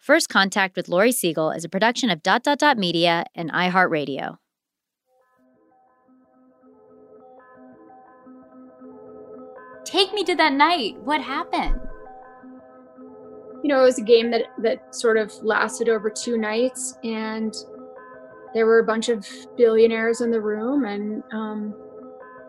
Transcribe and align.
First 0.00 0.30
Contact 0.30 0.76
with 0.76 0.88
Laurie 0.88 1.12
Siegel 1.12 1.50
is 1.50 1.62
a 1.62 1.68
production 1.68 2.08
of 2.08 2.22
Dot 2.22 2.42
Dot 2.42 2.58
Dot 2.58 2.78
Media 2.78 3.26
and 3.34 3.52
iHeartRadio. 3.52 4.38
Take 9.84 10.14
me 10.14 10.24
to 10.24 10.34
that 10.36 10.54
night. 10.54 10.96
What 11.02 11.20
happened? 11.20 11.78
You 13.62 13.68
know, 13.68 13.82
it 13.82 13.84
was 13.84 13.98
a 13.98 14.02
game 14.02 14.30
that 14.30 14.44
that 14.62 14.94
sort 14.94 15.18
of 15.18 15.34
lasted 15.42 15.90
over 15.90 16.08
two 16.08 16.38
nights, 16.38 16.96
and 17.04 17.54
there 18.54 18.64
were 18.64 18.78
a 18.78 18.84
bunch 18.84 19.10
of 19.10 19.28
billionaires 19.58 20.22
in 20.22 20.30
the 20.30 20.40
room, 20.40 20.86
and 20.86 21.22
um, 21.30 21.74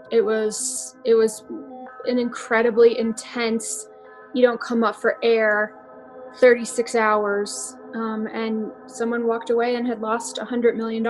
it 0.10 0.22
was 0.22 0.96
it 1.04 1.16
was 1.16 1.44
an 2.06 2.18
incredibly 2.18 2.98
intense. 2.98 3.90
You 4.34 4.42
don't 4.42 4.62
come 4.62 4.86
up 4.86 4.96
for 4.96 5.18
air 5.22 5.81
36 6.38 6.96
hours 6.96 7.76
um, 7.94 8.28
and 8.28 8.72
someone 8.88 9.28
walked 9.28 9.50
away 9.50 9.76
and 9.76 9.86
had 9.88 10.02
lost 10.02 10.38
$100 10.38 10.76
million. 10.76 11.06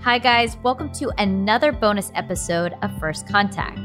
Hi, 0.00 0.18
guys. 0.18 0.56
Welcome 0.62 0.92
to 0.92 1.10
another 1.18 1.72
bonus 1.72 2.12
episode 2.14 2.74
of 2.82 2.90
First 2.98 3.26
Contact. 3.26 3.78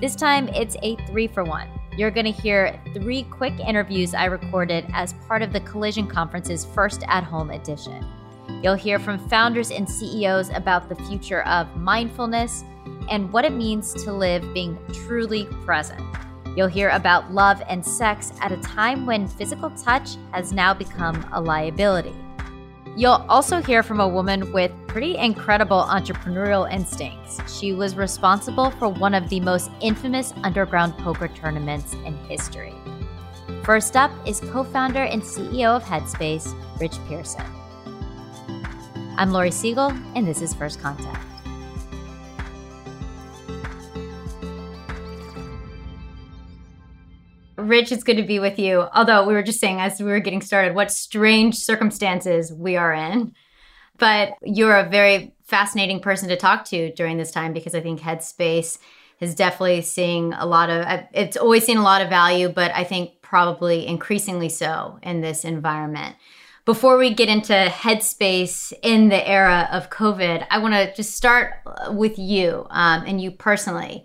This 0.00 0.16
time 0.16 0.48
it's 0.48 0.76
a 0.82 0.96
three 1.06 1.26
for 1.26 1.44
one. 1.44 1.68
You're 1.96 2.10
going 2.10 2.26
to 2.26 2.32
hear 2.32 2.80
three 2.94 3.24
quick 3.24 3.58
interviews 3.60 4.14
I 4.14 4.24
recorded 4.26 4.86
as 4.92 5.12
part 5.28 5.42
of 5.42 5.52
the 5.52 5.60
Collision 5.60 6.06
Conference's 6.06 6.64
first 6.64 7.02
at 7.06 7.22
home 7.22 7.50
edition. 7.50 8.04
You'll 8.62 8.74
hear 8.74 8.98
from 8.98 9.18
founders 9.28 9.70
and 9.70 9.88
CEOs 9.88 10.50
about 10.50 10.88
the 10.88 10.94
future 10.94 11.42
of 11.42 11.74
mindfulness 11.76 12.64
and 13.10 13.32
what 13.32 13.44
it 13.44 13.52
means 13.52 13.94
to 14.04 14.12
live 14.12 14.52
being 14.52 14.78
truly 14.92 15.46
present. 15.64 16.00
You'll 16.56 16.68
hear 16.68 16.90
about 16.90 17.32
love 17.32 17.62
and 17.68 17.84
sex 17.84 18.32
at 18.40 18.52
a 18.52 18.56
time 18.58 19.06
when 19.06 19.28
physical 19.28 19.70
touch 19.70 20.16
has 20.32 20.52
now 20.52 20.74
become 20.74 21.24
a 21.32 21.40
liability. 21.40 22.14
You'll 22.96 23.24
also 23.28 23.62
hear 23.62 23.82
from 23.82 24.00
a 24.00 24.08
woman 24.08 24.52
with 24.52 24.72
pretty 24.88 25.16
incredible 25.16 25.82
entrepreneurial 25.82 26.70
instincts. 26.70 27.40
She 27.58 27.72
was 27.72 27.94
responsible 27.94 28.70
for 28.72 28.88
one 28.88 29.14
of 29.14 29.28
the 29.28 29.40
most 29.40 29.70
infamous 29.80 30.34
underground 30.42 30.98
poker 30.98 31.28
tournaments 31.28 31.94
in 32.04 32.16
history. 32.28 32.74
First 33.62 33.96
up 33.96 34.10
is 34.26 34.40
co 34.40 34.64
founder 34.64 35.04
and 35.04 35.22
CEO 35.22 35.76
of 35.76 35.84
Headspace, 35.84 36.52
Rich 36.80 36.96
Pierson. 37.08 37.59
I'm 39.16 39.32
Laurie 39.32 39.50
Siegel, 39.50 39.92
and 40.14 40.26
this 40.26 40.40
is 40.40 40.54
First 40.54 40.80
Contact. 40.80 41.24
Rich, 47.56 47.92
it's 47.92 48.02
good 48.02 48.16
to 48.16 48.22
be 48.22 48.38
with 48.38 48.58
you. 48.58 48.86
Although 48.94 49.26
we 49.26 49.34
were 49.34 49.42
just 49.42 49.60
saying 49.60 49.80
as 49.80 50.00
we 50.00 50.10
were 50.10 50.20
getting 50.20 50.40
started, 50.40 50.74
what 50.74 50.90
strange 50.90 51.56
circumstances 51.56 52.52
we 52.52 52.76
are 52.76 52.92
in. 52.92 53.34
But 53.98 54.32
you're 54.42 54.76
a 54.76 54.88
very 54.88 55.34
fascinating 55.44 56.00
person 56.00 56.28
to 56.30 56.36
talk 56.36 56.64
to 56.66 56.92
during 56.94 57.18
this 57.18 57.30
time 57.30 57.52
because 57.52 57.74
I 57.74 57.80
think 57.80 58.00
Headspace 58.00 58.78
is 59.20 59.34
definitely 59.34 59.82
seeing 59.82 60.32
a 60.32 60.46
lot 60.46 60.70
of, 60.70 61.04
it's 61.12 61.36
always 61.36 61.66
seen 61.66 61.76
a 61.76 61.82
lot 61.82 62.00
of 62.00 62.08
value, 62.08 62.48
but 62.48 62.72
I 62.74 62.84
think 62.84 63.20
probably 63.20 63.86
increasingly 63.86 64.48
so 64.48 64.98
in 65.02 65.20
this 65.20 65.44
environment 65.44 66.16
before 66.70 66.96
we 66.96 67.12
get 67.12 67.28
into 67.28 67.52
headspace 67.52 68.72
in 68.84 69.08
the 69.08 69.28
era 69.28 69.68
of 69.72 69.90
COVID, 69.90 70.46
I 70.50 70.58
want 70.58 70.72
to 70.74 70.94
just 70.94 71.16
start 71.16 71.54
with 71.88 72.16
you 72.16 72.64
um, 72.70 73.02
and 73.08 73.20
you 73.20 73.32
personally. 73.32 74.04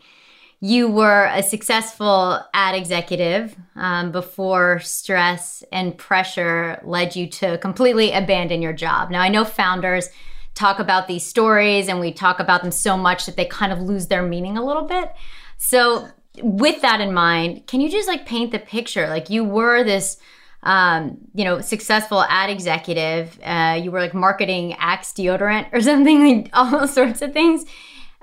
You 0.62 0.88
were 0.88 1.30
a 1.32 1.44
successful 1.44 2.40
ad 2.56 2.74
executive 2.74 3.56
um, 3.76 4.12
before 4.12 4.80
stress 4.80 5.64
and 5.72 5.96
pressure 5.96 6.82
led 6.84 7.16
you 7.16 7.28
to 7.34 7.60
completely 7.60 8.12
abandon 8.12 8.64
your 8.64 8.74
job. 8.74 9.12
Now, 9.12 9.22
I 9.22 9.30
know 9.30 9.46
founders 9.46 10.10
talk 10.56 10.80
about 10.80 11.08
these 11.08 11.24
stories 11.24 11.88
and 11.88 12.00
we 12.00 12.12
talk 12.12 12.40
about 12.40 12.64
them 12.64 12.72
so 12.72 12.98
much 12.98 13.28
that 13.28 13.36
they 13.36 13.46
kind 13.46 13.74
of 13.74 13.80
lose 13.80 14.08
their 14.08 14.24
meaning 14.24 14.58
a 14.58 14.66
little 14.66 14.88
bit. 14.88 15.14
So, 15.58 16.08
with 16.42 16.82
that 16.82 17.00
in 17.00 17.14
mind, 17.14 17.68
can 17.68 17.80
you 17.80 17.92
just 17.92 18.08
like 18.08 18.26
paint 18.26 18.52
the 18.52 18.58
picture? 18.58 19.08
Like, 19.08 19.30
you 19.30 19.44
were 19.44 19.84
this 19.84 20.18
um, 20.66 21.18
you 21.34 21.46
know, 21.46 21.62
successful 21.62 22.24
ad 22.24 22.50
executive. 22.50 23.40
Uh, 23.44 23.80
you 23.82 23.92
were 23.92 24.00
like 24.00 24.14
marketing 24.14 24.74
Axe 24.74 25.14
deodorant 25.14 25.72
or 25.72 25.82
something, 25.90 26.44
like 26.44 26.50
all 26.54 26.88
sorts 26.88 27.22
of 27.22 27.32
things. 27.32 27.66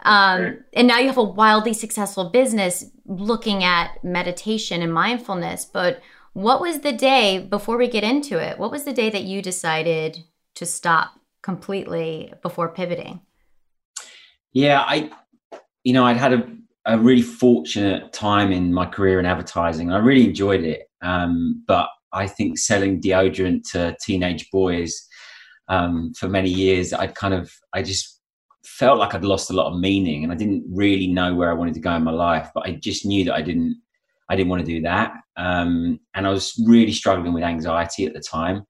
Um, 0.05 0.65
and 0.73 0.89
now 0.89 0.99
you 0.99 1.07
have 1.07 1.17
a 1.17 1.23
wildly 1.23 1.73
successful 1.73 2.31
business 2.31 2.85
looking 3.07 3.63
at 3.63 4.03
meditation 4.03 4.83
and 4.83 4.93
mindfulness. 4.93 5.65
But 5.65 6.03
what 6.33 6.61
was 6.61 6.81
the 6.81 6.93
day 6.93 7.39
before 7.39 7.77
we 7.77 7.87
get 7.87 8.03
into 8.03 8.39
it? 8.39 8.59
What 8.59 8.73
was 8.73 8.85
the 8.85 8.93
day 8.93 9.11
that 9.11 9.23
you 9.23 9.41
decided 9.41 10.19
to 10.57 10.67
stop 10.67 11.13
completely 11.43 12.33
before 12.43 12.69
pivoting? 12.69 13.21
Yeah, 14.53 14.81
I, 14.81 15.11
you 15.85 15.93
know, 15.93 16.05
I'd 16.05 16.17
had 16.17 16.33
a, 16.33 16.49
a 16.87 16.99
really 16.99 17.23
fortunate 17.23 18.13
time 18.13 18.51
in 18.51 18.73
my 18.73 18.87
career 18.87 19.21
in 19.21 19.27
advertising. 19.27 19.93
I 19.93 19.99
really 19.99 20.25
enjoyed 20.25 20.65
it. 20.65 20.91
Um, 21.01 21.63
but 21.69 21.89
I 22.13 22.27
think 22.27 22.59
selling 22.59 23.01
deodorant 23.01 23.71
to 23.73 23.97
teenage 24.03 24.51
boys 24.51 25.07
um, 25.69 26.13
for 26.15 26.29
many 26.29 26.51
years, 26.51 26.93
I 26.93 27.07
kind 27.07 27.35
of, 27.35 27.53
I 27.73 27.83
just 27.83 28.21
felt 28.65 28.99
like 28.99 29.15
I'd 29.15 29.25
lost 29.25 29.51
a 29.51 29.55
lot 29.55 29.73
of 29.73 29.79
meaning, 29.79 30.23
and 30.23 30.33
I 30.33 30.37
didn't 30.37 30.65
really 30.69 31.07
know 31.07 31.35
where 31.35 31.51
I 31.51 31.55
wanted 31.55 31.75
to 31.75 31.81
go 31.81 31.95
in 31.95 32.05
my 32.05 32.13
life. 32.13 32.51
But 32.55 32.67
I 32.67 32.73
just 32.73 33.07
knew 33.07 33.25
that 33.25 33.35
I 33.35 33.43
didn't, 33.43 33.81
I 34.29 34.37
didn't 34.37 34.51
want 34.51 34.65
to 34.65 34.73
do 34.73 34.83
that, 34.83 35.13
um, 35.37 36.01
and 36.15 36.27
I 36.27 36.31
was 36.31 36.63
really 36.67 36.93
struggling 36.93 37.33
with 37.33 37.45
anxiety 37.45 38.07
at 38.07 38.15
the 38.15 38.21
time. 38.21 38.67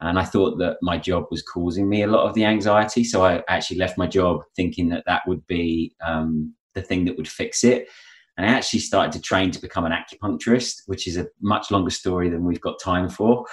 And 0.00 0.18
I 0.18 0.24
thought 0.24 0.58
that 0.58 0.76
my 0.82 0.98
job 0.98 1.24
was 1.30 1.42
causing 1.42 1.88
me 1.88 2.02
a 2.02 2.06
lot 2.06 2.28
of 2.28 2.34
the 2.34 2.44
anxiety. 2.44 3.02
So 3.02 3.24
I 3.24 3.42
actually 3.48 3.78
left 3.78 3.96
my 3.96 4.06
job 4.06 4.42
thinking 4.54 4.90
that 4.90 5.04
that 5.06 5.22
would 5.26 5.46
be 5.46 5.94
um, 6.06 6.54
the 6.74 6.82
thing 6.82 7.06
that 7.06 7.16
would 7.16 7.28
fix 7.28 7.64
it 7.64 7.88
and 8.36 8.46
I 8.46 8.52
actually 8.52 8.80
started 8.80 9.12
to 9.12 9.20
train 9.20 9.50
to 9.52 9.60
become 9.60 9.84
an 9.84 9.92
acupuncturist, 9.92 10.82
which 10.86 11.06
is 11.06 11.16
a 11.16 11.26
much 11.40 11.70
longer 11.70 11.90
story 11.90 12.28
than 12.28 12.44
we've 12.44 12.60
got 12.60 12.80
time 12.82 13.08
for. 13.08 13.46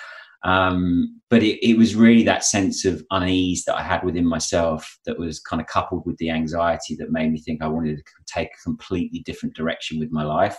Um, 0.44 1.22
but 1.30 1.42
it, 1.42 1.66
it 1.66 1.78
was 1.78 1.96
really 1.96 2.24
that 2.24 2.44
sense 2.44 2.84
of 2.84 3.02
unease 3.12 3.64
that 3.64 3.78
I 3.78 3.82
had 3.82 4.04
within 4.04 4.26
myself 4.26 5.00
that 5.06 5.18
was 5.18 5.40
kind 5.40 5.62
of 5.62 5.68
coupled 5.68 6.06
with 6.06 6.18
the 6.18 6.30
anxiety 6.30 6.96
that 6.98 7.12
made 7.12 7.32
me 7.32 7.40
think 7.40 7.62
I 7.62 7.68
wanted 7.68 7.98
to 7.98 8.04
take 8.26 8.50
a 8.50 8.64
completely 8.64 9.20
different 9.20 9.56
direction 9.56 10.00
with 10.00 10.12
my 10.12 10.24
life. 10.24 10.58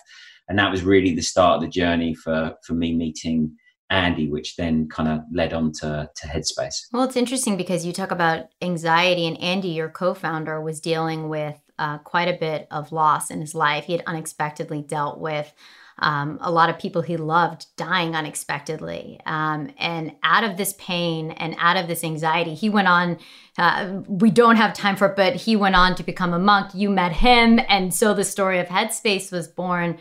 And 0.48 0.58
that 0.58 0.70
was 0.70 0.82
really 0.82 1.14
the 1.14 1.22
start 1.22 1.56
of 1.56 1.62
the 1.62 1.68
journey 1.68 2.14
for, 2.14 2.54
for 2.66 2.72
me 2.72 2.94
meeting 2.94 3.54
Andy, 3.90 4.28
which 4.28 4.56
then 4.56 4.88
kind 4.88 5.08
of 5.08 5.20
led 5.32 5.52
on 5.52 5.72
to, 5.72 6.08
to 6.16 6.26
Headspace. 6.26 6.74
Well, 6.92 7.04
it's 7.04 7.16
interesting 7.16 7.56
because 7.56 7.84
you 7.84 7.92
talk 7.92 8.10
about 8.10 8.46
anxiety, 8.62 9.26
and 9.26 9.40
Andy, 9.40 9.68
your 9.68 9.90
co 9.90 10.14
founder, 10.14 10.60
was 10.60 10.80
dealing 10.80 11.28
with 11.28 11.60
uh, 11.78 11.98
quite 11.98 12.28
a 12.28 12.38
bit 12.38 12.66
of 12.70 12.92
loss 12.92 13.30
in 13.30 13.40
his 13.40 13.54
life. 13.54 13.84
He 13.84 13.92
had 13.92 14.02
unexpectedly 14.06 14.82
dealt 14.82 15.18
with 15.18 15.52
um, 15.98 16.38
a 16.40 16.50
lot 16.50 16.70
of 16.70 16.78
people 16.78 17.02
he 17.02 17.16
loved 17.16 17.66
dying 17.76 18.16
unexpectedly. 18.16 19.20
Um, 19.26 19.72
and 19.78 20.12
out 20.22 20.44
of 20.44 20.56
this 20.56 20.74
pain 20.78 21.30
and 21.32 21.54
out 21.58 21.76
of 21.76 21.86
this 21.86 22.02
anxiety, 22.02 22.54
he 22.54 22.68
went 22.68 22.88
on. 22.88 23.18
Uh, 23.56 24.02
we 24.08 24.30
don't 24.30 24.56
have 24.56 24.74
time 24.74 24.96
for 24.96 25.06
it, 25.06 25.16
but 25.16 25.36
he 25.36 25.54
went 25.54 25.76
on 25.76 25.94
to 25.94 26.02
become 26.02 26.32
a 26.32 26.38
monk. 26.38 26.74
You 26.74 26.90
met 26.90 27.12
him. 27.12 27.60
And 27.68 27.94
so 27.94 28.12
the 28.12 28.24
story 28.24 28.58
of 28.58 28.66
Headspace 28.66 29.30
was 29.30 29.46
born. 29.46 29.98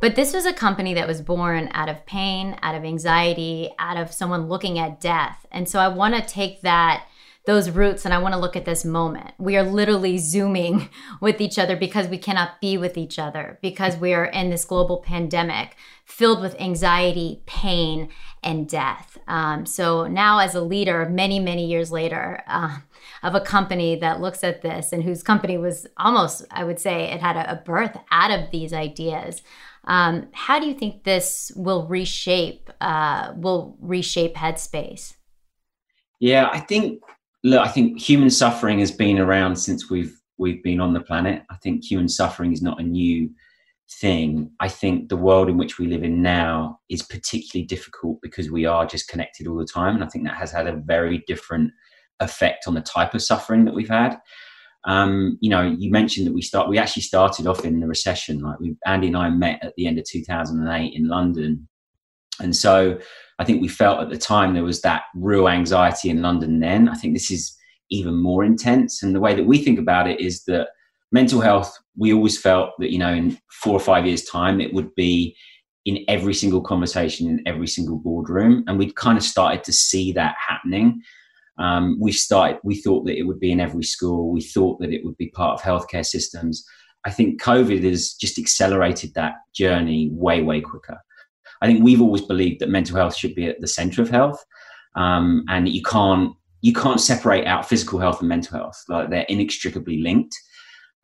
But 0.00 0.16
this 0.16 0.34
was 0.34 0.44
a 0.44 0.52
company 0.52 0.94
that 0.94 1.06
was 1.06 1.22
born 1.22 1.70
out 1.72 1.88
of 1.88 2.04
pain, 2.04 2.58
out 2.62 2.74
of 2.74 2.84
anxiety, 2.84 3.70
out 3.78 3.96
of 3.96 4.12
someone 4.12 4.48
looking 4.48 4.78
at 4.78 5.00
death. 5.00 5.46
And 5.50 5.68
so 5.68 5.78
I 5.78 5.88
want 5.88 6.14
to 6.14 6.22
take 6.22 6.60
that 6.62 7.06
those 7.46 7.70
roots 7.70 8.04
and 8.04 8.12
I 8.12 8.18
want 8.18 8.34
to 8.34 8.40
look 8.40 8.56
at 8.56 8.64
this 8.64 8.84
moment. 8.84 9.32
We 9.38 9.56
are 9.56 9.62
literally 9.62 10.18
zooming 10.18 10.88
with 11.20 11.40
each 11.40 11.58
other 11.58 11.76
because 11.76 12.08
we 12.08 12.18
cannot 12.18 12.60
be 12.60 12.76
with 12.76 12.98
each 12.98 13.18
other 13.18 13.58
because 13.62 13.96
we 13.96 14.12
are 14.12 14.26
in 14.26 14.50
this 14.50 14.64
global 14.64 14.98
pandemic 14.98 15.76
filled 16.04 16.40
with 16.40 16.60
anxiety, 16.60 17.42
pain, 17.46 18.08
and 18.42 18.68
death. 18.68 19.18
Um, 19.26 19.64
so 19.64 20.06
now, 20.06 20.38
as 20.38 20.54
a 20.54 20.60
leader, 20.60 21.08
many, 21.08 21.40
many 21.40 21.66
years 21.66 21.90
later, 21.90 22.42
uh, 22.46 22.78
of 23.22 23.34
a 23.34 23.40
company 23.40 23.96
that 23.96 24.20
looks 24.20 24.44
at 24.44 24.62
this 24.62 24.92
and 24.92 25.02
whose 25.02 25.22
company 25.22 25.56
was 25.58 25.86
almost, 25.96 26.44
I 26.50 26.64
would 26.64 26.78
say, 26.78 27.12
it 27.12 27.20
had 27.20 27.36
a, 27.36 27.52
a 27.52 27.56
birth 27.56 27.96
out 28.10 28.30
of 28.30 28.50
these 28.50 28.72
ideas. 28.72 29.42
Um, 29.84 30.28
how 30.32 30.58
do 30.58 30.66
you 30.66 30.74
think 30.74 31.04
this 31.04 31.52
will 31.54 31.86
reshape 31.86 32.70
uh, 32.80 33.32
will 33.36 33.76
reshape 33.80 34.34
Headspace? 34.34 35.14
Yeah, 36.18 36.48
I 36.50 36.60
think 36.60 37.02
look, 37.46 37.60
I 37.60 37.68
think 37.68 38.00
human 38.00 38.28
suffering 38.28 38.80
has 38.80 38.90
been 38.90 39.18
around 39.18 39.56
since 39.56 39.88
we've 39.88 40.20
we've 40.36 40.62
been 40.62 40.80
on 40.80 40.92
the 40.92 41.00
planet. 41.00 41.42
I 41.48 41.56
think 41.56 41.84
human 41.84 42.08
suffering 42.08 42.52
is 42.52 42.60
not 42.60 42.80
a 42.80 42.82
new 42.82 43.30
thing. 44.00 44.50
I 44.60 44.68
think 44.68 45.08
the 45.08 45.16
world 45.16 45.48
in 45.48 45.56
which 45.56 45.78
we 45.78 45.86
live 45.86 46.02
in 46.02 46.20
now 46.20 46.80
is 46.90 47.02
particularly 47.02 47.64
difficult 47.64 48.18
because 48.20 48.50
we 48.50 48.66
are 48.66 48.84
just 48.84 49.08
connected 49.08 49.46
all 49.46 49.56
the 49.56 49.64
time, 49.64 49.94
and 49.94 50.02
I 50.02 50.08
think 50.08 50.24
that 50.24 50.36
has 50.36 50.50
had 50.50 50.66
a 50.66 50.76
very 50.76 51.22
different 51.26 51.72
effect 52.20 52.64
on 52.66 52.74
the 52.74 52.80
type 52.80 53.14
of 53.14 53.22
suffering 53.22 53.64
that 53.64 53.74
we've 53.74 53.88
had. 53.88 54.18
Um, 54.84 55.38
you 55.40 55.50
know, 55.50 55.62
you 55.62 55.90
mentioned 55.90 56.26
that 56.26 56.34
we 56.34 56.42
start. 56.42 56.68
We 56.68 56.78
actually 56.78 57.02
started 57.02 57.46
off 57.46 57.64
in 57.64 57.78
the 57.78 57.86
recession. 57.86 58.40
Like 58.40 58.58
we, 58.58 58.76
Andy 58.86 59.06
and 59.06 59.16
I 59.16 59.30
met 59.30 59.62
at 59.62 59.74
the 59.76 59.86
end 59.86 59.98
of 59.98 60.04
2008 60.04 60.94
in 60.94 61.08
London, 61.08 61.68
and 62.40 62.56
so 62.56 62.98
I 63.38 63.44
think 63.44 63.60
we 63.60 63.68
felt 63.68 64.00
at 64.00 64.08
the 64.08 64.18
time 64.18 64.54
there 64.54 64.64
was 64.64 64.80
that 64.82 65.02
real 65.14 65.48
anxiety 65.48 66.08
in 66.08 66.22
London. 66.22 66.60
Then 66.60 66.88
I 66.88 66.94
think 66.94 67.14
this 67.14 67.30
is 67.30 67.56
even 67.90 68.20
more 68.20 68.44
intense. 68.44 69.02
And 69.02 69.14
the 69.14 69.20
way 69.20 69.34
that 69.34 69.46
we 69.46 69.58
think 69.58 69.78
about 69.78 70.08
it 70.08 70.20
is 70.20 70.44
that 70.44 70.68
mental 71.12 71.40
health. 71.40 71.76
We 71.96 72.12
always 72.12 72.38
felt 72.38 72.70
that 72.78 72.92
you 72.92 72.98
know, 72.98 73.12
in 73.12 73.38
four 73.62 73.74
or 73.74 73.80
five 73.80 74.06
years' 74.06 74.24
time, 74.24 74.60
it 74.60 74.72
would 74.74 74.94
be 74.94 75.36
in 75.84 76.04
every 76.08 76.34
single 76.34 76.60
conversation 76.60 77.28
in 77.28 77.40
every 77.46 77.68
single 77.68 77.98
boardroom, 77.98 78.64
and 78.66 78.78
we'd 78.78 78.96
kind 78.96 79.16
of 79.16 79.24
started 79.24 79.62
to 79.64 79.72
see 79.72 80.12
that 80.12 80.34
happening. 80.46 81.00
Um, 81.58 81.96
we 82.00 82.12
started, 82.12 82.58
we 82.64 82.82
thought 82.82 83.06
that 83.06 83.16
it 83.16 83.22
would 83.22 83.40
be 83.40 83.52
in 83.52 83.60
every 83.60 83.84
school. 83.84 84.30
We 84.30 84.42
thought 84.42 84.78
that 84.80 84.92
it 84.92 85.04
would 85.04 85.16
be 85.16 85.30
part 85.30 85.54
of 85.54 85.62
healthcare 85.62 86.04
systems. 86.04 86.64
I 87.06 87.10
think 87.10 87.40
COVID 87.40 87.82
has 87.84 88.12
just 88.14 88.36
accelerated 88.36 89.14
that 89.14 89.34
journey 89.54 90.10
way, 90.12 90.42
way 90.42 90.60
quicker. 90.60 90.98
I 91.66 91.70
think 91.70 91.84
we've 91.84 92.00
always 92.00 92.22
believed 92.22 92.60
that 92.60 92.68
mental 92.68 92.96
health 92.96 93.16
should 93.16 93.34
be 93.34 93.46
at 93.46 93.60
the 93.60 93.66
center 93.66 94.00
of 94.00 94.08
health, 94.08 94.42
um, 94.94 95.44
and 95.48 95.68
you 95.68 95.82
can't 95.82 96.32
you 96.62 96.72
can't 96.72 97.00
separate 97.00 97.44
out 97.46 97.68
physical 97.68 97.98
health 97.98 98.20
and 98.20 98.28
mental 98.28 98.56
health. 98.56 98.80
Like 98.88 99.10
they're 99.10 99.26
inextricably 99.28 99.98
linked. 99.98 100.34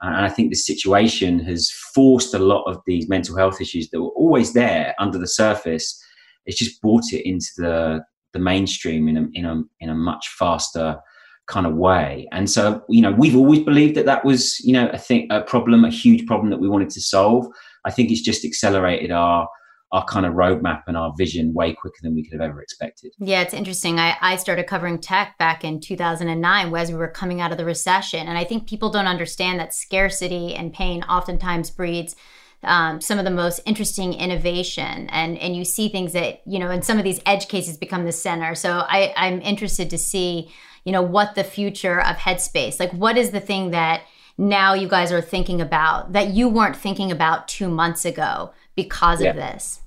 And 0.01 0.27
I 0.27 0.29
think 0.29 0.51
this 0.51 0.67
situation 0.67 1.39
has 1.41 1.71
forced 1.95 2.35
a 2.35 2.39
lot 2.39 2.65
of 2.65 2.81
these 2.87 3.09
mental 3.09 3.37
health 3.37 3.61
issues 3.61 3.89
that 3.91 4.03
were 4.03 4.11
always 4.11 4.53
there 4.53 4.95
under 4.99 5.19
the 5.19 5.29
surface. 5.29 6.01
It's 6.45 6.59
just 6.59 6.81
brought 6.81 7.13
it 7.13 7.29
into 7.29 7.51
the 7.57 8.01
the 8.33 8.39
mainstream 8.39 9.09
in 9.09 9.17
a, 9.17 9.29
in 9.35 9.45
a, 9.45 9.63
in 9.81 9.91
a 9.91 9.95
much 9.95 10.29
faster 10.39 10.97
kind 11.49 11.67
of 11.67 11.75
way. 11.75 12.29
And 12.33 12.49
so, 12.49 12.83
you 12.89 13.03
know, 13.03 13.13
we've 13.13 13.37
always 13.37 13.61
believed 13.61 13.97
that 13.97 14.07
that 14.07 14.25
was, 14.25 14.59
you 14.61 14.73
know, 14.73 14.89
a 14.89 14.99
thing, 14.99 15.27
a 15.31 15.43
problem, 15.43 15.85
a 15.85 15.91
huge 15.91 16.27
problem 16.27 16.51
that 16.51 16.61
we 16.61 16.69
wanted 16.69 16.91
to 16.91 17.01
solve. 17.01 17.47
I 17.85 17.91
think 17.91 18.11
it's 18.11 18.23
just 18.23 18.45
accelerated 18.45 19.11
our 19.11 19.49
our 19.93 20.05
kind 20.07 20.25
of 20.25 20.33
roadmap 20.33 20.83
and 20.87 20.97
our 20.97 21.13
vision 21.19 21.53
way 21.53 21.75
quicker 21.75 21.99
than 22.03 22.15
we 22.15 22.25
could 22.25 22.41
have 22.41 22.51
ever 22.51 22.63
expected. 22.63 23.13
Yeah, 23.19 23.43
it's 23.43 23.53
interesting. 23.53 24.01
I, 24.01 24.17
I 24.23 24.37
started 24.37 24.67
covering 24.67 24.99
tech 24.99 25.37
back 25.37 25.65
in 25.65 25.81
2009 25.81 26.75
as 26.75 26.91
we 26.91 26.97
were 26.97 27.09
coming 27.09 27.43
out 27.43 27.53
of 27.53 27.59
the 27.59 27.65
recession. 27.67 28.27
And 28.27 28.39
I 28.39 28.45
think 28.45 28.67
people 28.67 28.91
don't 28.91 29.07
understand 29.07 29.61
that 29.61 29.75
scarcity 29.75 30.55
and 30.55 30.73
pain 30.73 31.03
oftentimes 31.05 31.71
breeds 31.71 32.17
um, 32.65 33.01
some 33.01 33.19
of 33.19 33.25
the 33.25 33.31
most 33.31 33.61
interesting 33.67 34.15
innovation 34.15 35.09
and 35.11 35.37
and 35.39 35.57
you 35.57 35.65
see 35.65 35.89
things 35.89 36.13
that 36.13 36.43
you 36.47 36.61
know 36.61 36.71
in 36.71 36.83
some 36.83 36.97
of 36.97 37.05
these 37.05 37.21
edge 37.27 37.49
cases 37.49 37.77
become 37.77 38.05
the 38.05 38.13
center 38.13 38.55
so 38.55 38.85
i 38.89 39.13
i'm 39.17 39.41
interested 39.43 39.91
to 39.91 39.99
see 39.99 40.49
you 40.85 40.93
know 40.93 41.03
what 41.03 41.35
the 41.35 41.43
future 41.43 42.01
of 42.01 42.15
headspace 42.15 42.79
like 42.79 42.93
what 42.93 43.19
is 43.19 43.33
the 43.33 43.41
thing 43.41 43.73
that 43.73 44.03
now 44.39 44.75
you 44.75 44.87
guys 44.87 45.11
are 45.11 45.21
thinking 45.21 45.61
about 45.61 46.13
that 46.13 46.29
you 46.29 46.49
weren't 46.49 46.77
thinking 46.77 47.11
about 47.11 47.49
two 47.49 47.69
months 47.69 48.05
ago 48.05 48.53
because 48.77 49.21
yeah. 49.21 49.31
of 49.31 49.37
this 49.37 49.82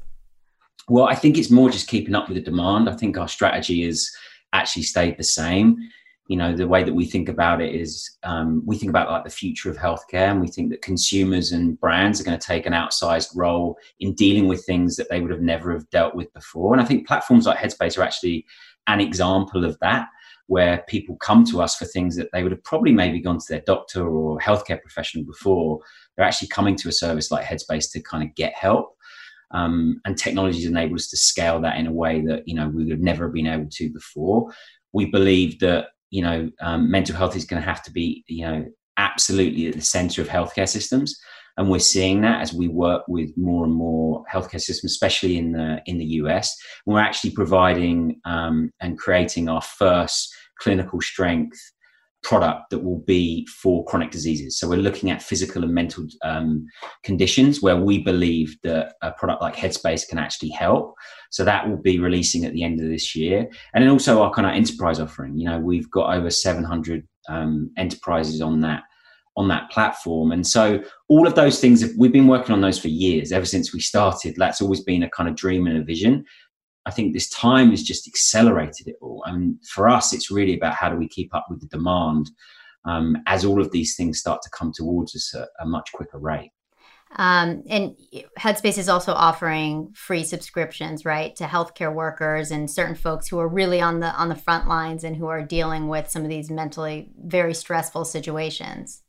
well 0.90 1.06
i 1.06 1.16
think 1.16 1.38
it's 1.38 1.52
more 1.52 1.70
just 1.70 1.88
keeping 1.88 2.16
up 2.16 2.28
with 2.28 2.36
the 2.38 2.44
demand. 2.44 2.90
I 2.90 2.96
think 2.96 3.18
our 3.18 3.28
strategy 3.28 3.86
has 3.86 4.10
actually 4.54 4.84
stayed 4.84 5.18
the 5.18 5.24
same. 5.24 5.78
You 6.28 6.38
know 6.38 6.56
the 6.56 6.68
way 6.68 6.84
that 6.84 6.94
we 6.94 7.06
think 7.06 7.30
about 7.30 7.62
it 7.62 7.76
is 7.76 8.18
um, 8.24 8.64
we 8.66 8.78
think 8.78 8.90
about 8.90 9.12
like 9.12 9.24
the 9.24 9.30
future 9.30 9.70
of 9.70 9.78
healthcare 9.78 10.32
and 10.32 10.42
we 10.42 10.48
think 10.48 10.72
that 10.72 10.82
consumers 10.82 11.52
and 11.52 11.80
brands 11.80 12.20
are 12.20 12.24
going 12.24 12.40
to 12.40 12.48
take 12.48 12.66
an 12.66 12.74
outsized 12.74 13.30
role 13.36 13.78
in 14.00 14.16
dealing 14.16 14.48
with 14.48 14.66
things 14.66 14.96
that 14.96 15.08
they 15.10 15.22
would 15.22 15.30
have 15.30 15.42
never 15.42 15.72
have 15.72 15.88
dealt 15.92 16.16
with 16.16 16.34
before. 16.34 16.74
And 16.74 16.82
i 16.82 16.86
think 16.86 17.08
platforms 17.08 17.46
like 17.46 17.60
headspace 17.60 17.98
are 17.98 18.04
actually 18.04 18.46
an 18.88 19.02
example 19.02 19.66
of 19.66 19.78
that 19.80 20.08
where 20.48 20.84
people 20.88 21.16
come 21.18 21.44
to 21.44 21.62
us 21.62 21.76
for 21.76 21.86
things 21.86 22.16
that 22.16 22.30
they 22.32 22.44
would 22.44 22.52
have 22.52 22.64
probably 22.64 22.92
maybe 22.92 23.20
gone 23.20 23.40
to 23.40 23.46
their 23.50 23.62
doctor 23.62 24.08
or 24.08 24.38
healthcare 24.40 24.80
professional 24.80 25.26
before. 25.26 25.80
They're 26.16 26.26
actually 26.26 26.50
coming 26.50 26.76
to 26.78 26.90
a 26.90 26.92
service 26.92 27.32
like 27.32 27.46
headspace 27.46 27.92
to 27.92 28.02
kind 28.02 28.24
of 28.24 28.36
get 28.36 28.54
help 28.54 28.95
um, 29.52 30.02
and 30.06 30.18
technologies 30.18 30.66
enable 30.66 30.96
us 30.96 31.08
to 31.08 31.18
scale 31.18 31.62
that 31.62 31.78
in 31.78 31.88
a 31.88 31.92
way 31.92 32.22
that 32.22 32.48
you 32.48 32.56
know 32.56 32.68
we 32.68 32.84
would 32.84 32.92
have 32.92 33.00
never 33.00 33.30
been 33.30 33.48
able 33.48 33.70
to 33.72 33.92
before 33.92 34.52
we 34.94 35.06
believe 35.06 35.60
that 35.60 35.88
you 36.16 36.22
know, 36.22 36.50
um, 36.62 36.90
mental 36.90 37.14
health 37.14 37.36
is 37.36 37.44
going 37.44 37.62
to 37.62 37.68
have 37.68 37.84
to 37.84 37.92
be, 37.92 38.24
you 38.28 38.46
know, 38.46 38.66
absolutely 38.96 39.68
at 39.68 39.74
the 39.76 39.82
center 39.82 40.22
of 40.22 40.30
healthcare 40.30 40.68
systems. 40.68 41.20
And 41.58 41.70
we're 41.70 41.80
seeing 41.80 42.22
that 42.22 42.42
as 42.42 42.54
we 42.54 42.70
work 42.70 43.04
with 43.10 43.36
more 43.38 43.66
and 43.66 43.74
more 43.74 44.24
healthcare 44.34 44.62
systems, 44.62 44.94
especially 44.94 45.38
in 45.38 45.52
the 45.52 45.82
in 45.86 45.98
the 45.98 46.06
US. 46.22 46.56
And 46.86 46.94
we're 46.94 47.02
actually 47.02 47.32
providing 47.32 48.22
um, 48.24 48.72
and 48.80 48.98
creating 48.98 49.50
our 49.50 49.62
first 49.62 50.34
clinical 50.60 51.02
strength 51.02 51.60
product 52.26 52.72
that 52.72 52.84
will 52.84 53.00
be 53.00 53.48
for 53.62 53.86
chronic 53.86 54.10
diseases. 54.10 54.58
So 54.58 54.68
we're 54.68 54.78
looking 54.78 55.12
at 55.12 55.22
physical 55.22 55.64
and 55.64 55.74
mental 55.74 56.08
um, 56.24 56.66
conditions 57.04 57.62
where 57.62 57.78
we 57.78 58.00
believe 58.00 58.58
that 58.64 58.96
a 59.04 59.12
product 59.12 59.44
like 59.44 59.56
Headspace 59.56 60.08
can 60.10 60.18
actually 60.18 60.50
help. 60.50 60.96
So 61.30 61.46
that 61.46 61.70
will 61.70 61.78
be 61.78 62.00
releasing 62.00 62.44
at 62.44 62.54
the 62.54 62.64
end 62.64 62.82
of 62.82 62.90
this 62.90 63.16
year. 63.16 63.48
And 63.74 63.84
then 63.84 63.92
also 63.92 64.24
our 64.24 64.34
kind 64.34 64.48
of 64.48 64.54
enterprise 64.54 65.00
offering. 65.00 65.38
You 65.38 65.46
know, 65.46 65.60
we've 65.60 65.90
got 65.92 66.16
over 66.16 66.32
700 66.32 67.08
um, 67.30 67.70
enterprises 67.78 68.42
on 68.42 68.60
that 68.62 68.82
on 69.38 69.50
that 69.50 69.70
platform. 69.70 70.32
And 70.32 70.48
so 70.48 70.82
all 71.10 71.28
of 71.28 71.36
those 71.36 71.60
things, 71.60 71.84
we've 71.98 72.14
been 72.14 72.28
working 72.28 72.54
on 72.54 72.62
those 72.62 72.80
for 72.80 72.88
years, 72.88 73.34
ever 73.34 73.46
since 73.46 73.74
we 73.74 73.82
started. 73.82 74.36
That's 74.38 74.62
always 74.62 74.82
been 74.82 75.04
a 75.04 75.10
kind 75.10 75.28
of 75.28 75.36
dream 75.36 75.68
and 75.68 75.78
a 75.78 75.84
vision. 75.84 76.24
I 76.86 76.92
think 76.92 77.14
this 77.14 77.30
time 77.30 77.72
has 77.72 77.84
just 77.84 78.08
accelerated 78.08 78.88
it 78.88 78.96
all. 79.02 79.24
And 79.26 79.58
for 79.66 79.90
us, 79.90 80.14
it's 80.14 80.30
really 80.30 80.56
about 80.56 80.76
how 80.76 80.90
do 80.90 80.96
we 80.96 81.08
keep 81.08 81.34
up 81.34 81.48
with 81.50 81.62
the 81.62 81.68
demand 81.68 82.30
um, 82.86 83.18
as 83.26 83.44
all 83.44 83.60
of 83.60 83.72
these 83.72 83.96
things 83.96 84.20
start 84.20 84.42
to 84.44 84.50
come 84.52 84.72
towards 84.74 85.16
us 85.16 85.34
at 85.36 85.50
a 85.60 85.66
much 85.66 85.92
quicker 85.94 86.20
rate. 86.20 86.52
Um, 87.18 87.64
and 87.70 87.96
Headspace 88.38 88.78
is 88.78 88.90
also 88.90 89.14
offering 89.14 89.92
free 89.96 90.24
subscriptions, 90.24 91.06
right, 91.06 91.36
to 91.38 91.46
healthcare 91.46 91.94
workers 91.94 92.52
and 92.52 92.70
certain 92.70 92.96
folks 92.96 93.28
who 93.28 93.40
are 93.40 93.48
really 93.48 93.80
on 93.80 94.02
the 94.02 94.14
on 94.16 94.28
the 94.28 94.36
front 94.36 94.68
lines 94.68 95.04
and 95.04 95.16
who 95.16 95.28
are 95.28 95.42
dealing 95.42 95.88
with 95.88 96.10
some 96.10 96.24
of 96.24 96.30
these 96.30 96.50
mentally 96.50 97.12
very 97.18 97.54
stressful 97.54 98.06
situations. 98.06 99.02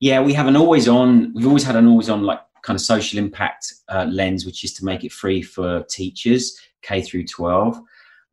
Yeah, 0.00 0.20
we 0.20 0.34
have 0.34 0.46
an 0.48 0.56
always 0.56 0.86
on. 0.86 1.32
We've 1.34 1.46
always 1.46 1.64
had 1.64 1.76
an 1.76 1.86
always 1.86 2.10
on 2.10 2.24
like 2.24 2.40
kind 2.64 2.76
of 2.76 2.80
social 2.80 3.18
impact 3.18 3.72
uh, 3.88 4.06
lens, 4.10 4.46
which 4.46 4.64
is 4.64 4.72
to 4.74 4.84
make 4.84 5.04
it 5.04 5.12
free 5.12 5.42
for 5.42 5.84
teachers 5.84 6.58
K 6.82 7.02
through 7.02 7.26
12. 7.26 7.78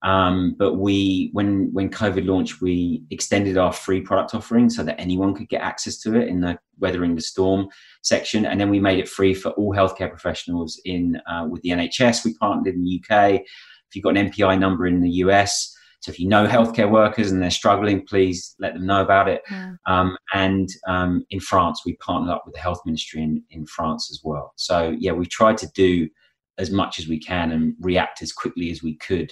Um, 0.04 0.56
but 0.58 0.76
we, 0.76 1.30
when 1.34 1.72
when 1.74 1.90
COVID 1.92 2.26
launched, 2.26 2.60
we 2.60 3.04
extended 3.12 3.58
our 3.58 3.72
free 3.72 4.02
product 4.02 4.34
offering 4.34 4.68
so 4.68 4.84
that 4.84 5.00
anyone 5.00 5.36
could 5.36 5.48
get 5.48 5.62
access 5.62 6.00
to 6.00 6.20
it 6.20 6.28
in 6.28 6.42
the 6.42 6.58
weathering 6.80 7.14
the 7.14 7.22
storm 7.22 7.68
section, 8.02 8.48
and 8.48 8.60
then 8.60 8.72
we 8.72 8.80
made 8.80 8.98
it 8.98 9.08
free 9.08 9.36
for 9.36 9.50
all 9.52 9.76
healthcare 9.76 10.10
professionals 10.10 10.82
in 10.86 11.22
uh, 11.28 11.46
with 11.48 11.62
the 11.62 11.70
NHS. 11.70 12.26
We 12.26 12.34
partnered 12.36 12.74
in 12.74 12.84
the 12.84 13.00
UK. 13.00 13.42
If 13.42 13.96
you've 13.96 14.04
got 14.04 14.18
an 14.18 14.32
NPI 14.32 14.58
number 14.58 14.88
in 14.88 15.02
the 15.02 15.12
US, 15.26 15.78
so 16.02 16.12
if 16.12 16.20
you 16.20 16.28
know 16.28 16.48
healthcare 16.48 16.90
workers 16.90 17.32
and 17.32 17.42
they're 17.42 17.52
struggling, 17.52 18.06
please 18.06 18.56
let 18.60 18.74
them 18.74 18.88
know 18.88 19.02
about 19.02 19.30
it. 19.30 19.44
Yeah. 19.50 19.74
Um, 19.86 20.18
and 20.34 20.68
um, 20.88 21.24
in 21.30 21.40
France, 21.40 21.84
we 21.86 21.96
partnered 21.98 22.34
up 22.34 22.44
with 22.46 22.56
the 22.56 22.60
health 22.60 22.82
ministry 22.86 23.22
in, 23.22 23.44
in 23.52 23.68
France 23.68 24.10
as 24.12 24.20
well. 24.24 24.54
So 24.56 24.96
yeah, 25.00 25.12
we 25.12 25.28
tried 25.28 25.60
to 25.60 25.68
do 25.76 26.10
as 26.58 26.72
much 26.72 27.00
as 27.00 27.08
we 27.08 27.20
can 27.20 27.52
and 27.52 27.76
react 27.80 28.22
as 28.24 28.34
quickly 28.34 28.72
as 28.72 28.82
we 28.82 28.98
could 28.98 29.32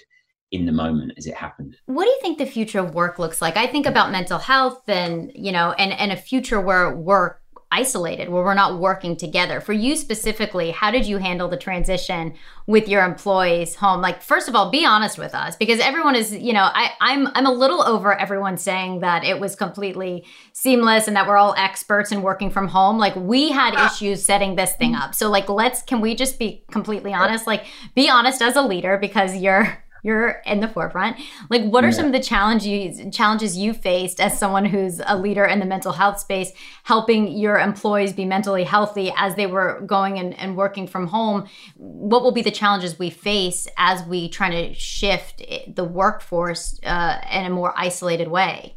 in 0.51 0.65
the 0.65 0.71
moment 0.71 1.13
as 1.17 1.25
it 1.25 1.35
happened. 1.35 1.75
What 1.87 2.05
do 2.05 2.09
you 2.09 2.19
think 2.21 2.37
the 2.37 2.45
future 2.45 2.79
of 2.79 2.93
work 2.93 3.19
looks 3.19 3.41
like? 3.41 3.57
I 3.57 3.67
think 3.67 3.85
about 3.85 4.11
mental 4.11 4.39
health 4.39 4.87
and, 4.87 5.31
you 5.35 5.51
know, 5.51 5.73
and, 5.73 5.91
and 5.93 6.11
a 6.11 6.17
future 6.17 6.61
where 6.61 6.95
work 6.95 7.38
isolated 7.71 8.29
where 8.29 8.43
we're 8.43 8.53
not 8.53 8.79
working 8.79 9.15
together. 9.15 9.61
For 9.61 9.73
you 9.73 9.95
specifically 9.95 10.71
how 10.71 10.91
did 10.91 11.05
you 11.05 11.17
handle 11.17 11.47
the 11.47 11.57
transition 11.57 12.33
with 12.65 12.87
your 12.87 13.03
employees 13.03 13.75
home? 13.75 14.01
Like 14.01 14.21
first 14.21 14.47
of 14.47 14.55
all 14.55 14.71
be 14.71 14.85
honest 14.85 15.17
with 15.17 15.35
us 15.35 15.55
because 15.55 15.79
everyone 15.79 16.15
is 16.15 16.33
you 16.33 16.53
know 16.53 16.69
I, 16.73 16.91
i'm 17.01 17.27
i'm 17.35 17.45
a 17.45 17.51
little 17.51 17.83
over 17.83 18.17
everyone 18.17 18.57
saying 18.57 19.01
that 19.01 19.23
it 19.23 19.39
was 19.39 19.55
completely 19.55 20.25
seamless 20.53 21.07
and 21.07 21.15
that 21.15 21.27
we're 21.27 21.37
all 21.37 21.55
experts 21.57 22.11
in 22.11 22.21
working 22.21 22.49
from 22.49 22.67
home. 22.67 22.97
Like 22.97 23.15
we 23.15 23.51
had 23.51 23.73
ah. 23.75 23.87
issues 23.87 24.23
setting 24.23 24.55
this 24.55 24.73
thing 24.73 24.93
mm-hmm. 24.93 25.01
up. 25.01 25.15
So 25.15 25.29
like 25.29 25.47
let's 25.49 25.81
can 25.81 26.01
we 26.01 26.15
just 26.15 26.39
be 26.39 26.63
completely 26.71 27.13
honest? 27.13 27.47
Like 27.47 27.65
be 27.95 28.09
honest 28.09 28.41
as 28.41 28.55
a 28.55 28.61
leader 28.61 28.97
because 28.97 29.35
you're 29.35 29.83
you're 30.03 30.41
in 30.45 30.59
the 30.59 30.67
forefront. 30.67 31.17
Like, 31.49 31.63
what 31.63 31.83
are 31.83 31.87
yeah. 31.87 31.93
some 31.93 32.05
of 32.05 32.11
the 32.11 32.19
challenges 32.19 33.01
challenges 33.15 33.57
you 33.57 33.73
faced 33.73 34.19
as 34.19 34.37
someone 34.37 34.65
who's 34.65 35.01
a 35.05 35.17
leader 35.17 35.45
in 35.45 35.59
the 35.59 35.65
mental 35.65 35.91
health 35.91 36.19
space, 36.19 36.51
helping 36.83 37.27
your 37.27 37.59
employees 37.59 38.13
be 38.13 38.25
mentally 38.25 38.63
healthy 38.63 39.11
as 39.17 39.35
they 39.35 39.47
were 39.47 39.81
going 39.81 40.19
and, 40.19 40.37
and 40.39 40.55
working 40.55 40.87
from 40.87 41.07
home? 41.07 41.47
What 41.75 42.23
will 42.23 42.31
be 42.31 42.41
the 42.41 42.51
challenges 42.51 42.97
we 42.97 43.09
face 43.09 43.67
as 43.77 44.03
we 44.03 44.29
try 44.29 44.49
to 44.49 44.73
shift 44.73 45.43
the 45.67 45.83
workforce 45.83 46.79
uh, 46.83 47.21
in 47.31 47.45
a 47.45 47.49
more 47.49 47.73
isolated 47.77 48.29
way? 48.29 48.75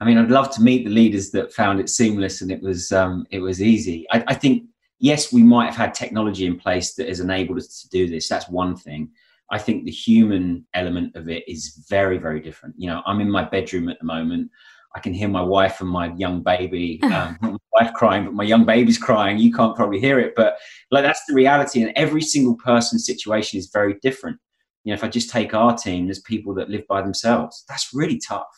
I 0.00 0.06
mean, 0.06 0.16
I'd 0.16 0.30
love 0.30 0.50
to 0.54 0.62
meet 0.62 0.84
the 0.84 0.90
leaders 0.90 1.30
that 1.32 1.52
found 1.52 1.78
it 1.78 1.90
seamless 1.90 2.40
and 2.40 2.50
it 2.50 2.62
was 2.62 2.90
um, 2.90 3.26
it 3.30 3.40
was 3.40 3.60
easy. 3.60 4.06
I, 4.10 4.24
I 4.28 4.34
think 4.34 4.64
yes, 4.98 5.32
we 5.32 5.42
might 5.42 5.66
have 5.66 5.76
had 5.76 5.94
technology 5.94 6.46
in 6.46 6.58
place 6.58 6.94
that 6.94 7.08
has 7.08 7.20
enabled 7.20 7.58
us 7.58 7.82
to 7.82 7.88
do 7.90 8.08
this. 8.08 8.28
That's 8.28 8.48
one 8.48 8.76
thing 8.76 9.10
I 9.50 9.58
think 9.58 9.84
the 9.84 9.90
human 9.90 10.66
element 10.74 11.16
of 11.16 11.28
it 11.28 11.44
is 11.48 11.84
very, 11.88 12.18
very 12.18 12.40
different. 12.40 12.74
You 12.78 12.88
know, 12.88 13.02
I'm 13.06 13.20
in 13.20 13.30
my 13.30 13.44
bedroom 13.44 13.88
at 13.88 13.98
the 13.98 14.06
moment. 14.06 14.50
I 14.94 15.00
can 15.00 15.12
hear 15.12 15.28
my 15.28 15.42
wife 15.42 15.80
and 15.80 15.88
my 15.88 16.12
young 16.14 16.42
baby, 16.42 17.00
um, 17.04 17.38
not 17.42 17.52
my 17.52 17.58
wife 17.72 17.92
crying, 17.94 18.24
but 18.24 18.34
my 18.34 18.44
young 18.44 18.64
baby's 18.64 18.98
crying. 18.98 19.38
You 19.38 19.52
can't 19.52 19.76
probably 19.76 20.00
hear 20.00 20.18
it, 20.18 20.34
but 20.36 20.56
like 20.90 21.04
that's 21.04 21.24
the 21.26 21.34
reality. 21.34 21.82
And 21.82 21.92
every 21.96 22.22
single 22.22 22.56
person's 22.56 23.06
situation 23.06 23.58
is 23.58 23.70
very 23.72 23.94
different. 24.02 24.38
You 24.84 24.90
know, 24.90 24.94
if 24.94 25.04
I 25.04 25.08
just 25.08 25.30
take 25.30 25.52
our 25.52 25.76
team, 25.76 26.06
there's 26.06 26.20
people 26.20 26.54
that 26.54 26.70
live 26.70 26.86
by 26.88 27.02
themselves. 27.02 27.64
That's 27.68 27.90
really 27.92 28.20
tough. 28.26 28.48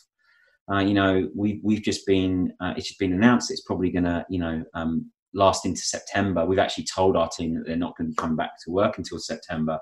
Uh, 0.71 0.79
you 0.79 0.93
know, 0.93 1.29
we 1.35 1.59
we've 1.63 1.81
just 1.81 2.05
been 2.07 2.53
uh, 2.61 2.73
it's 2.77 2.87
just 2.87 2.99
been 2.99 3.13
announced 3.13 3.51
it's 3.51 3.61
probably 3.61 3.91
going 3.91 4.05
to 4.05 4.25
you 4.29 4.39
know 4.39 4.63
um, 4.73 5.11
last 5.33 5.65
into 5.65 5.81
September. 5.81 6.45
We've 6.45 6.59
actually 6.59 6.85
told 6.85 7.17
our 7.17 7.29
team 7.29 7.55
that 7.55 7.65
they're 7.65 7.75
not 7.75 7.97
going 7.97 8.11
to 8.11 8.15
come 8.15 8.35
back 8.35 8.51
to 8.63 8.71
work 8.71 8.97
until 8.97 9.19
September. 9.19 9.79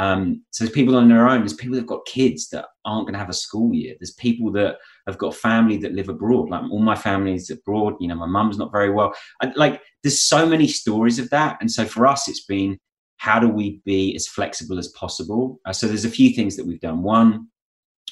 Um, 0.00 0.42
so 0.50 0.64
there's 0.64 0.72
people 0.72 0.96
on 0.96 1.10
their 1.10 1.28
own. 1.28 1.40
There's 1.40 1.52
people 1.52 1.74
that've 1.74 1.86
got 1.86 2.06
kids 2.06 2.48
that 2.48 2.64
aren't 2.86 3.04
going 3.04 3.12
to 3.12 3.18
have 3.18 3.28
a 3.28 3.34
school 3.34 3.74
year. 3.74 3.96
There's 4.00 4.14
people 4.14 4.50
that 4.52 4.78
have 5.06 5.18
got 5.18 5.34
family 5.34 5.76
that 5.76 5.92
live 5.92 6.08
abroad. 6.08 6.48
Like 6.48 6.62
all 6.62 6.78
my 6.78 6.94
family's 6.94 7.50
abroad. 7.50 7.96
You 8.00 8.08
know, 8.08 8.14
my 8.14 8.26
mum's 8.26 8.56
not 8.56 8.72
very 8.72 8.90
well. 8.90 9.14
I, 9.42 9.52
like 9.56 9.82
there's 10.02 10.18
so 10.18 10.46
many 10.46 10.68
stories 10.68 11.18
of 11.18 11.28
that. 11.30 11.58
And 11.60 11.70
so 11.70 11.84
for 11.84 12.06
us, 12.06 12.28
it's 12.28 12.46
been 12.46 12.78
how 13.18 13.38
do 13.38 13.46
we 13.46 13.82
be 13.84 14.16
as 14.16 14.26
flexible 14.26 14.78
as 14.78 14.88
possible? 14.88 15.60
Uh, 15.66 15.72
so 15.74 15.86
there's 15.86 16.06
a 16.06 16.10
few 16.10 16.30
things 16.30 16.56
that 16.56 16.66
we've 16.66 16.80
done. 16.80 17.02
One, 17.02 17.48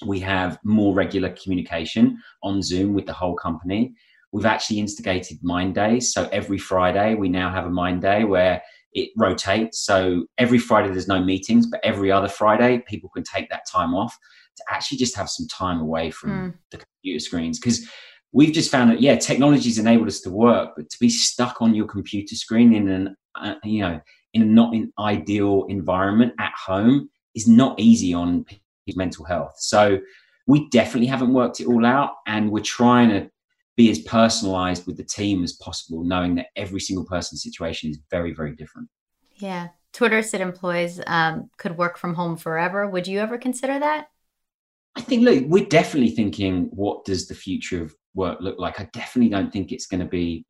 we 0.05 0.21
have 0.21 0.59
more 0.65 0.93
regular 0.93 1.31
communication 1.43 2.19
on 2.43 2.61
Zoom 2.61 2.93
with 2.93 3.07
the 3.07 3.15
whole 3.15 3.35
company. 3.35 3.95
We've 4.31 4.45
actually 4.45 4.81
instigated 4.81 5.39
mind 5.43 5.75
days. 5.75 6.13
So 6.13 6.29
every 6.33 6.59
Friday, 6.59 7.15
we 7.15 7.31
now 7.31 7.51
have 7.51 7.65
a 7.65 7.71
mind 7.71 8.03
day 8.03 8.25
where 8.25 8.63
it 8.99 9.11
rotates. 9.17 9.81
So 9.81 10.27
every 10.39 10.59
Friday 10.59 10.89
there's 10.91 11.09
no 11.09 11.23
meetings, 11.23 11.67
but 11.67 11.81
every 11.85 12.11
other 12.11 12.29
Friday 12.29 12.83
people 12.87 13.11
can 13.11 13.25
take 13.25 13.49
that 13.51 13.63
time 13.71 13.95
off 13.95 14.17
to 14.57 14.65
actually 14.71 14.99
just 14.99 15.17
have 15.17 15.29
some 15.29 15.47
time 15.49 15.81
away 15.81 16.11
from 16.11 16.31
mm. 16.31 16.55
the 16.71 16.79
computer 16.79 17.21
screens. 17.21 17.59
Because 17.59 17.89
we've 18.33 18.53
just 18.53 18.71
found 18.71 18.91
that 18.91 19.01
yeah, 19.01 19.17
technology's 19.17 19.79
enabled 19.79 20.09
us 20.09 20.21
to 20.23 20.31
work, 20.31 20.73
but 20.77 20.91
to 20.91 20.97
be 21.01 21.09
stuck 21.09 21.63
on 21.63 21.75
your 21.75 21.87
computer 21.87 22.35
screen 22.35 22.75
in 22.75 22.89
an 22.89 23.17
uh, 23.41 23.55
you 23.65 23.81
know 23.81 24.01
in 24.35 24.43
a 24.43 24.45
not 24.45 24.75
an 24.75 24.93
ideal 24.99 25.65
environment 25.69 26.33
at 26.39 26.53
home 26.67 27.09
is 27.35 27.49
not 27.49 27.79
easy 27.79 28.13
on 28.13 28.45
mental 28.97 29.25
health. 29.25 29.55
So 29.59 29.99
we 30.47 30.69
definitely 30.71 31.09
haven't 31.09 31.35
worked 31.35 31.61
it 31.61 31.67
all 31.67 31.85
out, 31.85 32.13
and 32.27 32.51
we're 32.51 32.63
trying 32.63 33.11
to 33.11 33.31
be 33.79 33.91
as 33.93 34.01
personalized 34.01 34.89
with 34.89 34.97
the 34.97 35.05
team 35.05 35.45
as 35.45 35.53
possible, 35.53 36.03
knowing 36.03 36.35
that 36.35 36.49
every 36.57 36.81
single 36.81 37.07
person's 37.07 37.45
situation 37.45 37.89
is 37.89 38.01
very, 38.11 38.35
very 38.35 38.55
different. 38.57 38.89
Yeah. 39.37 39.69
Twitter 39.93 40.21
said 40.21 40.41
employees 40.41 41.01
um, 41.07 41.49
could 41.59 41.79
work 41.79 41.97
from 41.97 42.13
home 42.13 42.37
forever. 42.37 42.89
Would 42.89 43.07
you 43.07 43.21
ever 43.21 43.39
consider 43.39 43.79
that? 43.79 44.09
I 44.97 45.01
think, 45.01 45.23
look, 45.23 45.45
we're 45.47 45.65
definitely 45.65 46.11
thinking, 46.11 46.71
what 46.73 47.05
does 47.05 47.29
the 47.29 47.37
future 47.37 47.81
of 47.81 47.95
work 48.17 48.39
look 48.41 48.59
like? 48.59 48.81
I 48.81 48.89
definitely 48.93 49.31
don't 49.31 49.53
think 49.53 49.71
it's 49.71 49.87
going 49.87 50.01
to 50.01 50.07
be, 50.07 50.45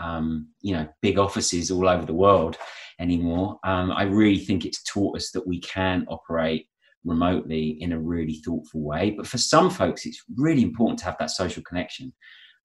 um, 0.00 0.46
you 0.60 0.72
know, 0.72 0.86
big 1.02 1.18
offices 1.18 1.72
all 1.72 1.88
over 1.88 2.06
the 2.06 2.14
world 2.14 2.58
anymore. 3.00 3.58
Um, 3.64 3.90
I 3.90 4.04
really 4.04 4.38
think 4.38 4.64
it's 4.64 4.84
taught 4.84 5.16
us 5.16 5.32
that 5.32 5.46
we 5.46 5.60
can 5.60 6.06
operate 6.08 6.68
remotely 7.04 7.76
in 7.82 7.92
a 7.92 7.98
really 7.98 8.36
thoughtful 8.44 8.82
way. 8.82 9.10
But 9.16 9.26
for 9.26 9.38
some 9.38 9.68
folks, 9.68 10.06
it's 10.06 10.22
really 10.36 10.62
important 10.62 11.00
to 11.00 11.06
have 11.06 11.16
that 11.18 11.32
social 11.32 11.64
connection. 11.64 12.12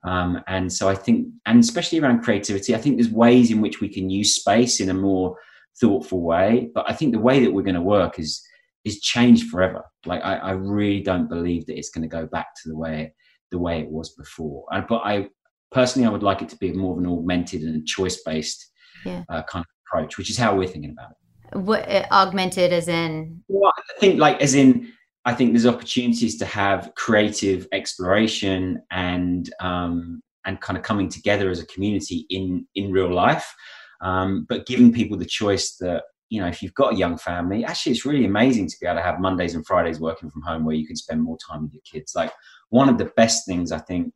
Um, 0.05 0.41
and 0.47 0.71
so 0.71 0.89
I 0.89 0.95
think, 0.95 1.27
and 1.45 1.59
especially 1.59 1.99
around 1.99 2.23
creativity, 2.23 2.75
I 2.75 2.77
think 2.77 2.97
there's 2.97 3.09
ways 3.09 3.51
in 3.51 3.61
which 3.61 3.79
we 3.79 3.87
can 3.87 4.09
use 4.09 4.35
space 4.35 4.79
in 4.79 4.89
a 4.89 4.93
more 4.93 5.37
thoughtful 5.79 6.21
way. 6.21 6.69
But 6.73 6.89
I 6.89 6.93
think 6.93 7.13
the 7.13 7.19
way 7.19 7.43
that 7.43 7.51
we're 7.51 7.63
going 7.63 7.75
to 7.75 7.81
work 7.81 8.19
is 8.19 8.45
is 8.83 8.99
changed 8.99 9.49
forever. 9.49 9.83
Like 10.05 10.21
I, 10.23 10.35
I 10.35 10.51
really 10.51 11.01
don't 11.01 11.29
believe 11.29 11.65
that 11.67 11.77
it's 11.77 11.89
going 11.89 12.01
to 12.01 12.07
go 12.07 12.25
back 12.25 12.47
to 12.61 12.69
the 12.69 12.77
way 12.77 13.13
the 13.51 13.59
way 13.59 13.79
it 13.79 13.89
was 13.89 14.13
before. 14.15 14.65
And, 14.71 14.85
but 14.87 15.01
I 15.05 15.29
personally, 15.71 16.07
I 16.07 16.11
would 16.11 16.23
like 16.23 16.41
it 16.41 16.49
to 16.49 16.57
be 16.57 16.73
more 16.73 16.93
of 16.93 16.99
an 16.99 17.07
augmented 17.07 17.61
and 17.61 17.85
choice 17.85 18.21
based 18.23 18.71
yeah. 19.05 19.23
uh, 19.29 19.43
kind 19.43 19.63
of 19.63 19.69
approach, 19.87 20.17
which 20.17 20.29
is 20.29 20.37
how 20.37 20.55
we're 20.55 20.67
thinking 20.67 20.91
about 20.91 21.11
it. 21.11 21.57
What 21.59 21.87
uh, 21.87 22.05
augmented 22.11 22.73
as 22.73 22.87
in? 22.87 23.43
Well, 23.47 23.71
I 23.77 23.99
think 23.99 24.19
like 24.19 24.41
as 24.41 24.55
in 24.55 24.91
I 25.25 25.33
think 25.33 25.53
there's 25.53 25.65
opportunities 25.65 26.37
to 26.39 26.45
have 26.45 26.91
creative 26.95 27.67
exploration 27.71 28.81
and 28.91 29.49
um, 29.59 30.21
and 30.45 30.59
kind 30.59 30.77
of 30.77 30.83
coming 30.83 31.07
together 31.07 31.49
as 31.49 31.59
a 31.59 31.67
community 31.67 32.25
in 32.29 32.67
in 32.75 32.91
real 32.91 33.13
life, 33.13 33.53
um, 34.01 34.45
but 34.49 34.65
giving 34.65 34.91
people 34.91 35.17
the 35.17 35.25
choice 35.25 35.75
that 35.77 36.03
you 36.29 36.41
know 36.41 36.47
if 36.47 36.61
you've 36.61 36.73
got 36.73 36.93
a 36.93 36.97
young 36.97 37.17
family, 37.17 37.63
actually 37.63 37.93
it's 37.93 38.05
really 38.05 38.25
amazing 38.25 38.67
to 38.67 38.75
be 38.81 38.87
able 38.87 38.97
to 38.97 39.03
have 39.03 39.19
Mondays 39.19 39.55
and 39.55 39.65
Fridays 39.65 39.99
working 39.99 40.29
from 40.29 40.41
home 40.41 40.65
where 40.65 40.75
you 40.75 40.85
can 40.85 40.97
spend 40.97 41.21
more 41.21 41.37
time 41.37 41.63
with 41.63 41.73
your 41.73 41.83
kids. 41.89 42.13
Like 42.15 42.33
one 42.69 42.89
of 42.89 42.97
the 42.97 43.11
best 43.15 43.45
things 43.45 43.71
I 43.71 43.79
think, 43.79 44.13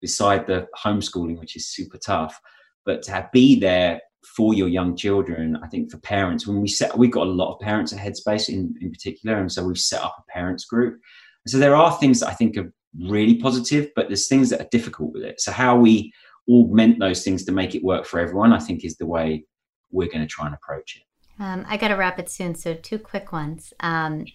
beside 0.00 0.46
the 0.46 0.66
homeschooling, 0.82 1.38
which 1.38 1.56
is 1.56 1.68
super 1.68 1.98
tough, 1.98 2.40
but 2.86 3.02
to 3.02 3.28
be 3.32 3.60
there 3.60 4.00
for 4.34 4.54
your 4.54 4.68
young 4.68 4.96
children, 4.96 5.58
I 5.62 5.68
think 5.68 5.90
for 5.90 5.98
parents, 5.98 6.46
when 6.46 6.60
we 6.60 6.68
set, 6.68 6.96
we've 6.96 7.10
got 7.10 7.26
a 7.26 7.30
lot 7.30 7.54
of 7.54 7.60
parents 7.60 7.92
at 7.92 7.98
Headspace 7.98 8.48
in, 8.48 8.74
in 8.80 8.90
particular, 8.90 9.38
and 9.38 9.50
so 9.50 9.64
we've 9.64 9.78
set 9.78 10.02
up 10.02 10.16
a 10.18 10.32
parents 10.32 10.64
group. 10.64 11.00
So 11.46 11.58
there 11.58 11.76
are 11.76 11.96
things 11.98 12.20
that 12.20 12.28
I 12.28 12.32
think 12.32 12.56
are 12.56 12.72
really 13.00 13.36
positive, 13.36 13.88
but 13.94 14.08
there's 14.08 14.28
things 14.28 14.50
that 14.50 14.60
are 14.60 14.68
difficult 14.70 15.12
with 15.12 15.22
it. 15.22 15.40
So 15.40 15.52
how 15.52 15.78
we 15.78 16.12
augment 16.48 16.98
those 16.98 17.22
things 17.22 17.44
to 17.44 17.52
make 17.52 17.74
it 17.74 17.84
work 17.84 18.04
for 18.04 18.20
everyone, 18.20 18.52
I 18.52 18.58
think, 18.58 18.84
is 18.84 18.96
the 18.96 19.06
way 19.06 19.44
we're 19.90 20.08
going 20.08 20.20
to 20.20 20.26
try 20.26 20.46
and 20.46 20.54
approach 20.54 20.96
it. 20.96 21.42
Um, 21.42 21.64
I 21.68 21.76
got 21.76 21.88
to 21.88 21.94
wrap 21.94 22.18
it 22.18 22.30
soon, 22.30 22.54
so 22.54 22.74
two 22.74 22.98
quick 22.98 23.32
ones. 23.32 23.72
Um, 23.80 24.26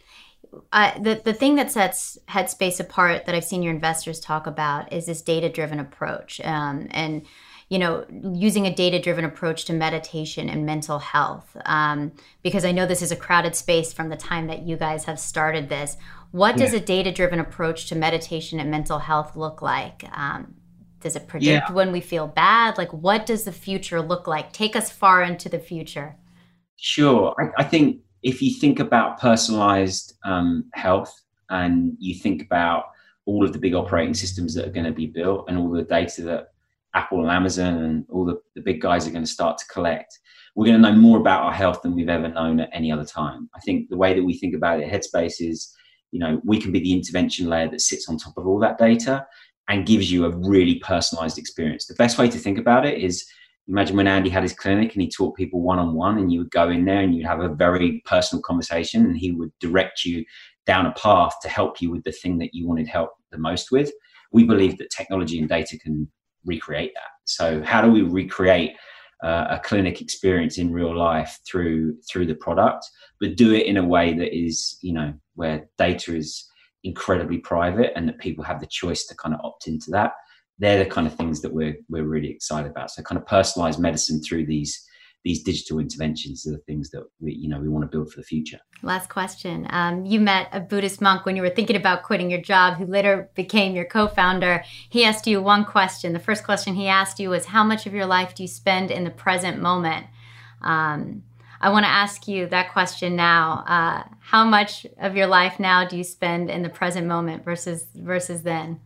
the 0.72 1.22
the 1.24 1.34
thing 1.34 1.56
that 1.56 1.72
sets 1.72 2.18
Headspace 2.30 2.80
apart 2.80 3.26
that 3.26 3.36
I've 3.36 3.46
seen 3.46 3.64
your 3.64 3.74
investors 3.74 4.20
talk 4.20 4.48
about 4.48 4.92
is 4.94 5.06
this 5.06 5.22
data 5.22 5.50
driven 5.50 5.80
approach, 5.80 6.42
um, 6.42 6.88
and 6.92 7.26
you 7.72 7.80
know, 7.80 8.06
using 8.34 8.68
a 8.68 8.76
data 8.76 9.00
driven 9.00 9.24
approach 9.24 9.64
to 9.64 9.72
meditation 9.72 10.50
and 10.50 10.66
mental 10.66 11.00
health. 11.00 11.56
Um, 11.66 12.12
because 12.44 12.66
I 12.66 12.74
know 12.74 12.86
this 12.86 13.02
is 13.02 13.14
a 13.14 13.16
crowded 13.16 13.56
space 13.56 13.94
from 13.94 14.10
the 14.10 14.18
time 14.18 14.48
that 14.48 14.64
you 14.64 14.76
guys 14.76 15.06
have 15.06 15.18
started 15.18 15.70
this. 15.70 15.96
What 16.32 16.58
does 16.58 16.74
yeah. 16.74 16.80
a 16.80 16.82
data 16.82 17.14
driven 17.14 17.40
approach 17.40 17.88
to 17.88 17.96
meditation 17.96 18.60
and 18.60 18.70
mental 18.70 19.00
health 19.00 19.38
look 19.38 19.62
like? 19.62 20.04
Um, 20.12 20.54
does 21.00 21.16
it 21.16 21.30
predict 21.30 21.70
yeah. 21.70 21.72
when 21.72 21.94
we 21.94 22.02
feel 22.02 22.28
bad? 22.28 22.78
Like, 22.78 22.92
what 22.92 23.26
does 23.26 23.46
the 23.46 23.54
future 23.54 24.02
look 24.02 24.28
like? 24.28 24.52
Take 24.52 24.76
us 24.76 24.92
far 24.92 25.24
into 25.24 25.48
the 25.48 25.60
future. 25.60 26.18
Sure. 26.76 27.34
I, 27.40 27.62
I 27.62 27.64
think 27.64 28.02
if 28.22 28.42
you 28.42 28.54
think 28.54 28.82
about 28.82 29.18
personalized 29.18 30.18
um, 30.26 30.66
health 30.74 31.22
and 31.50 31.96
you 32.00 32.16
think 32.16 32.42
about 32.42 32.88
all 33.26 33.46
of 33.46 33.54
the 33.54 33.60
big 33.60 33.76
operating 33.76 34.14
systems 34.14 34.54
that 34.56 34.68
are 34.68 34.72
going 34.72 34.86
to 34.86 34.92
be 34.92 35.08
built 35.08 35.46
and 35.48 35.58
all 35.58 35.70
the 35.70 35.84
data 35.84 36.22
that 36.24 36.51
Apple 36.94 37.22
and 37.22 37.32
Amazon 37.32 37.78
and 37.84 38.06
all 38.10 38.26
the, 38.26 38.40
the 38.56 38.62
big 38.62 38.82
guys 38.82 39.08
are 39.08 39.12
going 39.12 39.24
to 39.24 39.30
start 39.30 39.58
to 39.58 39.66
collect, 39.68 40.20
we're 40.56 40.66
going 40.66 40.82
to 40.82 40.92
know 40.92 40.96
more 40.96 41.20
about 41.20 41.44
our 41.44 41.54
health 41.54 41.82
than 41.82 41.96
we've 41.96 42.10
ever 42.10 42.28
known 42.28 42.60
at 42.60 42.70
any 42.74 42.92
other 42.92 43.06
time. 43.06 43.50
I 43.56 43.60
think 43.62 43.90
the 43.90 43.98
way 43.98 44.14
that 44.14 44.24
we 44.24 44.38
think 44.38 44.54
about 44.54 44.82
it, 44.82 44.92
Headspace 44.92 45.36
is, 45.40 45.74
you 46.12 46.20
know, 46.20 46.42
we 46.44 46.60
can 46.60 46.72
be 46.72 46.80
the 46.80 46.94
intervention 46.94 47.48
layer 47.48 47.70
that 47.70 47.82
sits 47.82 48.10
on 48.10 48.18
top 48.18 48.38
of 48.38 48.46
all 48.46 48.60
that 48.60 48.78
data 48.78 49.26
and 49.70 49.86
gives 49.86 50.12
you 50.12 50.26
a 50.26 50.36
really 50.36 50.80
personalized 50.80 51.38
experience. 51.38 51.86
The 51.86 51.96
best 51.96 52.18
way 52.18 52.28
to 52.28 52.38
think 52.38 52.58
about 52.58 52.86
it 52.86 53.02
is 53.02 53.26
imagine 53.68 53.96
when 53.96 54.08
Andy 54.08 54.30
had 54.30 54.44
his 54.44 54.54
clinic 54.54 54.92
and 54.94 55.02
he 55.02 55.10
taught 55.10 55.38
people 55.38 55.62
one 55.62 55.80
on 55.80 55.94
one, 55.94 56.18
and 56.18 56.34
you 56.34 56.40
would 56.40 56.52
go 56.52 56.70
in 56.70 56.84
there 56.84 57.00
and 57.00 57.16
you'd 57.16 57.26
have 57.26 57.40
a 57.40 57.48
very 57.48 58.02
personal 58.06 58.42
conversation, 58.42 59.06
and 59.06 59.18
he 59.18 59.32
would 59.32 59.52
direct 59.62 60.04
you 60.04 60.26
down 60.66 60.86
a 60.86 60.92
path 60.94 61.36
to 61.42 61.48
help 61.48 61.82
you 61.82 61.90
with 61.90 62.04
the 62.04 62.12
thing 62.12 62.38
that 62.40 62.54
you 62.54 62.68
wanted 62.68 62.88
help 62.88 63.12
the 63.32 63.38
most 63.38 63.72
with. 63.72 63.92
We 64.34 64.44
believe 64.44 64.78
that 64.80 64.90
technology 64.90 65.40
and 65.40 65.48
data 65.48 65.80
can 65.80 66.12
recreate 66.46 66.92
that. 66.96 67.10
So, 67.26 67.62
how 67.64 67.82
do 67.82 67.92
we 67.92 68.02
recreate 68.02 68.72
uh, 69.24 69.48
a 69.52 69.60
clinic 69.60 70.02
experience 70.02 70.58
in 70.58 70.72
real 70.72 70.96
life 70.98 71.40
through 71.50 71.98
through 72.12 72.26
the 72.26 72.36
product, 72.36 72.86
but 73.20 73.38
do 73.38 73.54
it 73.54 73.66
in 73.66 73.78
a 73.78 73.86
way 73.86 74.14
that 74.14 74.36
is, 74.36 74.78
you 74.82 74.94
know, 74.94 75.14
where 75.36 75.70
data 75.78 76.16
is 76.16 76.48
incredibly 76.84 77.38
private 77.38 77.92
and 77.96 78.08
that 78.08 78.18
people 78.18 78.44
have 78.44 78.60
the 78.60 78.68
choice 78.68 79.06
to 79.06 79.16
kind 79.16 79.36
of 79.36 79.42
opt 79.44 79.68
into 79.68 79.92
that 79.92 80.14
they're 80.62 80.84
the 80.84 80.90
kind 80.90 81.08
of 81.08 81.16
things 81.16 81.42
that 81.42 81.52
we're 81.52 81.76
we're 81.90 82.08
really 82.08 82.30
excited 82.30 82.70
about. 82.70 82.92
So 82.92 83.02
kind 83.02 83.20
of 83.20 83.26
personalized 83.28 83.80
medicine 83.80 84.22
through 84.22 84.46
these 84.46 84.88
these 85.24 85.44
digital 85.44 85.80
interventions 85.80 86.48
are 86.48 86.52
the 86.52 86.58
things 86.60 86.90
that 86.90 87.04
we 87.20 87.34
you 87.34 87.48
know 87.48 87.60
we 87.60 87.70
want 87.70 87.84
to 87.84 87.88
build 87.88 88.12
for 88.12 88.20
the 88.20 88.26
future. 88.26 88.60
Last 88.82 89.10
question: 89.10 89.68
um, 89.70 90.06
You 90.06 90.20
met 90.20 90.50
a 90.52 90.60
Buddhist 90.60 91.02
monk 91.02 91.26
when 91.26 91.36
you 91.36 91.42
were 91.42 91.50
thinking 91.50 91.76
about 91.76 92.04
quitting 92.04 92.30
your 92.32 92.42
job, 92.42 92.78
who 92.78 92.86
later 92.86 93.30
became 93.36 93.76
your 93.76 93.86
co-founder. 93.86 94.64
He 94.90 95.04
asked 95.04 95.28
you 95.28 95.42
one 95.42 95.66
question. 95.66 96.14
The 96.14 96.20
first 96.20 96.44
question 96.44 96.74
he 96.76 96.88
asked 96.88 97.20
you 97.20 97.30
was, 97.30 97.46
"How 97.46 97.64
much 97.64 97.86
of 97.86 97.94
your 97.94 98.06
life 98.06 98.34
do 98.36 98.44
you 98.44 98.50
spend 98.50 98.92
in 98.92 99.04
the 99.04 99.12
present 99.12 99.62
moment?" 99.62 100.08
Um, 100.62 101.24
I 101.60 101.70
want 101.70 101.86
to 101.86 101.90
ask 101.90 102.28
you 102.28 102.48
that 102.48 102.72
question 102.72 103.16
now. 103.16 103.64
Uh, 103.68 104.04
how 104.20 104.44
much 104.44 104.88
of 105.00 105.16
your 105.16 105.28
life 105.28 105.60
now 105.60 105.88
do 105.88 105.96
you 105.96 106.04
spend 106.04 106.50
in 106.50 106.64
the 106.64 106.70
present 106.70 107.06
moment 107.06 107.46
versus 107.46 107.86
versus 107.96 108.42
then? 108.42 108.80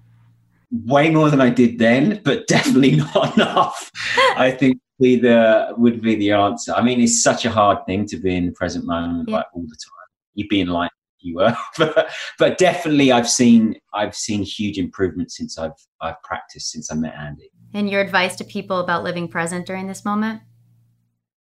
way 0.83 1.09
more 1.09 1.29
than 1.29 1.41
I 1.41 1.49
did 1.49 1.79
then, 1.79 2.21
but 2.23 2.47
definitely 2.47 2.97
not 2.97 3.35
enough. 3.35 3.91
I 4.35 4.51
think 4.51 4.79
be 4.99 5.15
the 5.17 5.37
uh, 5.37 5.73
would 5.77 6.01
be 6.01 6.15
the 6.15 6.31
answer. 6.31 6.73
I 6.73 6.81
mean, 6.81 7.01
it's 7.01 7.21
such 7.21 7.45
a 7.45 7.51
hard 7.51 7.85
thing 7.85 8.05
to 8.07 8.17
be 8.17 8.35
in 8.35 8.45
the 8.45 8.51
present 8.51 8.85
moment 8.85 9.29
yeah. 9.29 9.37
like 9.37 9.47
all 9.53 9.61
the 9.61 9.67
time. 9.67 10.07
You'd 10.33 10.49
be 10.49 10.61
in 10.61 10.67
line 10.67 10.89
you 11.25 11.35
were, 11.35 11.57
but, 11.77 12.11
but 12.37 12.57
definitely 12.57 13.11
I've 13.11 13.29
seen 13.29 13.75
I've 13.93 14.15
seen 14.15 14.43
huge 14.43 14.77
improvements 14.77 15.35
since 15.37 15.57
I've 15.57 15.71
I've 16.01 16.21
practiced 16.23 16.71
since 16.71 16.91
I 16.91 16.95
met 16.95 17.15
Andy. 17.15 17.51
And 17.73 17.89
your 17.89 17.99
advice 17.99 18.35
to 18.37 18.45
people 18.45 18.79
about 18.79 19.03
living 19.03 19.27
present 19.27 19.65
during 19.65 19.87
this 19.87 20.05
moment? 20.05 20.41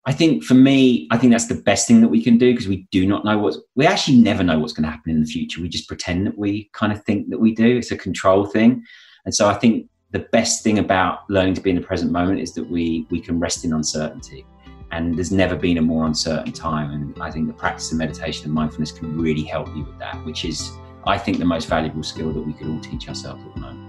I 0.04 0.12
think 0.12 0.42
for 0.42 0.54
me, 0.54 1.06
I 1.10 1.18
think 1.18 1.32
that's 1.32 1.48
the 1.48 1.54
best 1.62 1.86
thing 1.86 2.00
that 2.00 2.08
we 2.08 2.22
can 2.22 2.38
do 2.38 2.52
because 2.52 2.68
we 2.68 2.86
do 2.90 3.06
not 3.06 3.24
know 3.24 3.38
what's, 3.38 3.58
we 3.76 3.86
actually 3.86 4.18
never 4.18 4.42
know 4.42 4.58
what's 4.58 4.72
going 4.72 4.84
to 4.84 4.90
happen 4.90 5.10
in 5.10 5.20
the 5.20 5.26
future. 5.26 5.60
We 5.60 5.68
just 5.68 5.88
pretend 5.88 6.26
that 6.26 6.38
we 6.38 6.70
kind 6.72 6.92
of 6.92 7.04
think 7.04 7.28
that 7.28 7.38
we 7.38 7.54
do. 7.54 7.76
It's 7.76 7.90
a 7.90 7.96
control 7.96 8.46
thing. 8.46 8.82
And 9.26 9.34
so 9.34 9.48
I 9.48 9.54
think 9.54 9.87
the 10.10 10.20
best 10.32 10.62
thing 10.62 10.78
about 10.78 11.28
learning 11.28 11.54
to 11.54 11.60
be 11.60 11.70
in 11.70 11.76
the 11.76 11.82
present 11.82 12.10
moment 12.10 12.40
is 12.40 12.52
that 12.54 12.68
we 12.68 13.06
we 13.10 13.20
can 13.20 13.38
rest 13.38 13.64
in 13.64 13.72
uncertainty. 13.72 14.46
And 14.90 15.16
there's 15.16 15.30
never 15.30 15.54
been 15.54 15.76
a 15.76 15.82
more 15.82 16.06
uncertain 16.06 16.50
time. 16.50 16.92
And 16.92 17.22
I 17.22 17.30
think 17.30 17.46
the 17.46 17.52
practice 17.52 17.92
of 17.92 17.98
meditation 17.98 18.46
and 18.46 18.54
mindfulness 18.54 18.90
can 18.90 19.20
really 19.20 19.42
help 19.42 19.68
you 19.76 19.84
with 19.84 19.98
that, 19.98 20.14
which 20.24 20.46
is, 20.46 20.72
I 21.06 21.18
think, 21.18 21.38
the 21.38 21.44
most 21.44 21.68
valuable 21.68 22.02
skill 22.02 22.32
that 22.32 22.40
we 22.40 22.54
could 22.54 22.68
all 22.68 22.80
teach 22.80 23.06
ourselves 23.06 23.44
at 23.44 23.54
the 23.54 23.60
moment. 23.60 23.84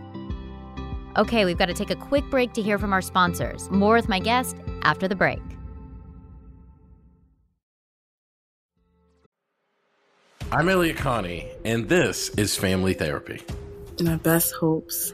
Okay, 1.15 1.45
we've 1.45 1.57
got 1.57 1.67
to 1.67 1.73
take 1.73 1.89
a 1.89 1.95
quick 1.95 2.29
break 2.29 2.51
to 2.51 2.61
hear 2.61 2.77
from 2.77 2.91
our 2.91 3.01
sponsors. 3.01 3.71
More 3.71 3.95
with 3.95 4.09
my 4.09 4.19
guest 4.19 4.57
after 4.81 5.07
the 5.07 5.15
break. 5.15 5.39
I'm 10.51 10.67
Elliott 10.67 10.97
Connie, 10.97 11.47
and 11.63 11.87
this 11.87 12.27
is 12.29 12.57
Family 12.57 12.93
Therapy. 12.93 13.41
My 14.01 14.17
best 14.17 14.53
hopes 14.55 15.13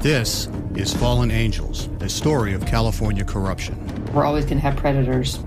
This 0.00 0.46
is 0.76 0.94
Fallen 0.94 1.32
Angels, 1.32 1.88
a 2.00 2.08
story 2.08 2.52
of 2.54 2.64
California 2.64 3.24
corruption. 3.24 3.76
We're 4.14 4.24
always 4.24 4.44
going 4.44 4.58
to 4.58 4.62
have 4.62 4.76
predators. 4.76 5.40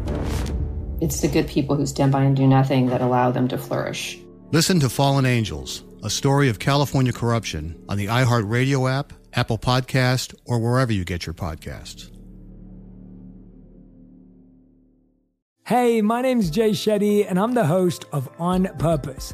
It's 0.99 1.21
the 1.21 1.29
good 1.29 1.47
people 1.47 1.77
who 1.77 1.85
stand 1.85 2.11
by 2.11 2.23
and 2.23 2.35
do 2.35 2.45
nothing 2.45 2.87
that 2.87 3.01
allow 3.01 3.31
them 3.31 3.47
to 3.47 3.57
flourish. 3.57 4.19
Listen 4.51 4.81
to 4.81 4.89
Fallen 4.89 5.25
Angels, 5.25 5.85
a 6.03 6.09
story 6.09 6.49
of 6.49 6.59
California 6.59 7.13
corruption 7.13 7.81
on 7.87 7.97
the 7.97 8.07
iHeartRadio 8.07 8.91
app, 8.91 9.13
Apple 9.31 9.57
Podcast, 9.57 10.35
or 10.45 10.59
wherever 10.59 10.91
you 10.91 11.05
get 11.05 11.25
your 11.25 11.33
podcasts. 11.33 12.11
Hey, 15.65 16.01
my 16.01 16.21
name's 16.21 16.49
Jay 16.49 16.71
Shetty, 16.71 17.25
and 17.25 17.39
I'm 17.39 17.53
the 17.53 17.67
host 17.67 18.03
of 18.11 18.27
On 18.37 18.65
Purpose. 18.77 19.33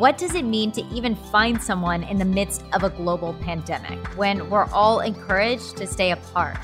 What 0.00 0.16
does 0.16 0.34
it 0.34 0.46
mean 0.46 0.72
to 0.72 0.84
even 0.86 1.14
find 1.14 1.62
someone 1.62 2.04
in 2.04 2.16
the 2.16 2.24
midst 2.24 2.64
of 2.72 2.84
a 2.84 2.88
global 2.88 3.34
pandemic 3.34 3.98
when 4.16 4.48
we're 4.48 4.64
all 4.72 5.00
encouraged 5.00 5.76
to 5.76 5.86
stay 5.86 6.12
apart? 6.12 6.56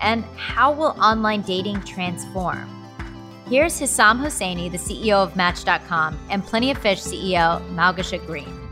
And 0.00 0.24
how 0.36 0.70
will 0.70 0.94
online 1.02 1.42
dating 1.42 1.82
transform? 1.82 2.68
Here's 3.48 3.80
Hesam 3.80 4.20
Hosseini, 4.20 4.70
the 4.70 4.78
CEO 4.78 5.14
of 5.14 5.34
Match.com, 5.34 6.16
and 6.30 6.44
Plenty 6.44 6.70
of 6.70 6.78
Fish 6.78 7.00
CEO 7.00 7.60
Malgosia 7.74 8.24
Green. 8.24 8.70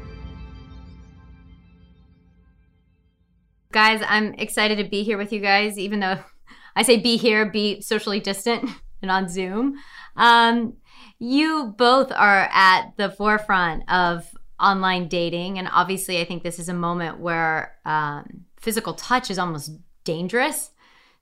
Guys, 3.73 4.01
I'm 4.07 4.33
excited 4.35 4.79
to 4.79 4.85
be 4.85 5.03
here 5.03 5.19
with 5.19 5.33
you 5.33 5.41
guys, 5.41 5.77
even 5.77 5.99
though 5.99 6.23
I 6.77 6.85
say 6.85 6.99
be 6.99 7.17
here, 7.17 7.47
be 7.47 7.81
socially 7.81 8.21
distant 8.21 8.71
and 9.03 9.11
on 9.11 9.29
Zoom. 9.29 9.75
Um, 10.15 10.75
you 11.19 11.75
both 11.77 12.13
are 12.13 12.49
at 12.53 12.93
the 12.97 13.11
forefront 13.11 13.91
of 13.91 14.33
online 14.61 15.09
dating. 15.09 15.59
And 15.59 15.69
obviously, 15.73 16.21
I 16.21 16.25
think 16.25 16.43
this 16.43 16.59
is 16.59 16.69
a 16.69 16.75
moment 16.75 17.21
where 17.21 17.77
um, 17.85 18.45
physical 18.57 18.95
touch 18.95 19.31
is 19.31 19.39
almost 19.39 19.73
dangerous. 20.05 20.71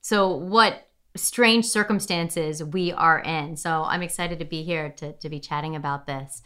So, 0.01 0.35
what 0.35 0.87
strange 1.15 1.65
circumstances 1.65 2.63
we 2.63 2.91
are 2.91 3.19
in. 3.19 3.57
So, 3.57 3.83
I'm 3.83 4.03
excited 4.03 4.39
to 4.39 4.45
be 4.45 4.63
here 4.63 4.89
to, 4.97 5.13
to 5.13 5.29
be 5.29 5.39
chatting 5.39 5.75
about 5.75 6.07
this. 6.07 6.41